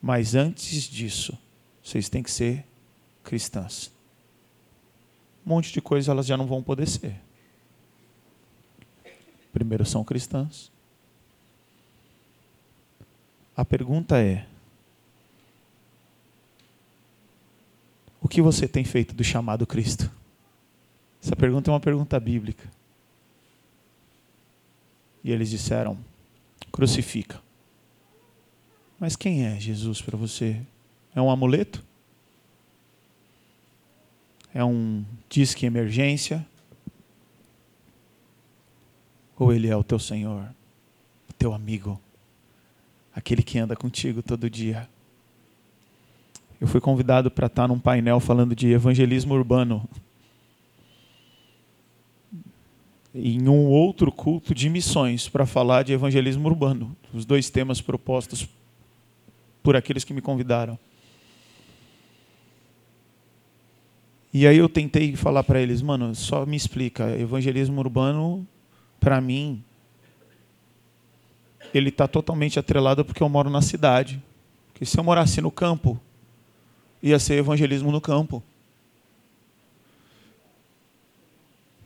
mas 0.00 0.34
antes 0.34 0.84
disso, 0.84 1.36
vocês 1.82 2.08
têm 2.08 2.22
que 2.22 2.30
ser 2.30 2.64
cristãs 3.24 3.96
um 5.46 5.50
monte 5.50 5.72
de 5.72 5.80
coisa 5.80 6.10
elas 6.10 6.26
já 6.26 6.36
não 6.36 6.46
vão 6.46 6.60
poder 6.60 6.88
ser. 6.88 7.22
Primeiro 9.52 9.86
são 9.86 10.02
cristãs. 10.02 10.72
A 13.56 13.64
pergunta 13.64 14.20
é: 14.20 14.44
o 18.20 18.28
que 18.28 18.42
você 18.42 18.66
tem 18.66 18.84
feito 18.84 19.14
do 19.14 19.22
chamado 19.22 19.64
Cristo? 19.66 20.10
Essa 21.26 21.34
pergunta 21.34 21.68
é 21.68 21.72
uma 21.72 21.80
pergunta 21.80 22.20
bíblica. 22.20 22.70
E 25.24 25.32
eles 25.32 25.50
disseram: 25.50 25.98
crucifica. 26.70 27.42
Mas 28.96 29.16
quem 29.16 29.44
é 29.44 29.58
Jesus 29.58 30.00
para 30.00 30.16
você? 30.16 30.62
É 31.12 31.20
um 31.20 31.28
amuleto? 31.28 31.82
É 34.54 34.64
um 34.64 35.04
disque 35.28 35.66
emergência? 35.66 36.46
Ou 39.36 39.52
ele 39.52 39.66
é 39.66 39.76
o 39.76 39.82
teu 39.82 39.98
Senhor, 39.98 40.48
o 41.28 41.32
teu 41.32 41.52
amigo, 41.52 42.00
aquele 43.12 43.42
que 43.42 43.58
anda 43.58 43.74
contigo 43.74 44.22
todo 44.22 44.48
dia? 44.48 44.88
Eu 46.60 46.68
fui 46.68 46.80
convidado 46.80 47.32
para 47.32 47.48
estar 47.48 47.66
num 47.66 47.80
painel 47.80 48.20
falando 48.20 48.54
de 48.54 48.68
evangelismo 48.68 49.34
urbano. 49.34 49.88
Em 53.18 53.48
um 53.48 53.66
outro 53.66 54.12
culto 54.12 54.54
de 54.54 54.68
missões 54.68 55.26
para 55.26 55.46
falar 55.46 55.82
de 55.82 55.94
evangelismo 55.94 56.46
urbano. 56.46 56.94
Os 57.14 57.24
dois 57.24 57.48
temas 57.48 57.80
propostos 57.80 58.46
por 59.62 59.74
aqueles 59.74 60.04
que 60.04 60.12
me 60.12 60.20
convidaram. 60.20 60.78
E 64.34 64.46
aí 64.46 64.58
eu 64.58 64.68
tentei 64.68 65.16
falar 65.16 65.42
para 65.44 65.62
eles, 65.62 65.80
mano, 65.80 66.14
só 66.14 66.44
me 66.44 66.56
explica, 66.56 67.18
evangelismo 67.18 67.80
urbano, 67.80 68.46
para 69.00 69.18
mim, 69.18 69.64
ele 71.72 71.88
está 71.88 72.06
totalmente 72.06 72.58
atrelado 72.58 73.02
porque 73.02 73.22
eu 73.22 73.28
moro 73.30 73.48
na 73.48 73.62
cidade. 73.62 74.22
Porque 74.68 74.84
se 74.84 74.98
eu 74.98 75.02
morasse 75.02 75.40
no 75.40 75.50
campo, 75.50 75.98
ia 77.02 77.18
ser 77.18 77.38
evangelismo 77.38 77.90
no 77.90 78.00
campo. 78.00 78.42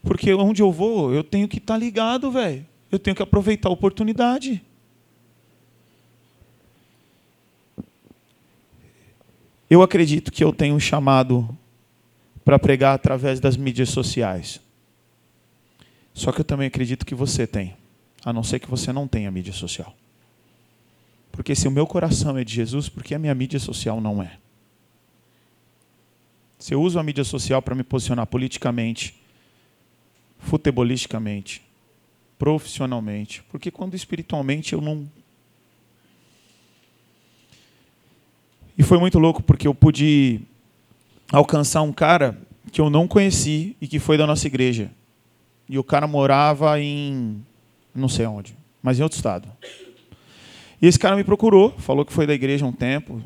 Porque 0.03 0.33
onde 0.35 0.63
eu 0.63 0.73
vou, 0.73 1.13
eu 1.13 1.23
tenho 1.23 1.47
que 1.47 1.59
estar 1.59 1.75
tá 1.75 1.79
ligado, 1.79 2.31
velho. 2.31 2.67
Eu 2.91 2.99
tenho 2.99 3.15
que 3.15 3.23
aproveitar 3.23 3.69
a 3.69 3.73
oportunidade. 3.73 4.63
Eu 9.69 9.83
acredito 9.83 10.33
que 10.33 10.43
eu 10.43 10.53
tenho 10.53 10.75
um 10.75 10.81
chamado 10.81 11.57
para 12.45 12.59
pregar 12.59 12.95
através 12.95 13.39
das 13.39 13.57
mídias 13.57 13.91
sociais. 13.91 14.61
Só 16.13 16.33
que 16.33 16.41
eu 16.41 16.45
também 16.45 16.67
acredito 16.67 17.07
que 17.07 17.15
você 17.15 17.47
tem, 17.47 17.77
a 18.25 18.33
não 18.33 18.43
ser 18.43 18.59
que 18.59 18.69
você 18.69 18.93
não 18.93 19.07
tenha 19.07 19.31
mídia 19.31 19.53
social. 19.53 19.95
Porque 21.31 21.55
se 21.55 21.69
o 21.69 21.71
meu 21.71 21.87
coração 21.87 22.37
é 22.37 22.43
de 22.43 22.53
Jesus, 22.53 22.89
por 22.89 23.05
que 23.05 23.15
a 23.15 23.19
minha 23.19 23.35
mídia 23.35 23.61
social 23.61 24.01
não 24.01 24.21
é? 24.21 24.37
Se 26.59 26.75
eu 26.75 26.83
uso 26.83 26.99
a 26.99 27.03
mídia 27.03 27.23
social 27.23 27.63
para 27.63 27.75
me 27.75 27.85
posicionar 27.85 28.27
politicamente, 28.27 29.20
futebolisticamente, 30.41 31.63
profissionalmente, 32.39 33.43
porque 33.51 33.71
quando 33.71 33.95
espiritualmente 33.95 34.73
eu 34.73 34.81
não. 34.81 35.09
E 38.77 38.83
foi 38.83 38.99
muito 38.99 39.19
louco 39.19 39.43
porque 39.43 39.69
eu 39.69 39.75
pude 39.75 40.41
alcançar 41.31 41.83
um 41.83 41.93
cara 41.93 42.37
que 42.73 42.81
eu 42.81 42.91
não 42.91 43.07
conheci 43.07 43.77
e 43.81 43.87
que 43.87 43.99
foi 43.99 44.17
da 44.17 44.27
nossa 44.27 44.47
igreja. 44.47 44.91
E 45.69 45.79
o 45.79 45.85
cara 45.85 46.07
morava 46.07 46.81
em 46.81 47.45
não 47.95 48.09
sei 48.09 48.27
onde, 48.27 48.57
mas 48.83 48.99
em 48.99 49.03
outro 49.03 49.17
estado. 49.17 49.49
E 50.81 50.87
esse 50.87 50.99
cara 50.99 51.15
me 51.15 51.25
procurou, 51.25 51.71
falou 51.79 52.05
que 52.05 52.13
foi 52.13 52.27
da 52.27 52.35
igreja 52.35 52.65
um 52.65 52.73
tempo. 52.73 53.23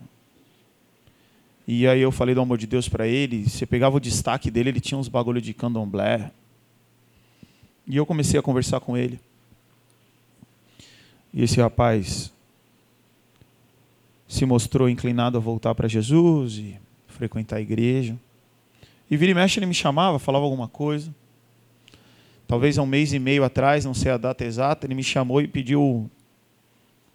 E 1.66 1.86
aí 1.86 2.00
eu 2.00 2.12
falei 2.12 2.34
do 2.34 2.40
amor 2.40 2.58
de 2.58 2.66
Deus 2.66 2.88
para 2.88 3.06
ele. 3.06 3.48
Você 3.48 3.64
pegava 3.64 3.96
o 3.96 4.00
destaque 4.00 4.50
dele, 4.50 4.70
ele 4.70 4.80
tinha 4.80 4.98
uns 4.98 5.08
bagulho 5.08 5.40
de 5.40 5.54
candomblé. 5.54 6.30
E 7.86 7.96
eu 7.96 8.06
comecei 8.06 8.38
a 8.38 8.42
conversar 8.42 8.80
com 8.80 8.96
ele. 8.96 9.20
E 11.32 11.42
esse 11.42 11.60
rapaz 11.60 12.32
se 14.26 14.46
mostrou 14.46 14.88
inclinado 14.88 15.36
a 15.36 15.40
voltar 15.40 15.74
para 15.74 15.88
Jesus 15.88 16.54
e 16.54 16.78
frequentar 17.08 17.56
a 17.56 17.60
igreja. 17.60 18.18
E 19.10 19.16
vira 19.16 19.32
e 19.32 19.34
mexe 19.34 19.58
ele 19.58 19.66
me 19.66 19.74
chamava, 19.74 20.18
falava 20.18 20.44
alguma 20.44 20.68
coisa. 20.68 21.14
Talvez 22.46 22.78
há 22.78 22.82
um 22.82 22.86
mês 22.86 23.12
e 23.12 23.18
meio 23.18 23.44
atrás, 23.44 23.84
não 23.84 23.94
sei 23.94 24.12
a 24.12 24.16
data 24.16 24.44
exata, 24.44 24.86
ele 24.86 24.94
me 24.94 25.02
chamou 25.02 25.40
e 25.40 25.48
pediu 25.48 26.10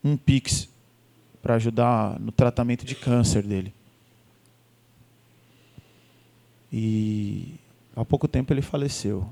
um 0.03 0.17
pix 0.17 0.69
para 1.41 1.55
ajudar 1.55 2.19
no 2.19 2.31
tratamento 2.31 2.85
de 2.85 2.95
câncer 2.95 3.43
dele. 3.43 3.73
E 6.71 7.55
há 7.95 8.05
pouco 8.05 8.27
tempo 8.27 8.53
ele 8.53 8.61
faleceu. 8.61 9.27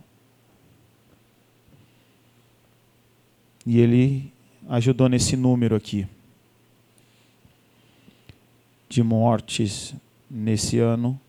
E 3.69 3.81
ele 3.81 4.31
ajudou 4.69 5.09
nesse 5.09 5.35
número 5.35 5.75
aqui 5.75 6.07
de 8.87 9.03
mortes 9.03 9.93
nesse 10.31 10.79
ano 10.79 11.19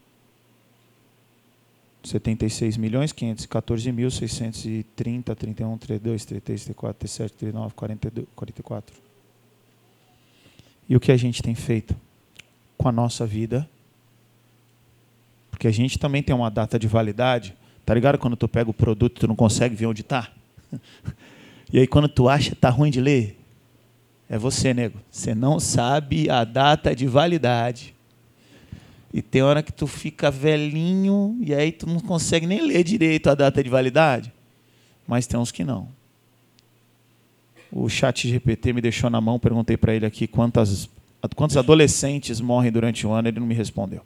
76 2.05 2.77
milhões 2.77 3.11
514 3.11 3.91
mil 3.91 4.09
630, 4.09 5.35
31, 5.35 5.79
32, 5.79 6.25
33, 6.25 6.65
34, 6.67 6.99
37, 7.01 7.35
39, 7.35 7.75
42, 7.75 8.27
44. 8.37 8.97
E 10.89 10.95
o 10.95 11.01
que 11.01 11.11
a 11.11 11.17
gente 11.17 11.43
tem 11.43 11.57
feito 11.57 11.97
com 12.77 12.89
a 12.89 12.93
nossa 12.93 13.27
vida? 13.27 13.69
Porque 15.51 15.67
a 15.67 15.73
gente 15.73 15.99
também 15.99 16.23
tem 16.23 16.37
uma 16.37 16.53
data 16.53 16.79
de 16.79 16.87
validade. 16.87 17.53
Tá 17.85 17.93
ligado 17.95 18.17
quando 18.17 18.37
tu 18.37 18.47
pega 18.47 18.71
o 18.71 18.73
produto 18.75 19.19
tu 19.19 19.27
não 19.27 19.35
consegue 19.35 19.75
ver 19.75 19.87
onde 19.87 20.03
está? 20.03 20.31
E 21.73 21.79
aí 21.79 21.87
quando 21.87 22.09
tu 22.09 22.29
acha 22.29 22.55
tá 22.55 22.71
ruim 22.71 22.91
de 22.91 23.01
ler, 23.01 23.39
é 24.29 24.37
você, 24.37 24.75
nego. 24.75 24.99
Você 25.11 25.35
não 25.35 25.59
sabe 25.59 26.29
a 26.29 26.45
data 26.45 26.95
de 26.95 27.07
validade. 27.07 27.95
E 29.13 29.23
tem 29.23 29.43
hora 29.43 29.63
que 29.63 29.73
tu 29.73 29.87
fica 29.87 30.31
velhinho 30.31 31.39
e 31.41 31.55
aí 31.55 31.73
tu 31.73 31.87
não 31.87 31.99
consegue 31.99 32.47
nem 32.47 32.61
ler 32.61 32.85
direito 32.85 33.31
a 33.31 33.35
data 33.35 33.65
de 33.65 33.71
validade. 33.71 34.31
Mas 35.07 35.27
tem 35.27 35.41
uns 35.41 35.51
que 35.51 35.65
não. 35.65 35.89
O 37.73 37.89
chat 37.89 38.29
GPT 38.29 38.75
me 38.75 38.83
deixou 38.83 39.09
na 39.09 39.21
mão, 39.21 39.39
perguntei 39.39 39.77
para 39.77 39.95
ele 39.95 40.05
aqui 40.05 40.27
quantas, 40.27 40.89
quantos 41.35 41.57
adolescentes 41.57 42.41
morrem 42.41 42.71
durante 42.71 43.07
o 43.07 43.13
ano, 43.13 43.29
ele 43.29 43.41
não 43.41 43.47
me 43.47 43.55
respondeu. 43.55 44.03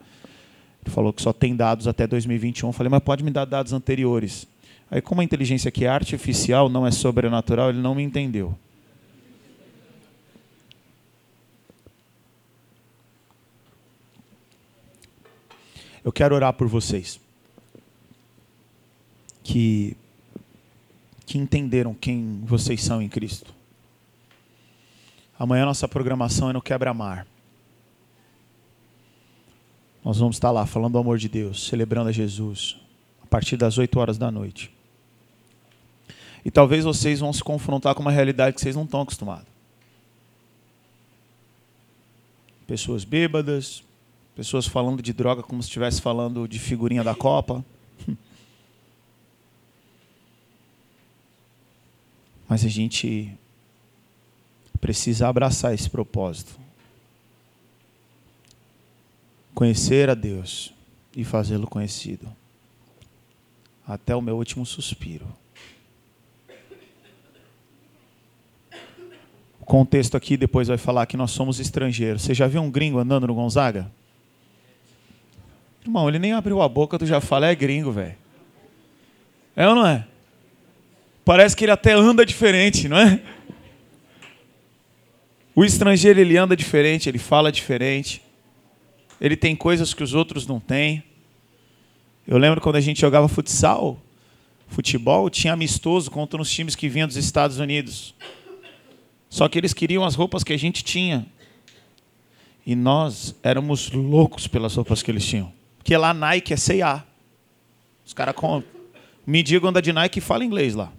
Ele 0.84 0.94
falou 0.94 1.12
que 1.12 1.22
só 1.22 1.32
tem 1.32 1.54
dados 1.54 1.88
até 1.88 2.06
2021. 2.06 2.68
Eu 2.68 2.72
falei, 2.72 2.90
mas 2.90 3.02
pode 3.02 3.24
me 3.24 3.30
dar 3.30 3.44
dados 3.44 3.72
anteriores. 3.72 4.46
Aí, 4.93 5.01
como 5.01 5.22
a 5.22 5.24
inteligência 5.24 5.70
aqui 5.70 5.86
é 5.86 5.88
artificial, 5.88 6.68
não 6.68 6.86
é 6.86 6.90
sobrenatural, 6.90 7.70
ele 7.70 7.78
não 7.78 7.95
me 7.95 8.03
entendeu. 8.03 8.55
Eu 16.05 16.12
quero 16.12 16.34
orar 16.34 16.53
por 16.53 16.68
vocês 16.68 17.18
que 19.43 19.97
que 21.24 21.38
entenderam 21.38 21.95
quem 21.95 22.43
vocês 22.45 22.82
são 22.82 23.01
em 23.01 23.09
Cristo. 23.09 23.55
Amanhã 25.38 25.64
nossa 25.64 25.88
programação 25.88 26.51
é 26.51 26.53
no 26.53 26.61
Quebra-Mar. 26.61 27.26
Nós 30.05 30.18
vamos 30.18 30.36
estar 30.36 30.51
lá 30.51 30.66
falando 30.66 30.93
do 30.93 30.99
amor 30.99 31.16
de 31.16 31.30
Deus, 31.30 31.66
celebrando 31.66 32.11
a 32.11 32.12
Jesus, 32.12 32.76
a 33.22 33.26
partir 33.26 33.57
das 33.57 33.78
8 33.78 33.99
horas 33.99 34.18
da 34.18 34.30
noite. 34.30 34.81
E 36.45 36.51
talvez 36.51 36.84
vocês 36.84 37.20
vão 37.20 37.32
se 37.32 37.43
confrontar 37.43 37.95
com 37.95 38.03
uma 38.03 38.11
realidade 38.11 38.55
que 38.55 38.61
vocês 38.61 38.74
não 38.74 38.82
estão 38.84 39.01
acostumados. 39.01 39.47
Pessoas 42.66 43.05
bêbadas, 43.05 43.84
pessoas 44.34 44.66
falando 44.66 45.01
de 45.03 45.12
droga 45.12 45.43
como 45.43 45.62
se 45.62 45.68
estivesse 45.68 46.01
falando 46.01 46.49
de 46.49 46.59
figurinha 46.59 47.05
da 47.05 47.14
Copa. 47.14 47.64
Mas 52.49 52.64
a 52.64 52.68
gente 52.68 53.32
precisa 54.80 55.28
abraçar 55.28 55.72
esse 55.74 55.88
propósito. 55.88 56.59
Conhecer 59.55 60.11
a 60.11 60.14
Deus 60.14 60.74
e 61.14 61.24
fazê-lo 61.24 61.68
conhecido. 61.68 62.34
Até 63.86 64.16
o 64.16 64.20
meu 64.20 64.36
último 64.36 64.66
suspiro. 64.66 65.41
O 69.62 69.64
contexto 69.64 70.16
aqui 70.16 70.36
depois 70.36 70.66
vai 70.66 70.76
falar 70.76 71.06
que 71.06 71.16
nós 71.16 71.30
somos 71.30 71.60
estrangeiros. 71.60 72.22
Você 72.22 72.34
já 72.34 72.48
viu 72.48 72.60
um 72.60 72.68
gringo 72.68 72.98
andando 72.98 73.28
no 73.28 73.34
Gonzaga? 73.34 73.88
Irmão, 75.84 76.08
ele 76.08 76.18
nem 76.18 76.32
abriu 76.32 76.60
a 76.60 76.68
boca, 76.68 76.98
tu 76.98 77.06
já 77.06 77.20
fala, 77.20 77.46
é 77.46 77.54
gringo, 77.54 77.92
velho. 77.92 78.16
É 79.54 79.68
ou 79.68 79.76
não 79.76 79.86
é? 79.86 80.04
Parece 81.24 81.56
que 81.56 81.64
ele 81.64 81.70
até 81.70 81.92
anda 81.92 82.26
diferente, 82.26 82.88
não 82.88 82.98
é? 82.98 83.22
O 85.54 85.64
estrangeiro 85.64 86.18
ele 86.18 86.36
anda 86.36 86.56
diferente, 86.56 87.08
ele 87.08 87.18
fala 87.18 87.52
diferente. 87.52 88.20
Ele 89.20 89.36
tem 89.36 89.54
coisas 89.54 89.94
que 89.94 90.02
os 90.02 90.12
outros 90.12 90.44
não 90.44 90.58
têm. 90.58 91.04
Eu 92.26 92.36
lembro 92.36 92.60
quando 92.60 92.76
a 92.76 92.80
gente 92.80 93.00
jogava 93.00 93.28
futsal, 93.28 93.96
futebol, 94.66 95.30
tinha 95.30 95.52
amistoso 95.52 96.10
contra 96.10 96.40
uns 96.40 96.50
times 96.50 96.74
que 96.74 96.88
vinham 96.88 97.06
dos 97.06 97.16
Estados 97.16 97.60
Unidos. 97.60 98.12
Só 99.32 99.48
que 99.48 99.58
eles 99.58 99.72
queriam 99.72 100.04
as 100.04 100.14
roupas 100.14 100.44
que 100.44 100.52
a 100.52 100.58
gente 100.58 100.84
tinha. 100.84 101.26
E 102.66 102.76
nós 102.76 103.34
éramos 103.42 103.90
loucos 103.90 104.46
pelas 104.46 104.74
roupas 104.74 105.02
que 105.02 105.10
eles 105.10 105.24
tinham. 105.24 105.50
Porque 105.78 105.96
lá 105.96 106.12
Nike 106.12 106.52
é 106.52 106.56
C&A. 106.58 107.02
Os 108.04 108.12
caras 108.12 108.34
com... 108.34 108.62
me 109.26 109.42
digam 109.42 109.70
anda 109.70 109.80
de 109.80 109.90
Nike 109.90 110.18
e 110.18 110.20
fala 110.20 110.44
inglês 110.44 110.74
lá. 110.74 110.92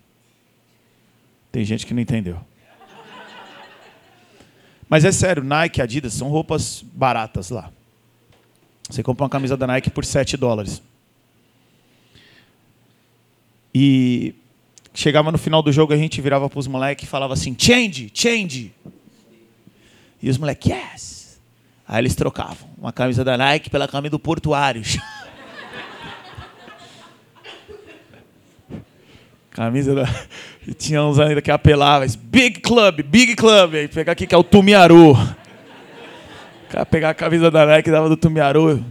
Tem 1.51 1.63
gente 1.63 1.86
que 1.86 1.93
não 1.93 2.01
entendeu. 2.01 2.41
Mas 4.89 5.05
é 5.05 5.11
sério, 5.11 5.43
Nike, 5.43 5.79
Adidas 5.79 6.13
são 6.13 6.27
roupas 6.29 6.84
baratas 6.91 7.51
lá. 7.51 7.71
Você 8.89 9.03
compra 9.03 9.25
uma 9.25 9.29
camisa 9.29 9.55
da 9.55 9.67
Nike 9.67 9.91
por 9.91 10.03
7 10.03 10.36
dólares. 10.38 10.81
E 13.75 14.34
chegava 14.94 15.32
no 15.32 15.38
final 15.38 15.62
do 15.62 15.72
jogo, 15.72 15.94
a 15.94 15.98
gente 15.98 16.22
virava 16.22 16.50
para 16.50 16.60
os 16.60 16.68
moleques 16.68 17.06
e 17.06 17.10
falava 17.10 17.34
assim: 17.34 17.56
change, 17.58 18.12
change. 18.14 18.74
E 20.22 20.30
os 20.30 20.38
moleques, 20.38 20.72
yes. 20.72 21.39
Aí 21.88 22.00
eles 22.02 22.16
trocavam 22.16 22.70
uma 22.78 22.94
camisa 22.94 23.24
da 23.24 23.38
Nike 23.38 23.70
pela 23.70 23.88
camisa 23.88 24.12
do 24.12 24.20
Portuários. 24.20 24.98
Camisa 29.52 29.94
da. 29.94 30.10
E 30.68 30.74
tinha 30.74 31.04
uns 31.04 31.20
ainda 31.20 31.39
que 31.39 31.52
apelavam. 31.52 32.08
Big 32.24 32.60
Club, 32.62 33.04
Big 33.04 33.36
Club. 33.36 33.76
Aí 33.76 33.88
pegar 33.88 34.14
aqui 34.14 34.26
que 34.26 34.34
é 34.34 34.38
o 34.38 34.44
Tumiaru. 34.44 35.14
cara 36.70 36.86
pegar 36.88 37.12
a 37.12 37.14
camisa 37.14 37.52
da 37.52 37.64
Nike 37.64 37.88
e 37.88 37.91
dava 37.91 38.10
do 38.10 38.18
Tumiaru. 38.18 38.84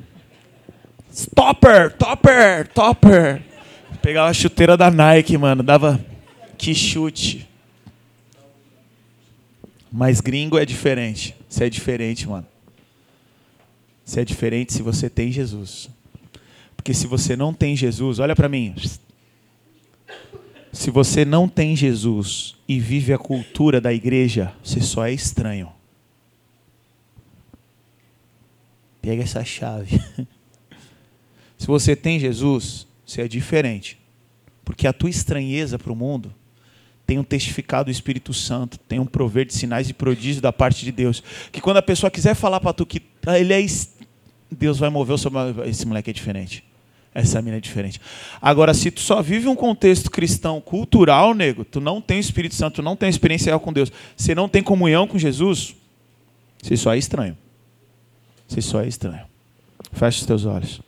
Stopper, 1.12 1.92
topper, 1.94 2.68
topper. 2.68 3.42
Pegava 4.02 4.28
a 4.28 4.34
chuteira 4.34 4.76
da 4.76 4.90
Nike, 4.90 5.38
mano. 5.38 5.62
Dava. 5.62 6.04
Que 6.58 6.74
chute. 6.74 7.48
Mas 9.90 10.20
gringo 10.20 10.58
é 10.58 10.64
diferente. 10.66 11.36
Você 11.48 11.64
é 11.64 11.70
diferente, 11.70 12.28
mano. 12.28 12.46
Você 14.04 14.20
é 14.20 14.24
diferente 14.24 14.72
se 14.72 14.82
você 14.82 15.08
tem 15.08 15.30
Jesus. 15.30 15.88
Porque 16.76 16.92
se 16.92 17.06
você 17.06 17.36
não 17.36 17.54
tem 17.54 17.76
Jesus, 17.76 18.18
olha 18.18 18.34
para 18.34 18.48
mim. 18.48 18.74
Se 20.72 20.90
você 20.90 21.24
não 21.24 21.48
tem 21.48 21.76
Jesus 21.76 22.56
e 22.66 22.80
vive 22.80 23.12
a 23.12 23.18
cultura 23.18 23.80
da 23.80 23.92
igreja, 23.92 24.52
você 24.64 24.80
só 24.80 25.06
é 25.06 25.12
estranho. 25.12 25.70
Pega 29.00 29.22
essa 29.22 29.44
chave. 29.44 30.00
Se 31.58 31.66
você 31.68 31.94
tem 31.94 32.18
Jesus, 32.18 32.88
você 33.12 33.22
é 33.22 33.28
diferente. 33.28 33.98
Porque 34.64 34.86
a 34.86 34.92
tua 34.92 35.10
estranheza 35.10 35.78
para 35.78 35.92
o 35.92 35.96
mundo 35.96 36.32
tem 37.06 37.18
um 37.18 37.24
testificado 37.24 37.86
do 37.86 37.90
Espírito 37.90 38.32
Santo, 38.32 38.78
tem 38.78 38.98
um 38.98 39.06
prover 39.06 39.44
de 39.44 39.52
sinais 39.54 39.90
e 39.90 39.92
prodígios 39.92 40.40
da 40.40 40.52
parte 40.52 40.84
de 40.84 40.92
Deus. 40.92 41.22
Que 41.50 41.60
quando 41.60 41.76
a 41.76 41.82
pessoa 41.82 42.10
quiser 42.10 42.34
falar 42.34 42.60
para 42.60 42.72
tu 42.72 42.86
que 42.86 43.02
ah, 43.26 43.38
ele 43.38 43.52
é. 43.52 43.66
Deus 44.50 44.78
vai 44.78 44.88
mover 44.88 45.14
o 45.14 45.18
seu. 45.18 45.30
Esse 45.66 45.86
moleque 45.86 46.10
é 46.10 46.12
diferente. 46.12 46.64
Essa 47.14 47.42
mina 47.42 47.58
é 47.58 47.60
diferente. 47.60 48.00
Agora, 48.40 48.72
se 48.72 48.90
tu 48.90 49.00
só 49.00 49.20
vive 49.20 49.46
um 49.46 49.54
contexto 49.54 50.10
cristão 50.10 50.62
cultural, 50.62 51.34
nego, 51.34 51.62
tu 51.62 51.78
não 51.78 52.00
tem 52.00 52.16
o 52.16 52.20
Espírito 52.20 52.54
Santo, 52.54 52.76
tu 52.76 52.82
não 52.82 52.96
tem 52.96 53.08
experiência 53.10 53.50
real 53.50 53.60
com 53.60 53.70
Deus, 53.70 53.92
você 54.16 54.34
não 54.34 54.48
tem 54.48 54.62
comunhão 54.62 55.06
com 55.06 55.18
Jesus, 55.18 55.76
você 56.62 56.74
só 56.74 56.94
é 56.94 56.98
estranho. 56.98 57.36
Você 58.48 58.62
só 58.62 58.80
é 58.80 58.88
estranho. 58.88 59.26
Fecha 59.92 60.20
os 60.20 60.26
teus 60.26 60.46
olhos. 60.46 60.80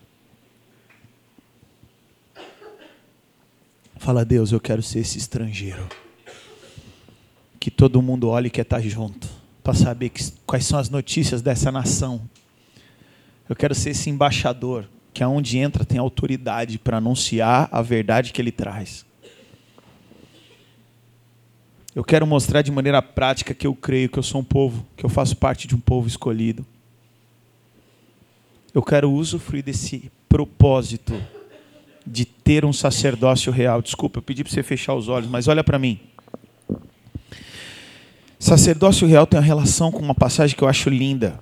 Fala, 4.04 4.22
Deus, 4.22 4.52
eu 4.52 4.60
quero 4.60 4.82
ser 4.82 4.98
esse 4.98 5.16
estrangeiro. 5.16 5.88
Que 7.58 7.70
todo 7.70 8.02
mundo 8.02 8.28
olhe 8.28 8.48
e 8.48 8.50
quer 8.50 8.60
estar 8.60 8.78
junto. 8.82 9.26
Para 9.62 9.72
saber 9.72 10.10
que, 10.10 10.22
quais 10.44 10.66
são 10.66 10.78
as 10.78 10.90
notícias 10.90 11.40
dessa 11.40 11.72
nação. 11.72 12.20
Eu 13.48 13.56
quero 13.56 13.74
ser 13.74 13.92
esse 13.92 14.10
embaixador 14.10 14.84
que 15.14 15.24
aonde 15.24 15.56
entra 15.56 15.86
tem 15.86 15.98
autoridade 15.98 16.78
para 16.78 16.98
anunciar 16.98 17.66
a 17.72 17.80
verdade 17.80 18.30
que 18.30 18.42
ele 18.42 18.52
traz. 18.52 19.06
Eu 21.94 22.04
quero 22.04 22.26
mostrar 22.26 22.60
de 22.60 22.70
maneira 22.70 23.00
prática 23.00 23.54
que 23.54 23.66
eu 23.66 23.74
creio 23.74 24.10
que 24.10 24.18
eu 24.18 24.22
sou 24.22 24.42
um 24.42 24.44
povo, 24.44 24.86
que 24.98 25.06
eu 25.06 25.08
faço 25.08 25.34
parte 25.34 25.66
de 25.66 25.74
um 25.74 25.80
povo 25.80 26.06
escolhido. 26.06 26.66
Eu 28.74 28.82
quero 28.82 29.10
usufruir 29.10 29.64
desse 29.64 30.12
propósito 30.28 31.14
de 32.06 32.24
ter 32.24 32.64
um 32.64 32.72
sacerdócio 32.72 33.52
real. 33.52 33.80
Desculpa, 33.80 34.18
eu 34.18 34.22
pedi 34.22 34.44
para 34.44 34.52
você 34.52 34.62
fechar 34.62 34.94
os 34.94 35.08
olhos, 35.08 35.28
mas 35.28 35.48
olha 35.48 35.64
para 35.64 35.78
mim. 35.78 35.98
Sacerdócio 38.38 39.08
real 39.08 39.26
tem 39.26 39.38
uma 39.38 39.46
relação 39.46 39.90
com 39.90 40.00
uma 40.00 40.14
passagem 40.14 40.56
que 40.56 40.62
eu 40.62 40.68
acho 40.68 40.90
linda. 40.90 41.40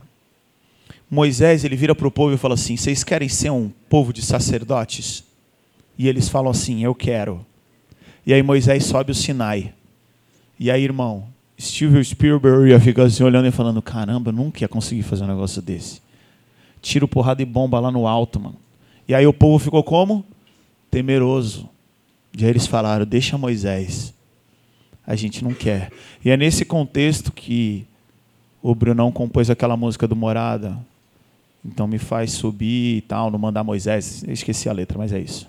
Moisés 1.10 1.64
ele 1.64 1.76
vira 1.76 1.94
para 1.94 2.06
o 2.06 2.10
povo 2.10 2.34
e 2.34 2.38
fala 2.38 2.54
assim: 2.54 2.76
Vocês 2.76 3.02
querem 3.02 3.28
ser 3.28 3.50
um 3.50 3.70
povo 3.88 4.12
de 4.12 4.22
sacerdotes? 4.22 5.24
E 5.98 6.08
eles 6.08 6.28
falam 6.28 6.50
assim: 6.50 6.84
Eu 6.84 6.94
quero. 6.94 7.44
E 8.24 8.32
aí 8.32 8.42
Moisés 8.42 8.84
sobe 8.84 9.10
o 9.10 9.14
Sinai. 9.14 9.74
E 10.58 10.70
aí, 10.70 10.84
irmão, 10.84 11.26
Steven 11.60 12.02
Spielberg 12.02 12.70
ia 12.70 12.80
ficar 12.80 13.02
assim 13.02 13.24
olhando 13.24 13.48
e 13.48 13.50
falando: 13.50 13.82
Caramba, 13.82 14.30
eu 14.30 14.34
nunca 14.34 14.62
ia 14.62 14.68
conseguir 14.68 15.02
fazer 15.02 15.24
um 15.24 15.28
negócio 15.28 15.60
desse. 15.60 16.00
Tiro 16.80 17.06
porrada 17.06 17.42
e 17.42 17.44
bomba 17.44 17.78
lá 17.78 17.90
no 17.90 18.06
alto, 18.06 18.40
mano. 18.40 18.56
E 19.06 19.14
aí 19.14 19.26
o 19.26 19.32
povo 19.32 19.58
ficou 19.58 19.82
como? 19.82 20.24
Temeroso. 20.93 21.70
E 22.36 22.45
aí 22.45 22.51
eles 22.51 22.66
falaram: 22.66 23.07
Deixa 23.07 23.38
Moisés. 23.38 24.12
A 25.07 25.16
gente 25.16 25.43
não 25.43 25.55
quer. 25.55 25.90
E 26.22 26.30
é 26.30 26.36
nesse 26.36 26.66
contexto 26.66 27.32
que 27.32 27.86
o 28.62 28.74
Brunão 28.74 29.11
compôs 29.11 29.49
aquela 29.49 29.74
música 29.74 30.07
do 30.07 30.14
Morada. 30.14 30.78
Então 31.64 31.88
me 31.88 31.99
faz 31.99 32.32
subir 32.32 32.99
e 32.99 33.01
tal, 33.01 33.30
não 33.30 33.38
mandar 33.38 33.64
Moisés. 33.64 34.22
Eu 34.22 34.34
esqueci 34.34 34.68
a 34.68 34.72
letra, 34.72 34.99
mas 34.99 35.14
é 35.14 35.18
isso. 35.18 35.49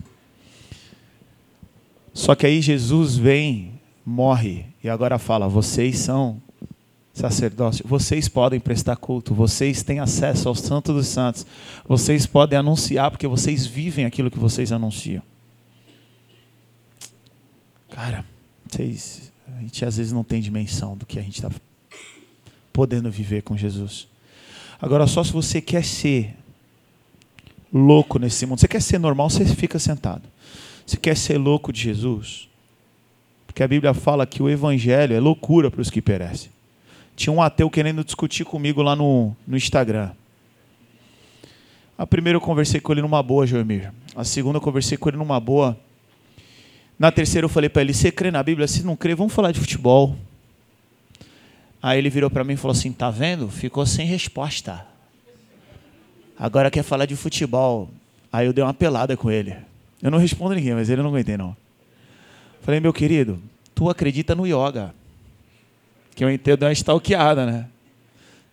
Só 2.13 2.35
que 2.35 2.45
aí 2.45 2.61
Jesus 2.61 3.17
vem, 3.17 3.73
morre 4.05 4.65
e 4.81 4.87
agora 4.87 5.19
fala: 5.19 5.49
vocês 5.49 5.97
são 5.97 6.41
sacerdócio, 7.13 7.85
vocês 7.85 8.29
podem 8.29 8.61
prestar 8.61 8.95
culto, 8.95 9.33
vocês 9.33 9.83
têm 9.83 9.99
acesso 9.99 10.47
ao 10.47 10.55
Santo 10.55 10.93
dos 10.93 11.07
Santos, 11.07 11.45
vocês 11.85 12.25
podem 12.25 12.57
anunciar 12.57 13.11
porque 13.11 13.27
vocês 13.27 13.65
vivem 13.65 14.05
aquilo 14.05 14.31
que 14.31 14.39
vocês 14.39 14.71
anunciam. 14.71 15.21
Cara, 17.93 18.25
vocês, 18.67 19.31
a 19.55 19.61
gente 19.61 19.85
às 19.85 19.97
vezes 19.97 20.11
não 20.11 20.23
tem 20.23 20.41
dimensão 20.41 20.97
do 20.97 21.05
que 21.05 21.19
a 21.19 21.21
gente 21.21 21.35
está 21.35 21.51
podendo 22.73 23.11
viver 23.11 23.43
com 23.43 23.55
Jesus. 23.55 24.07
Agora, 24.81 25.05
só 25.05 25.23
se 25.23 25.31
você 25.31 25.61
quer 25.61 25.85
ser 25.85 26.35
louco 27.71 28.17
nesse 28.17 28.47
mundo, 28.47 28.59
você 28.59 28.67
quer 28.67 28.81
ser 28.81 28.97
normal, 28.97 29.29
você 29.29 29.45
fica 29.45 29.77
sentado. 29.77 30.23
Você 30.83 30.97
quer 30.97 31.15
ser 31.15 31.37
louco 31.37 31.71
de 31.71 31.81
Jesus? 31.81 32.49
Porque 33.45 33.61
a 33.61 33.67
Bíblia 33.67 33.93
fala 33.93 34.25
que 34.25 34.41
o 34.41 34.49
Evangelho 34.49 35.15
é 35.15 35.19
loucura 35.19 35.69
para 35.69 35.79
os 35.79 35.91
que 35.91 36.01
perecem. 36.01 36.49
Tinha 37.15 37.31
um 37.31 37.43
ateu 37.43 37.69
querendo 37.69 38.03
discutir 38.03 38.43
comigo 38.43 38.81
lá 38.81 38.95
no, 38.95 39.35
no 39.45 39.55
Instagram. 39.55 40.09
A 41.95 42.07
primeira 42.07 42.37
eu 42.37 42.41
conversei 42.41 42.81
com 42.81 42.91
ele 42.91 43.03
numa 43.03 43.21
boa, 43.21 43.45
Joemir. 43.45 43.93
A 44.15 44.23
segunda 44.23 44.57
eu 44.57 44.61
conversei 44.61 44.97
com 44.97 45.09
ele 45.09 45.17
numa 45.17 45.39
boa. 45.39 45.77
Na 46.97 47.11
terceira 47.11 47.45
eu 47.45 47.49
falei 47.49 47.69
para 47.69 47.81
ele: 47.81 47.93
Você 47.93 48.11
crê 48.11 48.31
na 48.31 48.41
Bíblia? 48.41 48.67
Se 48.67 48.83
não 48.83 48.95
crê, 48.95 49.15
vamos 49.15 49.33
falar 49.33 49.51
de 49.51 49.59
futebol. 49.59 50.15
Aí 51.81 51.97
ele 51.97 52.09
virou 52.09 52.29
para 52.29 52.43
mim 52.43 52.53
e 52.53 52.57
falou 52.57 52.75
assim: 52.75 52.91
Tá 52.91 53.09
vendo? 53.09 53.49
Ficou 53.49 53.85
sem 53.85 54.05
resposta. 54.05 54.85
Agora 56.37 56.71
quer 56.71 56.83
falar 56.83 57.05
de 57.05 57.15
futebol. 57.15 57.89
Aí 58.31 58.47
eu 58.47 58.53
dei 58.53 58.63
uma 58.63 58.73
pelada 58.73 59.15
com 59.15 59.29
ele. 59.29 59.55
Eu 60.01 60.11
não 60.11 60.17
respondo 60.17 60.55
ninguém, 60.55 60.73
mas 60.73 60.89
ele 60.89 61.01
não 61.01 61.09
aguentei 61.09 61.37
não. 61.37 61.55
Falei, 62.61 62.79
meu 62.79 62.91
querido, 62.91 63.41
tu 63.75 63.89
acredita 63.89 64.33
no 64.33 64.45
yoga. 64.45 64.93
Que 66.15 66.23
eu 66.23 66.31
entendo 66.31 66.63
uma 66.63 66.71
stalkeada, 66.71 67.45
né? 67.45 67.67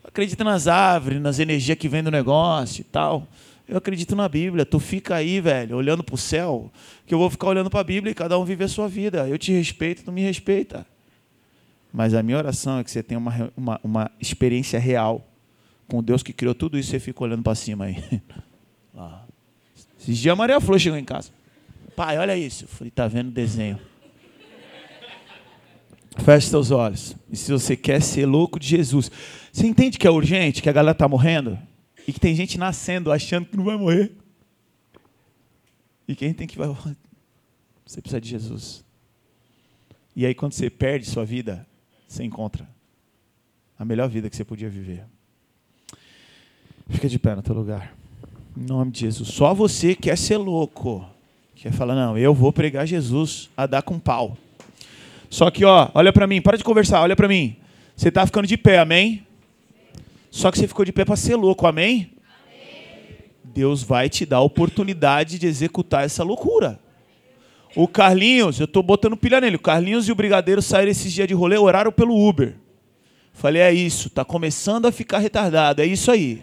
Acredita 0.05 0.45
nas 0.45 0.67
árvores, 0.67 1.21
nas 1.21 1.39
energias 1.39 1.79
que 1.79 1.89
vem 1.89 2.03
do 2.03 2.11
negócio 2.11 2.81
e 2.83 2.85
tal. 2.85 3.27
Eu 3.71 3.79
acredito 3.79 4.17
na 4.17 4.29
Bíblia. 4.29 4.67
Tu 4.67 4.81
fica 4.81 5.15
aí, 5.15 5.41
velho, 5.41 5.77
olhando 5.77 6.03
para 6.03 6.17
o 6.17 6.19
céu, 6.19 6.73
que 7.07 7.15
eu 7.15 7.19
vou 7.19 7.31
ficar 7.31 7.47
olhando 7.47 7.71
para 7.71 7.79
a 7.79 7.85
Bíblia 7.85 8.11
e 8.11 8.15
cada 8.15 8.37
um 8.37 8.45
vive 8.45 8.65
a 8.65 8.69
sua 8.69 8.89
vida. 8.89 9.29
Eu 9.29 9.39
te 9.39 9.53
respeito, 9.53 10.03
tu 10.03 10.11
me 10.11 10.23
respeita. 10.23 10.85
Mas 11.93 12.13
a 12.13 12.21
minha 12.23 12.37
oração 12.37 12.81
é 12.81 12.85
que 12.85 12.91
você 12.91 13.01
tenha 13.01 13.19
uma, 13.19 13.53
uma, 13.57 13.81
uma 13.83 14.11
experiência 14.21 14.79
real 14.79 15.25
com 15.87 16.03
Deus 16.03 16.21
que 16.21 16.33
criou 16.33 16.53
tudo 16.53 16.77
isso 16.77 16.91
e 16.91 16.93
você 16.93 17.01
fica 17.01 17.23
olhando 17.23 17.45
para 17.45 17.55
cima 17.55 17.85
aí. 17.85 18.03
Ah. 18.93 19.23
Esses 19.99 20.19
dias 20.19 20.33
a 20.33 20.37
Maria 20.37 20.61
Flor 20.61 20.79
chegou 20.79 20.99
em 20.99 21.05
casa. 21.05 21.31
Pai, 21.95 22.19
olha 22.19 22.37
isso. 22.37 22.65
Eu 22.65 22.69
falei, 22.69 22.91
tá 22.91 23.07
vendo 23.07 23.29
o 23.29 23.31
desenho. 23.31 23.79
Feche 26.19 26.49
seus 26.49 26.73
olhos. 26.73 27.17
E 27.31 27.37
se 27.37 27.53
você 27.53 27.77
quer 27.77 28.03
ser 28.03 28.27
louco 28.27 28.59
de 28.59 28.67
Jesus, 28.67 29.11
você 29.51 29.67
entende 29.67 29.97
que 29.97 30.07
é 30.07 30.11
urgente, 30.11 30.61
que 30.61 30.69
a 30.69 30.73
galera 30.73 30.93
está 30.93 31.09
morrendo? 31.09 31.57
E 32.07 32.13
que 32.13 32.21
tem 32.21 32.35
gente 32.35 32.59
nascendo 32.59 33.13
achando 33.13 33.47
que 33.47 33.57
não 33.57 33.65
vai 33.65 33.77
morrer. 33.77 34.13
E 36.07 36.15
quem 36.15 36.35
tem 36.35 36.47
que 36.47 36.59
vai. 36.59 36.69
Você 37.87 38.01
precisa 38.01 38.21
de 38.21 38.29
Jesus. 38.29 38.85
E 40.15 40.27
aí, 40.27 40.35
quando 40.35 40.53
você 40.53 40.69
perde 40.69 41.07
sua 41.07 41.25
vida, 41.25 41.67
você 42.07 42.23
encontra 42.25 42.69
a 43.79 43.85
melhor 43.85 44.09
vida 44.09 44.29
que 44.29 44.37
você 44.37 44.45
podia 44.45 44.69
viver. 44.69 45.05
Fica 46.89 47.09
de 47.09 47.19
pé 47.19 47.35
no 47.35 47.43
teu 47.43 47.55
lugar. 47.55 47.95
Em 48.57 48.65
nome 48.65 48.91
de 48.91 49.01
Jesus. 49.01 49.29
Só 49.29 49.55
você 49.55 49.95
quer 49.95 50.19
ser 50.19 50.37
louco. 50.37 51.09
Quer 51.55 51.73
falar, 51.73 51.95
não, 51.95 52.19
eu 52.19 52.35
vou 52.35 52.53
pregar 52.53 52.87
Jesus 52.87 53.49
a 53.57 53.67
dar 53.67 53.83
com 53.83 53.99
pau. 53.99 54.37
Só 55.29 55.51
que, 55.51 55.65
ó, 55.65 55.91
olha 55.95 56.13
para 56.13 56.27
mim, 56.27 56.43
para 56.43 56.59
de 56.59 56.65
conversar, 56.65 57.01
olha 57.01 57.15
para 57.15 57.29
mim. 57.29 57.57
Você 57.97 58.09
está 58.09 58.27
ficando 58.27 58.47
de 58.47 58.57
pé, 58.57 58.79
amém? 58.79 59.25
Só 60.31 60.51
que 60.51 60.59
você 60.59 60.69
ficou 60.69 60.85
de 60.85 60.93
pé 60.93 61.05
para 61.05 61.17
ser 61.17 61.35
louco, 61.35 61.67
amém? 61.67 62.13
amém? 62.23 63.31
Deus 63.43 63.83
vai 63.83 64.09
te 64.09 64.25
dar 64.25 64.39
a 64.39 64.43
oportunidade 64.43 65.39
de 65.39 65.47
executar 65.47 66.05
essa 66.05 66.23
loucura. 66.23 66.79
O 67.75 67.87
Carlinhos, 67.87 68.59
eu 68.59 68.65
estou 68.65 68.83
botando 68.83 69.17
pilha 69.17 69.41
nele. 69.41 69.57
O 69.57 69.61
Carlinhos 69.61 70.09
e 70.09 70.13
o 70.13 70.15
Brigadeiro 70.15 70.63
saíram 70.63 70.91
esses 70.91 71.13
dias 71.13 71.29
de 71.29 71.35
rolê, 71.35 71.59
oraram 71.59 71.93
pelo 71.93 72.17
Uber. 72.29 72.57
Falei, 73.33 73.63
é 73.63 73.73
isso, 73.73 74.11
tá 74.11 74.25
começando 74.25 74.87
a 74.87 74.93
ficar 74.93 75.19
retardado, 75.19 75.81
é 75.81 75.87
isso 75.87 76.11
aí. 76.11 76.43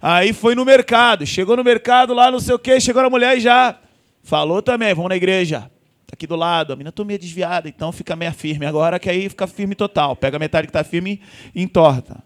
Aí 0.00 0.32
foi 0.32 0.54
no 0.54 0.64
mercado, 0.64 1.24
chegou 1.24 1.56
no 1.56 1.62
mercado 1.62 2.12
lá, 2.12 2.30
não 2.30 2.40
sei 2.40 2.54
o 2.54 2.58
quê, 2.58 2.80
chegou 2.80 3.02
a 3.02 3.10
mulher 3.10 3.36
e 3.36 3.40
já 3.40 3.78
falou 4.22 4.60
também, 4.60 4.92
vamos 4.94 5.10
na 5.10 5.16
igreja. 5.16 5.70
Tá 6.06 6.14
aqui 6.14 6.26
do 6.26 6.36
lado, 6.36 6.72
a 6.72 6.76
menina 6.76 6.90
tô 6.90 7.04
meio 7.04 7.18
desviada, 7.18 7.68
então 7.68 7.92
fica 7.92 8.16
meia 8.16 8.32
firme. 8.32 8.66
Agora 8.66 8.98
que 8.98 9.08
aí 9.08 9.28
fica 9.28 9.46
firme 9.46 9.74
total. 9.74 10.16
Pega 10.16 10.36
a 10.36 10.40
metade 10.40 10.66
que 10.66 10.72
tá 10.72 10.82
firme 10.82 11.20
e 11.54 11.62
entorta. 11.62 12.22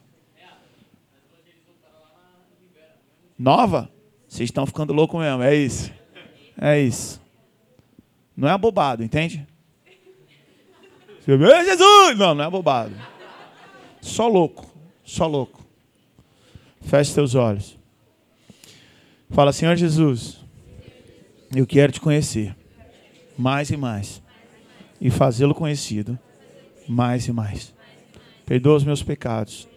Nova? 3.38 3.90
Vocês 4.28 4.48
estão 4.48 4.66
ficando 4.66 4.92
louco 4.92 5.18
mesmo, 5.18 5.42
é 5.42 5.54
isso. 5.54 5.92
É 6.60 6.80
isso. 6.80 7.20
Não 8.36 8.48
é 8.48 8.52
abobado, 8.52 9.02
entende? 9.02 9.46
Jesus! 11.26 12.18
Não, 12.18 12.34
não 12.34 12.44
é 12.44 12.46
abobado. 12.46 12.94
Só 14.00 14.28
louco. 14.28 14.66
Só 15.04 15.26
louco. 15.26 15.64
Feche 16.80 17.12
seus 17.12 17.34
olhos. 17.34 17.76
Fala, 19.30 19.52
Senhor 19.52 19.76
Jesus, 19.76 20.38
eu 21.54 21.66
quero 21.66 21.92
te 21.92 22.00
conhecer 22.00 22.54
mais 23.36 23.70
e 23.70 23.76
mais 23.76 24.22
e 25.00 25.10
fazê-lo 25.10 25.54
conhecido 25.54 26.18
mais 26.88 27.26
e 27.26 27.32
mais. 27.32 27.74
Perdoa 28.44 28.76
os 28.76 28.84
meus 28.84 29.02
pecados, 29.02 29.68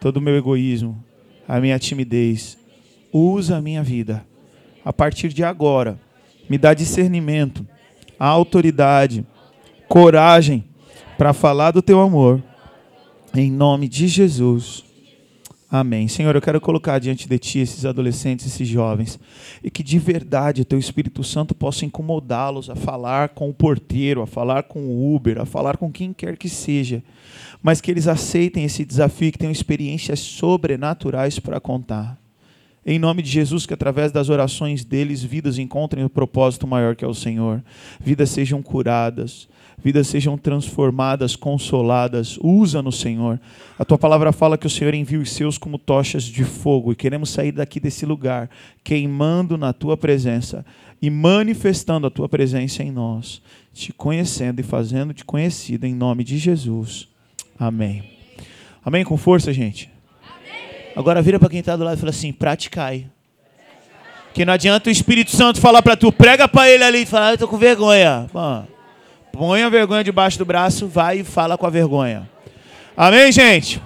todo 0.00 0.18
o 0.18 0.20
meu 0.20 0.36
egoísmo, 0.36 1.02
a 1.48 1.60
minha 1.60 1.78
timidez. 1.78 2.58
Usa 3.12 3.56
a 3.56 3.62
minha 3.62 3.82
vida. 3.82 4.24
A 4.84 4.92
partir 4.92 5.28
de 5.28 5.42
agora, 5.42 5.98
me 6.48 6.58
dá 6.58 6.74
discernimento 6.74 7.66
autoridade, 8.18 9.26
coragem 9.88 10.64
para 11.18 11.32
falar 11.32 11.70
do 11.70 11.82
teu 11.82 12.00
amor. 12.00 12.42
Em 13.34 13.50
nome 13.50 13.88
de 13.88 14.08
Jesus. 14.08 14.84
Amém. 15.68 16.06
Senhor, 16.06 16.34
eu 16.34 16.40
quero 16.40 16.60
colocar 16.60 16.98
diante 16.98 17.28
de 17.28 17.38
Ti 17.38 17.58
esses 17.58 17.84
adolescentes, 17.84 18.46
esses 18.46 18.68
jovens, 18.68 19.18
e 19.62 19.70
que 19.70 19.82
de 19.82 19.98
verdade 19.98 20.62
o 20.62 20.64
Teu 20.64 20.78
Espírito 20.78 21.24
Santo 21.24 21.54
possa 21.54 21.84
incomodá-los 21.84 22.70
a 22.70 22.76
falar 22.76 23.30
com 23.30 23.50
o 23.50 23.54
porteiro, 23.54 24.22
a 24.22 24.26
falar 24.26 24.62
com 24.62 24.86
o 24.86 25.14
Uber, 25.14 25.40
a 25.40 25.44
falar 25.44 25.76
com 25.76 25.90
quem 25.90 26.12
quer 26.12 26.36
que 26.36 26.48
seja, 26.48 27.02
mas 27.60 27.80
que 27.80 27.90
eles 27.90 28.06
aceitem 28.06 28.64
esse 28.64 28.84
desafio 28.84 29.28
e 29.28 29.32
que 29.32 29.38
tenham 29.38 29.52
experiências 29.52 30.20
sobrenaturais 30.20 31.40
para 31.40 31.60
contar. 31.60 32.16
Em 32.88 33.00
nome 33.00 33.20
de 33.20 33.28
Jesus, 33.28 33.66
que 33.66 33.74
através 33.74 34.12
das 34.12 34.28
orações 34.28 34.84
deles, 34.84 35.20
vidas 35.20 35.58
encontrem 35.58 36.04
o 36.04 36.08
propósito 36.08 36.68
maior 36.68 36.94
que 36.94 37.04
é 37.04 37.08
o 37.08 37.12
Senhor. 37.12 37.60
Vidas 37.98 38.30
sejam 38.30 38.62
curadas, 38.62 39.48
vidas 39.82 40.06
sejam 40.06 40.38
transformadas, 40.38 41.34
consoladas. 41.34 42.38
Usa 42.40 42.80
no 42.80 42.92
Senhor. 42.92 43.40
A 43.76 43.84
tua 43.84 43.98
palavra 43.98 44.30
fala 44.30 44.56
que 44.56 44.68
o 44.68 44.70
Senhor 44.70 44.94
envia 44.94 45.18
os 45.18 45.32
seus 45.32 45.58
como 45.58 45.78
tochas 45.78 46.22
de 46.22 46.44
fogo 46.44 46.92
e 46.92 46.96
queremos 46.96 47.30
sair 47.30 47.50
daqui 47.50 47.80
desse 47.80 48.06
lugar, 48.06 48.48
queimando 48.84 49.58
na 49.58 49.72
tua 49.72 49.96
presença 49.96 50.64
e 51.02 51.10
manifestando 51.10 52.06
a 52.06 52.10
tua 52.10 52.28
presença 52.28 52.84
em 52.84 52.92
nós, 52.92 53.42
te 53.74 53.92
conhecendo 53.92 54.60
e 54.60 54.62
fazendo-te 54.62 55.24
conhecido 55.24 55.86
em 55.86 55.94
nome 55.94 56.22
de 56.22 56.38
Jesus. 56.38 57.08
Amém. 57.58 58.04
Amém 58.84 59.04
com 59.04 59.16
força, 59.16 59.52
gente. 59.52 59.95
Agora 60.96 61.20
vira 61.20 61.38
para 61.38 61.50
quem 61.50 61.60
está 61.60 61.76
do 61.76 61.84
lado 61.84 61.98
e 61.98 62.00
fala 62.00 62.10
assim: 62.10 62.32
praticai. 62.32 63.06
Que 64.32 64.44
não 64.44 64.54
adianta 64.54 64.88
o 64.88 64.92
Espírito 64.92 65.30
Santo 65.30 65.60
falar 65.60 65.82
para 65.82 65.96
tu, 65.96 66.10
prega 66.10 66.48
para 66.48 66.68
ele 66.70 66.84
ali 66.84 67.02
e 67.02 67.06
falar, 67.06 67.30
eu 67.30 67.34
estou 67.34 67.48
com 67.48 67.56
vergonha. 67.56 68.26
Põe 69.32 69.62
a 69.62 69.68
vergonha 69.68 70.02
debaixo 70.02 70.38
do 70.38 70.44
braço, 70.44 70.86
vai 70.86 71.20
e 71.20 71.24
fala 71.24 71.56
com 71.56 71.66
a 71.66 71.70
vergonha. 71.70 72.28
Amém, 72.96 73.30
gente? 73.30 73.80